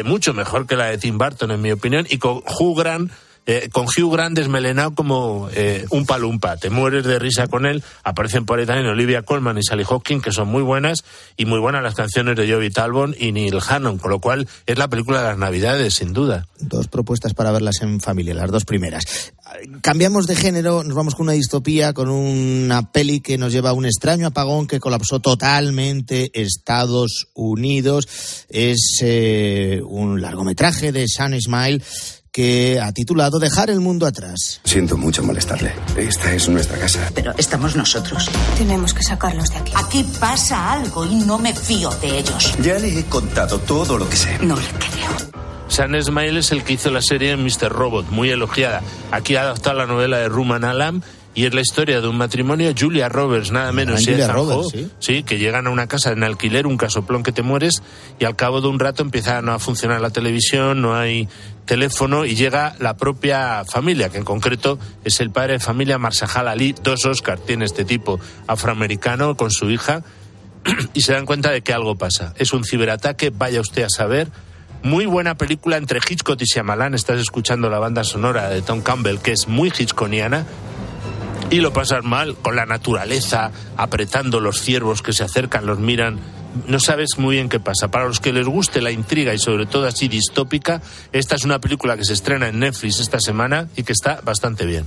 mucho 0.07 0.33
mejor 0.33 0.67
que 0.67 0.75
la 0.75 0.87
de 0.87 0.97
Tim 0.97 1.19
Burton, 1.19 1.51
en 1.51 1.61
mi 1.61 1.71
opinión, 1.71 2.07
y 2.09 2.17
con 2.17 2.41
Grant, 2.75 3.13
eh, 3.47 3.69
con 3.71 3.87
Hugh 3.87 4.13
Grant 4.13 4.37
desmelenado 4.37 4.95
como 4.95 5.49
eh, 5.53 5.85
un 5.91 6.07
palumpa. 6.07 6.57
Te 6.57 6.71
mueres 6.71 7.05
de 7.05 7.19
risa 7.19 7.47
con 7.47 7.67
él. 7.67 7.83
Aparecen 8.03 8.47
por 8.47 8.59
ahí 8.59 8.67
también 8.67 8.87
Olivia 8.87 9.23
Colman 9.23 9.59
y 9.59 9.63
Sally 9.63 9.85
Hawkins, 9.89 10.23
que 10.23 10.33
son 10.33 10.49
muy 10.49 10.63
buenas, 10.63 11.05
y 11.37 11.45
muy 11.45 11.59
buenas 11.59 11.83
las 11.83 11.95
canciones 11.95 12.37
de 12.37 12.51
Joey 12.51 12.71
Talbot 12.71 13.15
y 13.21 13.33
Neil 13.33 13.59
Hannon, 13.67 13.99
con 13.99 14.11
lo 14.11 14.21
cual 14.21 14.49
es 14.67 14.79
la 14.79 14.89
película 14.89 15.21
de 15.21 15.29
las 15.29 15.39
Navidades, 15.39 15.95
sin 15.95 16.13
duda. 16.13 16.47
Dos 16.59 16.89
propuestas 16.89 17.35
para 17.35 17.53
verlas 17.53 17.83
en 17.83 18.01
familia, 18.01 18.35
las 18.35 18.51
dos 18.51 18.65
primeras. 18.65 19.33
Cambiamos 19.83 20.27
de 20.27 20.37
género, 20.37 20.83
nos 20.83 20.95
vamos 20.95 21.15
con 21.15 21.25
una 21.25 21.33
distopía, 21.33 21.93
con 21.93 22.09
una 22.09 22.91
peli 22.93 23.21
que 23.21 23.39
nos 23.39 23.53
lleva 23.53 23.71
a 23.71 23.75
un 23.75 23.85
extraño 23.85 24.29
apagón 24.29 24.67
que 24.67 24.81
colapsó 24.81 25.21
totalmente 25.21 26.31
Estados 26.33 27.29
Unidos. 27.35 28.07
Es 28.49 28.99
eh, 29.03 29.83
un 29.85 30.23
largometraje 30.23 30.93
de 30.93 31.07
Sean 31.09 31.39
Smile 31.41 31.83
que 32.35 32.81
ha 32.81 32.91
titulado 32.91 33.39
Dejar 33.39 33.71
el 33.71 33.79
mundo 33.79 34.07
atrás. 34.07 34.61
Siento 34.65 34.97
mucho 34.97 35.23
molestarle. 35.23 35.73
Esta 35.97 36.35
es 36.35 36.49
nuestra 36.49 36.77
casa. 36.77 37.09
Pero 37.15 37.33
estamos 37.39 37.77
nosotros. 37.77 38.29
Tenemos 38.59 38.93
que 38.93 39.05
sacarlos 39.05 39.51
de 39.51 39.59
aquí. 39.59 39.73
Aquí 39.77 40.05
pasa 40.19 40.73
algo 40.73 41.07
y 41.07 41.15
no 41.15 41.39
me 41.39 41.55
fío 41.55 41.91
de 42.03 42.19
ellos. 42.19 42.57
Ya 42.61 42.77
le 42.81 42.99
he 42.99 43.05
contado 43.05 43.61
todo 43.61 43.97
lo 43.97 44.09
que 44.09 44.17
sé. 44.17 44.37
No 44.41 44.57
le 44.57 44.67
creo. 44.67 45.33
Sam 45.69 45.95
Smile 46.03 46.41
es 46.41 46.51
el 46.51 46.65
que 46.65 46.73
hizo 46.73 46.91
la 46.91 47.03
serie 47.03 47.37
Mr. 47.37 47.69
Robot, 47.69 48.11
muy 48.11 48.31
elogiada. 48.31 48.83
Aquí 49.13 49.37
ha 49.37 49.43
adaptado 49.43 49.79
la 49.79 49.87
novela 49.87 50.19
de 50.19 50.29
Ruman 50.29 50.65
Alam 50.65 51.03
y 51.35 51.47
es 51.47 51.55
la 51.55 51.61
historia 51.61 52.01
de 52.01 52.09
un 52.09 52.17
matrimonio, 52.17 52.73
Julia 52.79 53.09
Roberts, 53.09 53.51
nada 53.51 53.73
menos, 53.73 54.03
y 54.03 54.07
Julia 54.07 54.29
Roberts, 54.29 54.71
sí. 54.73 54.91
sí, 55.01 55.23
que 55.23 55.39
llegan 55.39 55.67
a 55.67 55.71
una 55.71 55.89
casa 55.89 56.13
en 56.13 56.23
alquiler, 56.23 56.67
un 56.67 56.77
casoplón 56.77 57.23
que 57.23 57.33
te 57.33 57.43
mueres, 57.43 57.83
y 58.19 58.25
al 58.25 58.37
cabo 58.37 58.61
de 58.61 58.69
un 58.69 58.79
rato 58.79 59.03
empieza 59.03 59.39
a 59.39 59.43
no 59.43 59.53
a 59.53 59.59
funcionar 59.59 60.01
la 60.01 60.11
televisión, 60.11 60.81
no 60.81 60.95
hay 60.95 61.29
teléfono, 61.65 62.25
y 62.25 62.35
llega 62.37 62.77
la 62.79 62.97
propia 62.97 63.65
familia, 63.65 64.11
que 64.11 64.19
en 64.19 64.25
concreto 64.25 64.79
es 65.05 65.21
el 65.21 65.31
padre 65.31 65.55
de 65.55 65.61
familia 65.61 65.99
Marsahal 65.99 66.49
Ali, 66.49 66.75
dos 66.83 67.05
Oscar 67.05 67.39
tiene 67.39 67.65
este 67.65 67.85
tipo 67.85 68.21
afroamericano 68.47 69.37
con 69.37 69.51
su 69.51 69.71
hija, 69.71 70.05
y 70.95 71.03
se 71.03 71.13
dan 71.13 71.27
cuenta 71.27 71.51
de 71.51 71.63
que 71.63 71.73
algo 71.73 71.97
pasa. 71.97 72.33
Es 72.39 72.53
un 72.53 72.65
ciberataque, 72.65 73.31
vaya 73.31 73.61
usted 73.61 73.83
a 73.83 73.91
saber. 73.91 74.29
Muy 74.83 75.07
buena 75.07 75.35
película 75.35 75.77
entre 75.77 75.99
Hitchcock 75.99 76.41
y 76.41 76.45
Shyamalan. 76.45 76.95
Estás 76.95 77.19
escuchando 77.19 77.71
la 77.71 77.79
banda 77.79 78.05
sonora 78.05 78.49
de 78.49 78.63
Tom 78.63 78.83
Campbell, 78.83 79.19
que 79.19 79.33
es 79.33 79.49
muy 79.49 79.73
hitchconiana. 79.77 80.47
Y 81.51 81.61
lo 81.61 81.73
pasas 81.73 82.05
mal 82.05 82.37
con 82.37 82.57
la 82.57 82.67
naturaleza, 82.67 83.53
apretando 83.77 84.41
los 84.41 84.61
ciervos 84.61 85.03
que 85.03 85.13
se 85.13 85.25
acercan, 85.25 85.67
los 85.67 85.79
miran. 85.79 86.19
No 86.67 86.79
sabes 86.81 87.19
muy 87.19 87.37
bien 87.37 87.49
qué 87.49 87.61
pasa. 87.61 87.89
Para 87.89 88.07
los 88.07 88.21
que 88.21 88.33
les 88.33 88.47
guste 88.47 88.81
la 88.81 88.91
intriga 88.91 89.35
y 89.35 89.39
sobre 89.39 89.67
todo 89.67 89.87
así 89.87 90.09
distópica, 90.09 90.81
esta 91.13 91.35
es 91.35 91.45
una 91.45 91.61
película 91.61 91.97
que 91.97 92.05
se 92.05 92.13
estrena 92.13 92.49
en 92.49 92.61
Netflix 92.61 93.01
esta 93.01 93.21
semana 93.21 93.69
y 93.77 93.83
que 93.83 93.93
está 93.93 94.21
bastante 94.23 94.65
bien. 94.67 94.85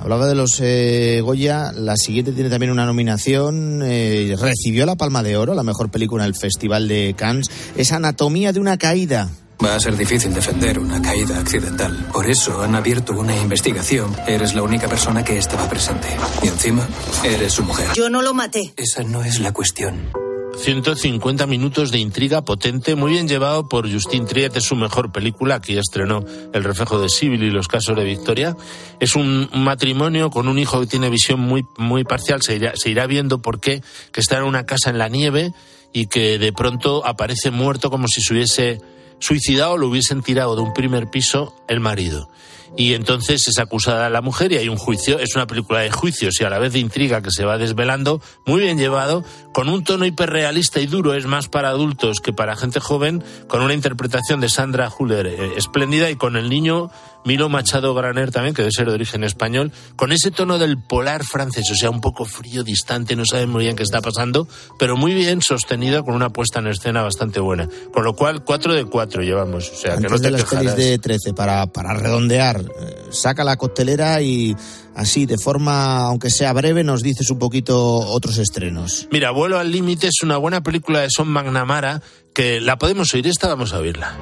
Hablaba 0.00 0.26
de 0.26 0.34
los 0.34 0.60
eh, 0.60 1.20
Goya, 1.22 1.72
la 1.72 1.96
siguiente 1.96 2.32
tiene 2.32 2.50
también 2.50 2.70
una 2.70 2.86
nominación, 2.86 3.82
eh, 3.82 4.36
recibió 4.40 4.86
la 4.86 4.96
Palma 4.96 5.22
de 5.22 5.36
Oro, 5.36 5.54
la 5.54 5.64
mejor 5.64 5.90
película 5.90 6.24
en 6.24 6.28
el 6.28 6.36
Festival 6.36 6.86
de 6.86 7.14
Cannes, 7.16 7.50
es 7.76 7.92
Anatomía 7.92 8.52
de 8.52 8.60
una 8.60 8.78
caída. 8.78 9.28
Va 9.64 9.74
a 9.74 9.80
ser 9.80 9.96
difícil 9.96 10.32
defender 10.32 10.78
una 10.78 11.02
caída 11.02 11.40
accidental. 11.40 12.06
Por 12.12 12.30
eso 12.30 12.62
han 12.62 12.76
abierto 12.76 13.12
una 13.12 13.36
investigación. 13.36 14.14
Eres 14.26 14.54
la 14.54 14.62
única 14.62 14.86
persona 14.88 15.24
que 15.24 15.36
estaba 15.36 15.68
presente. 15.68 16.08
Y 16.42 16.48
encima, 16.48 16.86
eres 17.24 17.54
su 17.54 17.64
mujer. 17.64 17.88
Yo 17.94 18.08
no 18.08 18.22
lo 18.22 18.34
maté. 18.34 18.72
Esa 18.76 19.02
no 19.02 19.24
es 19.24 19.40
la 19.40 19.52
cuestión. 19.52 20.10
150 20.58 21.46
minutos 21.46 21.90
de 21.90 21.98
intriga 21.98 22.44
potente, 22.44 22.96
muy 22.96 23.12
bien 23.12 23.28
llevado 23.28 23.68
por 23.68 23.90
Justin 23.90 24.26
Triet, 24.26 24.56
es 24.56 24.64
su 24.64 24.74
mejor 24.74 25.12
película, 25.12 25.60
que 25.60 25.74
ya 25.74 25.80
estrenó 25.80 26.24
El 26.52 26.64
reflejo 26.64 27.00
de 27.00 27.08
Sibyl 27.08 27.42
y 27.42 27.50
los 27.50 27.68
casos 27.68 27.96
de 27.96 28.04
Victoria. 28.04 28.56
Es 28.98 29.14
un 29.14 29.48
matrimonio 29.52 30.30
con 30.30 30.48
un 30.48 30.58
hijo 30.58 30.80
que 30.80 30.86
tiene 30.86 31.10
visión 31.10 31.40
muy, 31.40 31.64
muy 31.76 32.04
parcial, 32.04 32.42
se 32.42 32.56
irá, 32.56 32.72
se 32.74 32.90
irá 32.90 33.06
viendo 33.06 33.40
por 33.40 33.60
qué, 33.60 33.82
que 34.12 34.20
está 34.20 34.38
en 34.38 34.44
una 34.44 34.66
casa 34.66 34.90
en 34.90 34.98
la 34.98 35.08
nieve 35.08 35.52
y 35.92 36.06
que 36.06 36.38
de 36.38 36.52
pronto 36.52 37.06
aparece 37.06 37.50
muerto 37.50 37.90
como 37.90 38.08
si 38.08 38.20
se 38.20 38.34
hubiese 38.34 38.80
suicidado 39.18 39.76
lo 39.76 39.88
hubiesen 39.88 40.22
tirado 40.22 40.56
de 40.56 40.62
un 40.62 40.72
primer 40.72 41.08
piso 41.10 41.54
el 41.68 41.80
marido. 41.80 42.28
Y 42.76 42.94
entonces 42.94 43.48
es 43.48 43.58
acusada 43.58 44.10
la 44.10 44.20
mujer 44.20 44.52
y 44.52 44.58
hay 44.58 44.68
un 44.68 44.76
juicio. 44.76 45.18
Es 45.18 45.34
una 45.34 45.46
película 45.46 45.80
de 45.80 45.90
juicios 45.90 46.40
y 46.40 46.44
a 46.44 46.50
la 46.50 46.58
vez 46.58 46.72
de 46.72 46.78
intriga 46.78 47.22
que 47.22 47.30
se 47.30 47.44
va 47.44 47.58
desvelando, 47.58 48.20
muy 48.44 48.60
bien 48.60 48.78
llevado, 48.78 49.24
con 49.58 49.68
un 49.68 49.82
tono 49.82 50.06
hiperrealista 50.06 50.78
y 50.78 50.86
duro. 50.86 51.14
Es 51.14 51.26
más 51.26 51.48
para 51.48 51.70
adultos 51.70 52.20
que 52.20 52.32
para 52.32 52.54
gente 52.54 52.78
joven, 52.78 53.24
con 53.48 53.60
una 53.60 53.74
interpretación 53.74 54.40
de 54.40 54.48
Sandra 54.48 54.88
Huller 54.88 55.26
eh, 55.26 55.54
espléndida 55.56 56.08
y 56.10 56.14
con 56.14 56.36
el 56.36 56.48
niño 56.48 56.92
Milo 57.24 57.48
Machado 57.48 57.92
Graner 57.92 58.30
también, 58.30 58.54
que 58.54 58.62
debe 58.62 58.70
ser 58.70 58.86
de 58.86 58.94
origen 58.94 59.24
español, 59.24 59.72
con 59.96 60.12
ese 60.12 60.30
tono 60.30 60.58
del 60.58 60.80
polar 60.80 61.24
francés, 61.24 61.68
o 61.72 61.74
sea, 61.74 61.90
un 61.90 62.00
poco 62.00 62.24
frío, 62.24 62.62
distante, 62.62 63.16
no 63.16 63.24
saben 63.26 63.50
muy 63.50 63.64
bien 63.64 63.74
qué 63.74 63.82
está 63.82 64.00
pasando, 64.00 64.46
pero 64.78 64.96
muy 64.96 65.12
bien 65.12 65.42
sostenido 65.42 66.04
con 66.04 66.14
una 66.14 66.30
puesta 66.30 66.60
en 66.60 66.68
escena 66.68 67.02
bastante 67.02 67.40
buena. 67.40 67.68
Con 67.92 68.04
lo 68.04 68.14
cual, 68.14 68.44
4 68.44 68.74
de 68.74 68.84
4 68.84 69.22
llevamos. 69.22 69.70
O 69.70 69.74
sea, 69.74 69.90
que 69.90 70.06
Antes 70.06 70.10
no 70.12 70.16
te 70.18 70.22
de 70.22 70.30
las 70.30 70.44
pelis 70.44 70.76
de 70.76 70.98
13, 70.98 71.34
para, 71.34 71.66
para 71.66 71.94
redondear, 71.94 72.60
eh, 72.60 73.06
saca 73.10 73.42
la 73.42 73.56
costelera 73.56 74.22
y 74.22 74.56
así, 74.98 75.26
de 75.26 75.38
forma, 75.38 76.00
aunque 76.00 76.28
sea 76.28 76.52
breve, 76.52 76.84
nos 76.84 77.02
dices 77.02 77.30
un 77.30 77.38
poquito 77.38 77.78
otros 77.78 78.36
estrenos. 78.38 79.08
Mira, 79.10 79.30
Vuelo 79.30 79.58
al 79.58 79.70
Límite 79.70 80.08
es 80.08 80.22
una 80.22 80.36
buena 80.36 80.62
película 80.62 81.00
de 81.00 81.10
Son 81.10 81.28
McNamara 81.28 82.02
que 82.34 82.60
la 82.60 82.78
podemos 82.78 83.14
oír, 83.14 83.26
esta 83.26 83.48
vamos 83.48 83.72
a 83.72 83.78
oírla. 83.78 84.16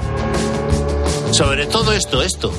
Sobre 1.33 1.67
todo 1.67 1.93
esto, 1.93 2.23
esto. 2.23 2.53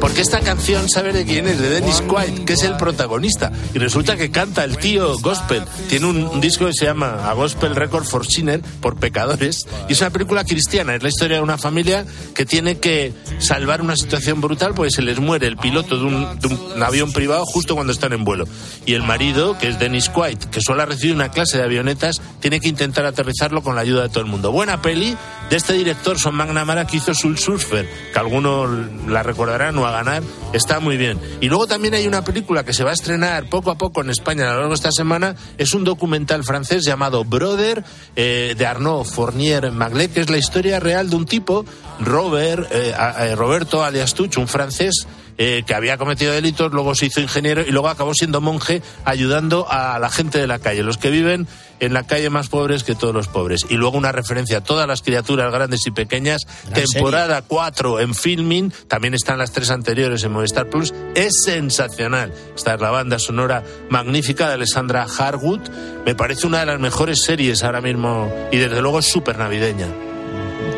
Porque 0.00 0.22
esta 0.22 0.40
canción, 0.40 0.88
¿sabes 0.88 1.14
de 1.14 1.24
quién 1.24 1.46
es? 1.46 1.58
De 1.58 1.68
Dennis 1.68 2.00
Quaid, 2.02 2.44
que 2.44 2.54
es 2.54 2.62
el 2.62 2.76
protagonista. 2.76 3.52
Y 3.74 3.78
resulta 3.78 4.16
que 4.16 4.30
canta 4.30 4.64
el 4.64 4.78
tío 4.78 5.18
gospel. 5.18 5.62
Tiene 5.88 6.06
un, 6.06 6.40
disco 6.40 6.66
que 6.66 6.72
se 6.72 6.86
llama 6.86 7.28
A 7.28 7.34
Gospel 7.34 7.76
Record 7.76 8.04
for 8.04 8.26
Sinner, 8.26 8.62
por 8.80 8.96
pecadores. 8.96 9.66
Y 9.88 9.92
es 9.92 10.00
una 10.00 10.10
película 10.10 10.44
cristiana. 10.44 10.94
Es 10.94 11.02
la 11.02 11.10
historia 11.10 11.36
de 11.36 11.42
una 11.42 11.58
familia 11.58 12.06
que 12.34 12.46
tiene 12.46 12.78
que 12.78 13.12
salvar 13.38 13.82
una 13.82 13.94
situación 13.94 14.40
brutal 14.40 14.72
porque 14.74 14.90
se 14.90 15.02
les 15.02 15.20
muere 15.20 15.46
el 15.46 15.58
piloto 15.58 15.98
de 15.98 16.04
un, 16.04 16.38
de 16.40 16.48
un 16.48 16.82
avión 16.82 17.12
privado 17.12 17.44
justo 17.44 17.74
cuando 17.74 17.92
están 17.92 18.14
en 18.14 18.24
vuelo. 18.24 18.46
Y 18.86 18.94
el 18.94 19.02
marido, 19.02 19.58
que 19.58 19.68
es 19.68 19.78
Dennis 19.78 20.08
Quaid, 20.08 20.38
que 20.38 20.62
solo 20.62 20.82
ha 20.82 20.86
recibido 20.86 21.14
una 21.14 21.30
clase 21.30 21.58
de 21.58 21.64
avionetas, 21.64 22.22
tiene 22.40 22.60
que 22.60 22.68
intentar 22.68 23.04
aterrizarlo 23.04 23.62
con 23.62 23.74
la 23.74 23.82
ayuda 23.82 24.04
de 24.04 24.08
todo 24.08 24.20
el 24.20 24.30
mundo. 24.30 24.50
Buena 24.50 24.80
peli 24.80 25.16
de 25.50 25.56
este 25.56 25.74
director, 25.74 26.18
Son 26.18 26.34
McNamara, 26.34 26.86
que 26.86 26.96
hizo 26.96 27.12
Soul 27.12 27.38
Surfer, 27.38 27.88
que 28.12 28.18
algunos 28.18 28.70
la 29.06 29.22
recordarán 29.22 29.76
o 29.76 29.89
a 29.90 30.02
ganar, 30.02 30.22
está 30.52 30.80
muy 30.80 30.96
bien. 30.96 31.18
Y 31.40 31.48
luego 31.48 31.66
también 31.66 31.94
hay 31.94 32.06
una 32.06 32.24
película 32.24 32.64
que 32.64 32.72
se 32.72 32.82
va 32.84 32.90
a 32.90 32.94
estrenar 32.94 33.48
poco 33.50 33.70
a 33.70 33.76
poco 33.78 34.00
en 34.00 34.10
España 34.10 34.44
a 34.44 34.46
lo 34.48 34.52
largo 34.54 34.68
de 34.70 34.74
esta 34.76 34.92
semana, 34.92 35.36
es 35.58 35.74
un 35.74 35.84
documental 35.84 36.42
francés 36.44 36.84
llamado 36.84 37.24
Brother, 37.24 37.84
eh, 38.16 38.54
de 38.56 38.66
Arnaud 38.66 39.04
Fournier 39.04 39.70
Maglet, 39.72 40.12
que 40.12 40.20
es 40.20 40.30
la 40.30 40.38
historia 40.38 40.80
real 40.80 41.10
de 41.10 41.16
un 41.16 41.26
tipo, 41.26 41.64
Robert, 42.00 42.66
eh, 42.72 42.94
a- 42.96 43.26
eh, 43.26 43.36
Roberto 43.36 43.84
alias 43.84 44.14
Tuch, 44.14 44.36
un 44.38 44.48
francés 44.48 45.06
eh, 45.42 45.62
que 45.66 45.74
había 45.74 45.96
cometido 45.96 46.34
delitos, 46.34 46.70
luego 46.70 46.94
se 46.94 47.06
hizo 47.06 47.22
ingeniero 47.22 47.62
y 47.62 47.70
luego 47.70 47.88
acabó 47.88 48.12
siendo 48.12 48.42
monje 48.42 48.82
ayudando 49.06 49.66
a 49.70 49.98
la 49.98 50.10
gente 50.10 50.38
de 50.38 50.46
la 50.46 50.58
calle, 50.58 50.82
los 50.82 50.98
que 50.98 51.08
viven 51.08 51.48
en 51.80 51.94
la 51.94 52.06
calle 52.06 52.28
más 52.28 52.50
pobres 52.50 52.84
que 52.84 52.94
todos 52.94 53.14
los 53.14 53.26
pobres. 53.28 53.62
Y 53.70 53.76
luego 53.76 53.96
una 53.96 54.12
referencia 54.12 54.58
a 54.58 54.60
todas 54.60 54.86
las 54.86 55.00
criaturas 55.00 55.50
grandes 55.50 55.86
y 55.86 55.92
pequeñas, 55.92 56.42
temporada 56.74 57.40
4 57.40 58.00
en 58.00 58.14
filming, 58.14 58.70
también 58.86 59.14
están 59.14 59.38
las 59.38 59.50
tres 59.52 59.70
anteriores 59.70 60.22
en 60.24 60.32
Movistar 60.32 60.68
Plus, 60.68 60.92
es 61.14 61.32
sensacional. 61.42 62.34
Esta 62.54 62.74
es 62.74 62.80
la 62.82 62.90
banda 62.90 63.18
sonora 63.18 63.64
magnífica 63.88 64.46
de 64.46 64.54
Alessandra 64.54 65.06
Harwood, 65.06 65.70
me 66.04 66.14
parece 66.14 66.46
una 66.46 66.60
de 66.60 66.66
las 66.66 66.80
mejores 66.80 67.22
series 67.22 67.62
ahora 67.62 67.80
mismo 67.80 68.30
y 68.52 68.58
desde 68.58 68.82
luego 68.82 68.98
es 68.98 69.06
súper 69.06 69.38
navideña. 69.38 69.86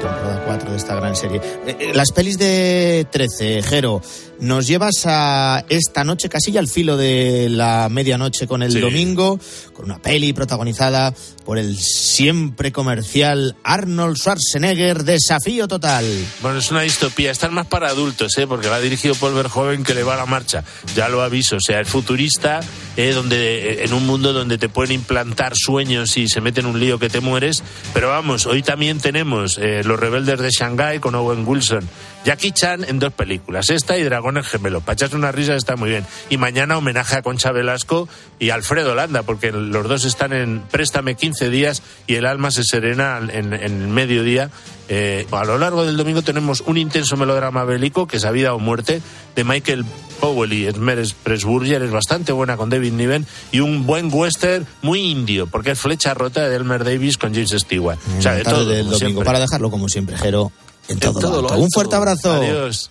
temporada 0.00 0.42
4 0.46 0.70
de 0.70 0.76
esta 0.76 0.94
gran 0.94 1.16
serie. 1.16 1.40
Eh, 1.66 1.76
eh, 1.78 1.92
Las 1.94 2.12
pelis 2.12 2.38
de 2.38 3.06
13, 3.10 3.62
Jero, 3.62 4.02
nos 4.42 4.66
llevas 4.66 5.06
a 5.06 5.64
esta 5.68 6.02
noche 6.02 6.28
casi 6.28 6.50
ya 6.50 6.58
al 6.60 6.66
filo 6.66 6.96
de 6.96 7.48
la 7.48 7.88
medianoche 7.88 8.46
con 8.48 8.62
el 8.62 8.72
Sí. 8.72 8.80
domingo, 8.80 9.38
con 9.72 9.84
una 9.84 10.02
peli 10.02 10.32
protagonizada 10.32 11.14
por 11.44 11.58
el 11.58 11.78
siempre 11.78 12.72
comercial 12.72 13.54
Arnold 13.62 14.16
Schwarzenegger, 14.16 15.04
Desafío 15.04 15.68
Total. 15.68 16.04
Bueno, 16.40 16.58
es 16.58 16.70
una 16.72 16.82
distopía. 16.82 17.30
Esta 17.30 17.46
es 17.46 17.52
más 17.52 17.66
para 17.66 17.88
adultos, 17.88 18.36
¿eh? 18.38 18.46
porque 18.48 18.68
la 18.68 18.76
ha 18.76 18.80
dirigido 18.80 19.14
Paul 19.14 19.34
Verhoeven 19.34 19.84
que 19.84 19.94
le 19.94 20.02
va 20.02 20.14
a 20.14 20.18
la 20.18 20.26
marcha. 20.26 20.64
Ya 20.96 21.08
lo 21.08 21.22
aviso. 21.22 21.56
O 21.56 21.60
sea, 21.60 21.80
es 21.80 21.88
futurista, 21.88 22.60
¿eh? 22.96 23.12
donde, 23.12 23.72
eh, 23.74 23.84
en 23.84 23.92
un 23.92 24.04
mundo 24.06 24.32
donde 24.32 24.58
te 24.58 24.68
pueden 24.68 24.92
implantar 24.92 25.52
sueños 25.54 26.16
y 26.16 26.28
se 26.28 26.40
mete 26.40 26.60
en 26.60 26.66
un 26.66 26.80
lío 26.80 26.98
que 26.98 27.08
te 27.08 27.20
mueres. 27.20 27.62
Pero 27.94 28.08
vamos, 28.08 28.46
hoy 28.46 28.62
también 28.62 28.98
tenemos 28.98 29.56
eh, 29.58 29.82
Los 29.84 30.00
Rebeldes 30.00 30.40
de 30.40 30.50
Shanghái 30.50 30.98
con 30.98 31.14
Owen 31.14 31.46
Wilson. 31.46 31.88
Jackie 32.24 32.52
Chan 32.52 32.84
en 32.84 32.98
dos 32.98 33.12
películas, 33.12 33.70
esta 33.70 33.98
y 33.98 34.02
Dragones 34.02 34.46
Gemelos. 34.46 34.82
Para 34.82 34.94
echarse 34.94 35.16
una 35.16 35.32
risa 35.32 35.54
está 35.54 35.76
muy 35.76 35.90
bien. 35.90 36.06
Y 36.30 36.36
mañana 36.36 36.78
homenaje 36.78 37.16
a 37.16 37.22
Concha 37.22 37.52
Velasco 37.52 38.08
y 38.38 38.50
Alfredo 38.50 38.94
Landa, 38.94 39.22
porque 39.22 39.52
los 39.52 39.88
dos 39.88 40.04
están 40.04 40.32
en 40.32 40.62
Préstame 40.70 41.14
15 41.14 41.50
días 41.50 41.82
y 42.06 42.14
el 42.14 42.26
alma 42.26 42.50
se 42.50 42.64
serena 42.64 43.18
en, 43.18 43.52
en 43.52 43.82
el 43.82 43.88
mediodía. 43.88 44.50
Eh, 44.88 45.26
a 45.30 45.44
lo 45.44 45.58
largo 45.58 45.86
del 45.86 45.96
domingo 45.96 46.22
tenemos 46.22 46.60
un 46.66 46.76
intenso 46.76 47.16
melodrama 47.16 47.64
bélico 47.64 48.06
que 48.06 48.18
es 48.18 48.24
a 48.24 48.30
vida 48.30 48.52
o 48.52 48.58
muerte 48.58 49.00
de 49.34 49.44
Michael 49.44 49.84
Powell 50.20 50.52
y 50.52 50.66
Esmeres 50.66 51.14
Pressburger, 51.14 51.82
es 51.82 51.90
bastante 51.90 52.32
buena 52.32 52.56
con 52.56 52.68
David 52.68 52.92
Niven 52.92 53.26
y 53.52 53.60
un 53.60 53.86
buen 53.86 54.12
western 54.12 54.66
muy 54.82 55.00
indio, 55.00 55.46
porque 55.46 55.70
es 55.70 55.78
Flecha 55.78 56.14
Rota 56.14 56.48
de 56.48 56.56
Elmer 56.56 56.84
Davis 56.84 57.16
con 57.16 57.32
James 57.32 57.50
Stewart. 57.50 57.98
O 58.18 58.22
sea, 58.22 58.34
de 58.34 58.42
Tarde 58.42 58.58
todo, 58.58 58.68
del 58.68 58.84
domingo, 58.84 58.98
siempre. 58.98 59.24
para 59.24 59.40
dejarlo 59.40 59.70
como 59.70 59.88
siempre, 59.88 60.18
Jero, 60.18 60.52
en 60.88 60.98
todo, 60.98 61.20
todo 61.20 61.36
lo 61.36 61.42
lo 61.42 61.48
alto. 61.50 61.62
Un 61.62 61.70
fuerte 61.70 61.96
abrazo. 61.96 62.32
Adiós. 62.32 62.90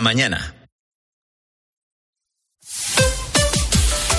La 0.00 0.04
mañana. 0.04 0.54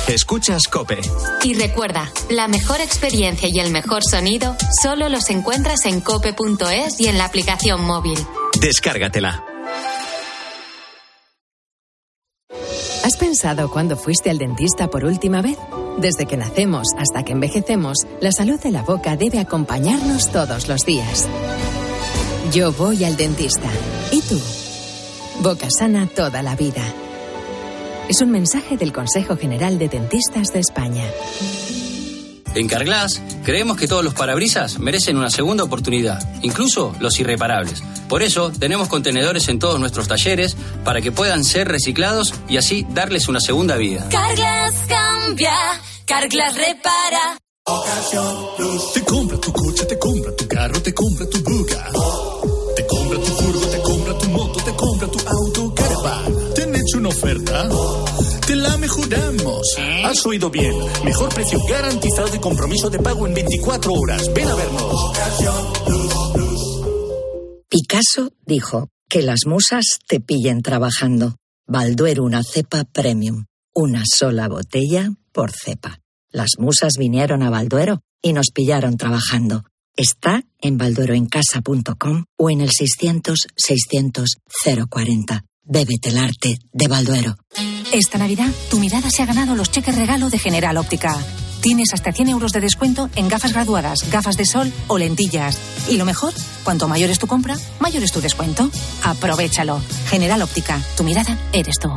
Escuchas 0.08 0.68
Cope. 0.68 1.00
Y 1.42 1.56
recuerda, 1.56 2.12
la 2.30 2.48
mejor 2.48 2.80
experiencia 2.82 3.50
y 3.52 3.60
el 3.60 3.72
mejor 3.72 4.04
sonido 4.04 4.56
solo 4.80 5.10
los 5.10 5.32
encuentras 5.32 5.86
en 5.86 6.02
cope.es 6.02 7.00
y 7.00 7.08
en 7.08 7.18
la 7.18 7.26
aplicación 7.26 7.84
móvil. 7.84 8.20
Descárgatela. 8.62 9.44
¿Has 13.04 13.18
pensado 13.18 13.72
cuándo 13.72 13.98
fuiste 13.98 14.30
al 14.30 14.38
dentista 14.38 14.88
por 14.88 15.04
última 15.04 15.42
vez? 15.42 15.58
Desde 15.98 16.28
que 16.28 16.38
nacemos 16.38 16.90
hasta 16.96 17.24
que 17.24 17.32
envejecemos, 17.32 17.98
la 18.20 18.32
salud 18.32 18.60
de 18.60 18.70
la 18.70 18.84
boca 18.84 19.16
debe 19.16 19.40
acompañarnos 19.40 20.32
todos 20.32 20.68
los 20.68 20.86
días. 20.86 21.28
Yo 22.54 22.72
voy 22.72 23.04
al 23.04 23.18
dentista. 23.18 23.70
¿Y 24.12 24.22
tú? 24.22 24.40
Boca 25.42 25.68
sana 25.72 26.06
toda 26.06 26.44
la 26.44 26.56
vida. 26.56 26.84
Es 28.08 28.22
un 28.22 28.30
mensaje 28.30 28.78
del 28.78 28.94
Consejo 28.94 29.36
General 29.36 29.80
de 29.80 29.90
Dentistas 29.90 30.54
de 30.54 30.60
España. 30.60 31.04
En 32.54 32.68
Carglass 32.68 33.20
creemos 33.44 33.76
que 33.76 33.88
todos 33.88 34.04
los 34.04 34.14
parabrisas 34.14 34.78
merecen 34.78 35.18
una 35.18 35.32
segunda 35.32 35.64
oportunidad, 35.64 36.22
incluso 36.44 36.94
los 37.00 37.20
irreparables. 37.20 37.82
Por 38.08 38.22
eso 38.22 38.52
tenemos 38.52 38.88
contenedores 38.88 39.48
en 39.48 39.58
todos 39.58 39.80
nuestros 39.80 40.08
talleres 40.08 40.56
para 40.84 41.02
que 41.02 41.12
puedan 41.12 41.44
ser 41.44 41.68
reciclados 41.68 42.36
y 42.48 42.58
así 42.58 42.86
darles 42.92 43.28
una 43.28 43.40
segunda 43.40 43.78
vida. 43.78 44.08
Carglass 44.12 44.76
cambia, 44.88 45.56
Carglass 46.06 46.56
repara. 46.56 47.38
Te 48.94 49.02
compra 49.06 49.38
tu 49.40 49.52
coche, 49.52 49.86
te 49.86 49.98
compra 49.98 50.36
tu 50.36 50.48
carro, 50.48 50.82
te 50.84 50.94
compra 50.94 51.26
tu 51.28 51.42
buga. 51.44 51.88
Oferta? 57.12 57.70
Te 58.48 58.56
la 58.56 58.78
mejoramos. 58.78 59.62
Has 60.06 60.26
oído 60.26 60.50
bien. 60.50 60.74
Mejor 61.04 61.34
precio 61.34 61.60
garantizado 61.70 62.36
y 62.36 62.40
compromiso 62.40 62.90
de 62.90 63.00
pago 63.00 63.28
en 63.28 63.34
24 63.34 63.94
horas. 63.94 64.34
Ven 64.34 64.48
a 64.48 64.56
vernos. 64.56 64.96
Picasso 67.70 68.32
dijo 68.46 68.90
que 69.08 69.22
las 69.22 69.42
musas 69.46 69.86
te 70.08 70.20
pillen 70.20 70.62
trabajando. 70.62 71.36
Balduero 71.68 72.24
una 72.24 72.44
cepa 72.44 72.84
premium. 72.86 73.46
Una 73.74 74.04
sola 74.06 74.48
botella 74.48 75.12
por 75.32 75.52
cepa. 75.52 76.00
Las 76.32 76.52
musas 76.58 76.94
vinieron 76.98 77.44
a 77.44 77.50
Balduero 77.50 78.00
y 78.22 78.34
nos 78.34 78.48
pillaron 78.54 78.98
trabajando. 78.98 79.64
Está 79.96 80.44
en 80.62 80.78
baldueroencasa.com 80.78 82.26
o 82.38 82.50
en 82.50 82.62
el 82.62 82.70
600-600-040. 82.70 85.44
Bébete 85.64 86.10
el 86.10 86.18
arte 86.18 86.60
de 86.74 86.88
Balduero. 86.88 87.38
Esta 87.92 88.18
Navidad, 88.18 88.50
tu 88.70 88.80
mirada 88.80 89.10
se 89.10 89.22
ha 89.22 89.26
ganado 89.26 89.56
los 89.56 89.70
cheques 89.70 89.96
regalo 89.96 90.30
de 90.30 90.40
General 90.40 90.76
Óptica. 90.78 91.16
Tienes 91.62 91.94
hasta 91.94 92.12
100 92.12 92.30
euros 92.30 92.52
de 92.54 92.60
descuento 92.60 93.10
en 93.16 93.28
gafas 93.28 93.54
graduadas, 93.54 94.10
gafas 94.10 94.36
de 94.36 94.46
sol 94.46 94.72
o 94.88 94.98
lentillas. 94.98 95.60
Y 95.90 95.98
lo 95.98 96.06
mejor, 96.06 96.34
cuanto 96.64 96.88
mayor 96.88 97.10
es 97.12 97.20
tu 97.20 97.28
compra, 97.28 97.56
mayor 97.80 98.04
es 98.04 98.12
tu 98.12 98.20
descuento. 98.22 98.70
Aprovechalo. 99.04 99.80
General 100.08 100.42
Óptica, 100.42 100.82
tu 100.98 101.04
mirada 101.04 101.38
eres 101.54 101.76
tú. 101.80 101.90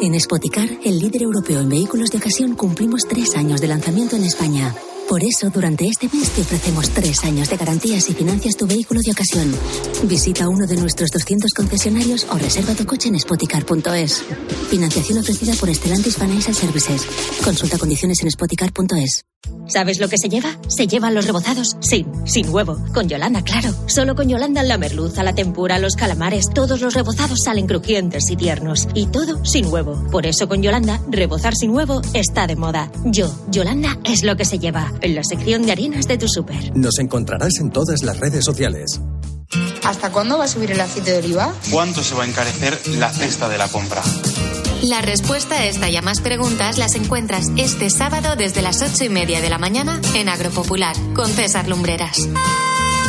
En 0.00 0.18
Spoticar, 0.18 0.68
el 0.84 0.98
líder 1.00 1.22
europeo 1.22 1.60
en 1.60 1.68
vehículos 1.68 2.10
de 2.10 2.18
ocasión, 2.18 2.54
cumplimos 2.54 3.02
tres 3.08 3.36
años 3.36 3.60
de 3.60 3.66
lanzamiento 3.66 4.16
en 4.16 4.24
España. 4.24 4.74
Por 5.08 5.24
eso, 5.24 5.48
durante 5.48 5.86
este 5.86 6.06
mes 6.14 6.28
te 6.30 6.42
ofrecemos 6.42 6.90
tres 6.90 7.24
años 7.24 7.48
de 7.48 7.56
garantías 7.56 8.10
y 8.10 8.12
financias 8.12 8.56
tu 8.56 8.66
vehículo 8.66 9.00
de 9.00 9.10
ocasión. 9.10 9.50
Visita 10.04 10.46
uno 10.50 10.66
de 10.66 10.76
nuestros 10.76 11.10
200 11.10 11.50
concesionarios 11.54 12.26
o 12.30 12.36
reserva 12.36 12.74
tu 12.74 12.84
coche 12.84 13.08
en 13.08 13.18
spoticar.es. 13.18 14.22
Financiación 14.68 15.18
ofrecida 15.18 15.54
por 15.54 15.74
Stellantis 15.74 16.16
Financial 16.16 16.54
Services. 16.54 17.06
Consulta 17.42 17.78
condiciones 17.78 18.22
en 18.22 18.30
spoticar.es. 18.30 19.24
¿Sabes 19.68 20.00
lo 20.00 20.08
que 20.08 20.16
se 20.18 20.28
lleva? 20.28 20.56
Se 20.66 20.86
llevan 20.86 21.14
los 21.14 21.26
rebozados 21.26 21.76
sin, 21.80 22.06
sin 22.26 22.48
huevo. 22.48 22.78
Con 22.94 23.08
Yolanda, 23.08 23.42
claro. 23.42 23.70
Solo 23.86 24.14
con 24.14 24.28
Yolanda 24.28 24.62
la 24.62 24.78
merluza, 24.78 25.22
la 25.22 25.34
tempura, 25.34 25.78
los 25.78 25.94
calamares, 25.94 26.46
todos 26.52 26.80
los 26.80 26.94
rebozados 26.94 27.40
salen 27.44 27.66
crujientes 27.66 28.30
y 28.30 28.36
tiernos. 28.36 28.88
Y 28.94 29.06
todo 29.06 29.44
sin 29.44 29.66
huevo. 29.66 30.02
Por 30.10 30.26
eso 30.26 30.48
con 30.48 30.62
Yolanda, 30.62 31.00
rebozar 31.10 31.54
sin 31.54 31.70
huevo 31.70 32.00
está 32.14 32.46
de 32.46 32.56
moda. 32.56 32.90
Yo, 33.04 33.30
Yolanda, 33.50 33.98
es 34.04 34.22
lo 34.22 34.36
que 34.36 34.46
se 34.46 34.58
lleva. 34.58 34.92
En 35.00 35.14
la 35.14 35.22
sección 35.24 35.62
de 35.62 35.72
harinas 35.72 36.06
de 36.06 36.18
tu 36.18 36.26
súper. 36.28 36.76
Nos 36.76 36.98
encontrarás 36.98 37.58
en 37.60 37.70
todas 37.70 38.02
las 38.02 38.18
redes 38.18 38.44
sociales. 38.44 39.00
¿Hasta 39.84 40.12
cuándo 40.12 40.38
va 40.38 40.44
a 40.44 40.48
subir 40.48 40.70
el 40.72 40.80
aceite 40.80 41.12
de 41.12 41.18
oliva? 41.18 41.54
¿Cuánto 41.70 42.02
se 42.02 42.14
va 42.14 42.24
a 42.24 42.26
encarecer 42.26 42.78
la 42.98 43.10
cesta 43.10 43.48
de 43.48 43.58
la 43.58 43.68
compra? 43.68 44.02
La 44.82 45.00
respuesta 45.00 45.56
a 45.56 45.66
esta 45.66 45.88
y 45.88 45.96
a 45.96 46.02
más 46.02 46.20
preguntas 46.20 46.78
las 46.78 46.94
encuentras 46.94 47.46
este 47.56 47.90
sábado 47.90 48.36
desde 48.36 48.62
las 48.62 48.80
ocho 48.82 49.04
y 49.04 49.08
media 49.08 49.40
de 49.40 49.50
la 49.50 49.58
mañana 49.58 50.00
en 50.14 50.28
Agropopular 50.28 50.94
con 51.14 51.28
César 51.30 51.68
Lumbreras. 51.68 52.28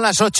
Las 0.00 0.20
ocho. 0.20 0.28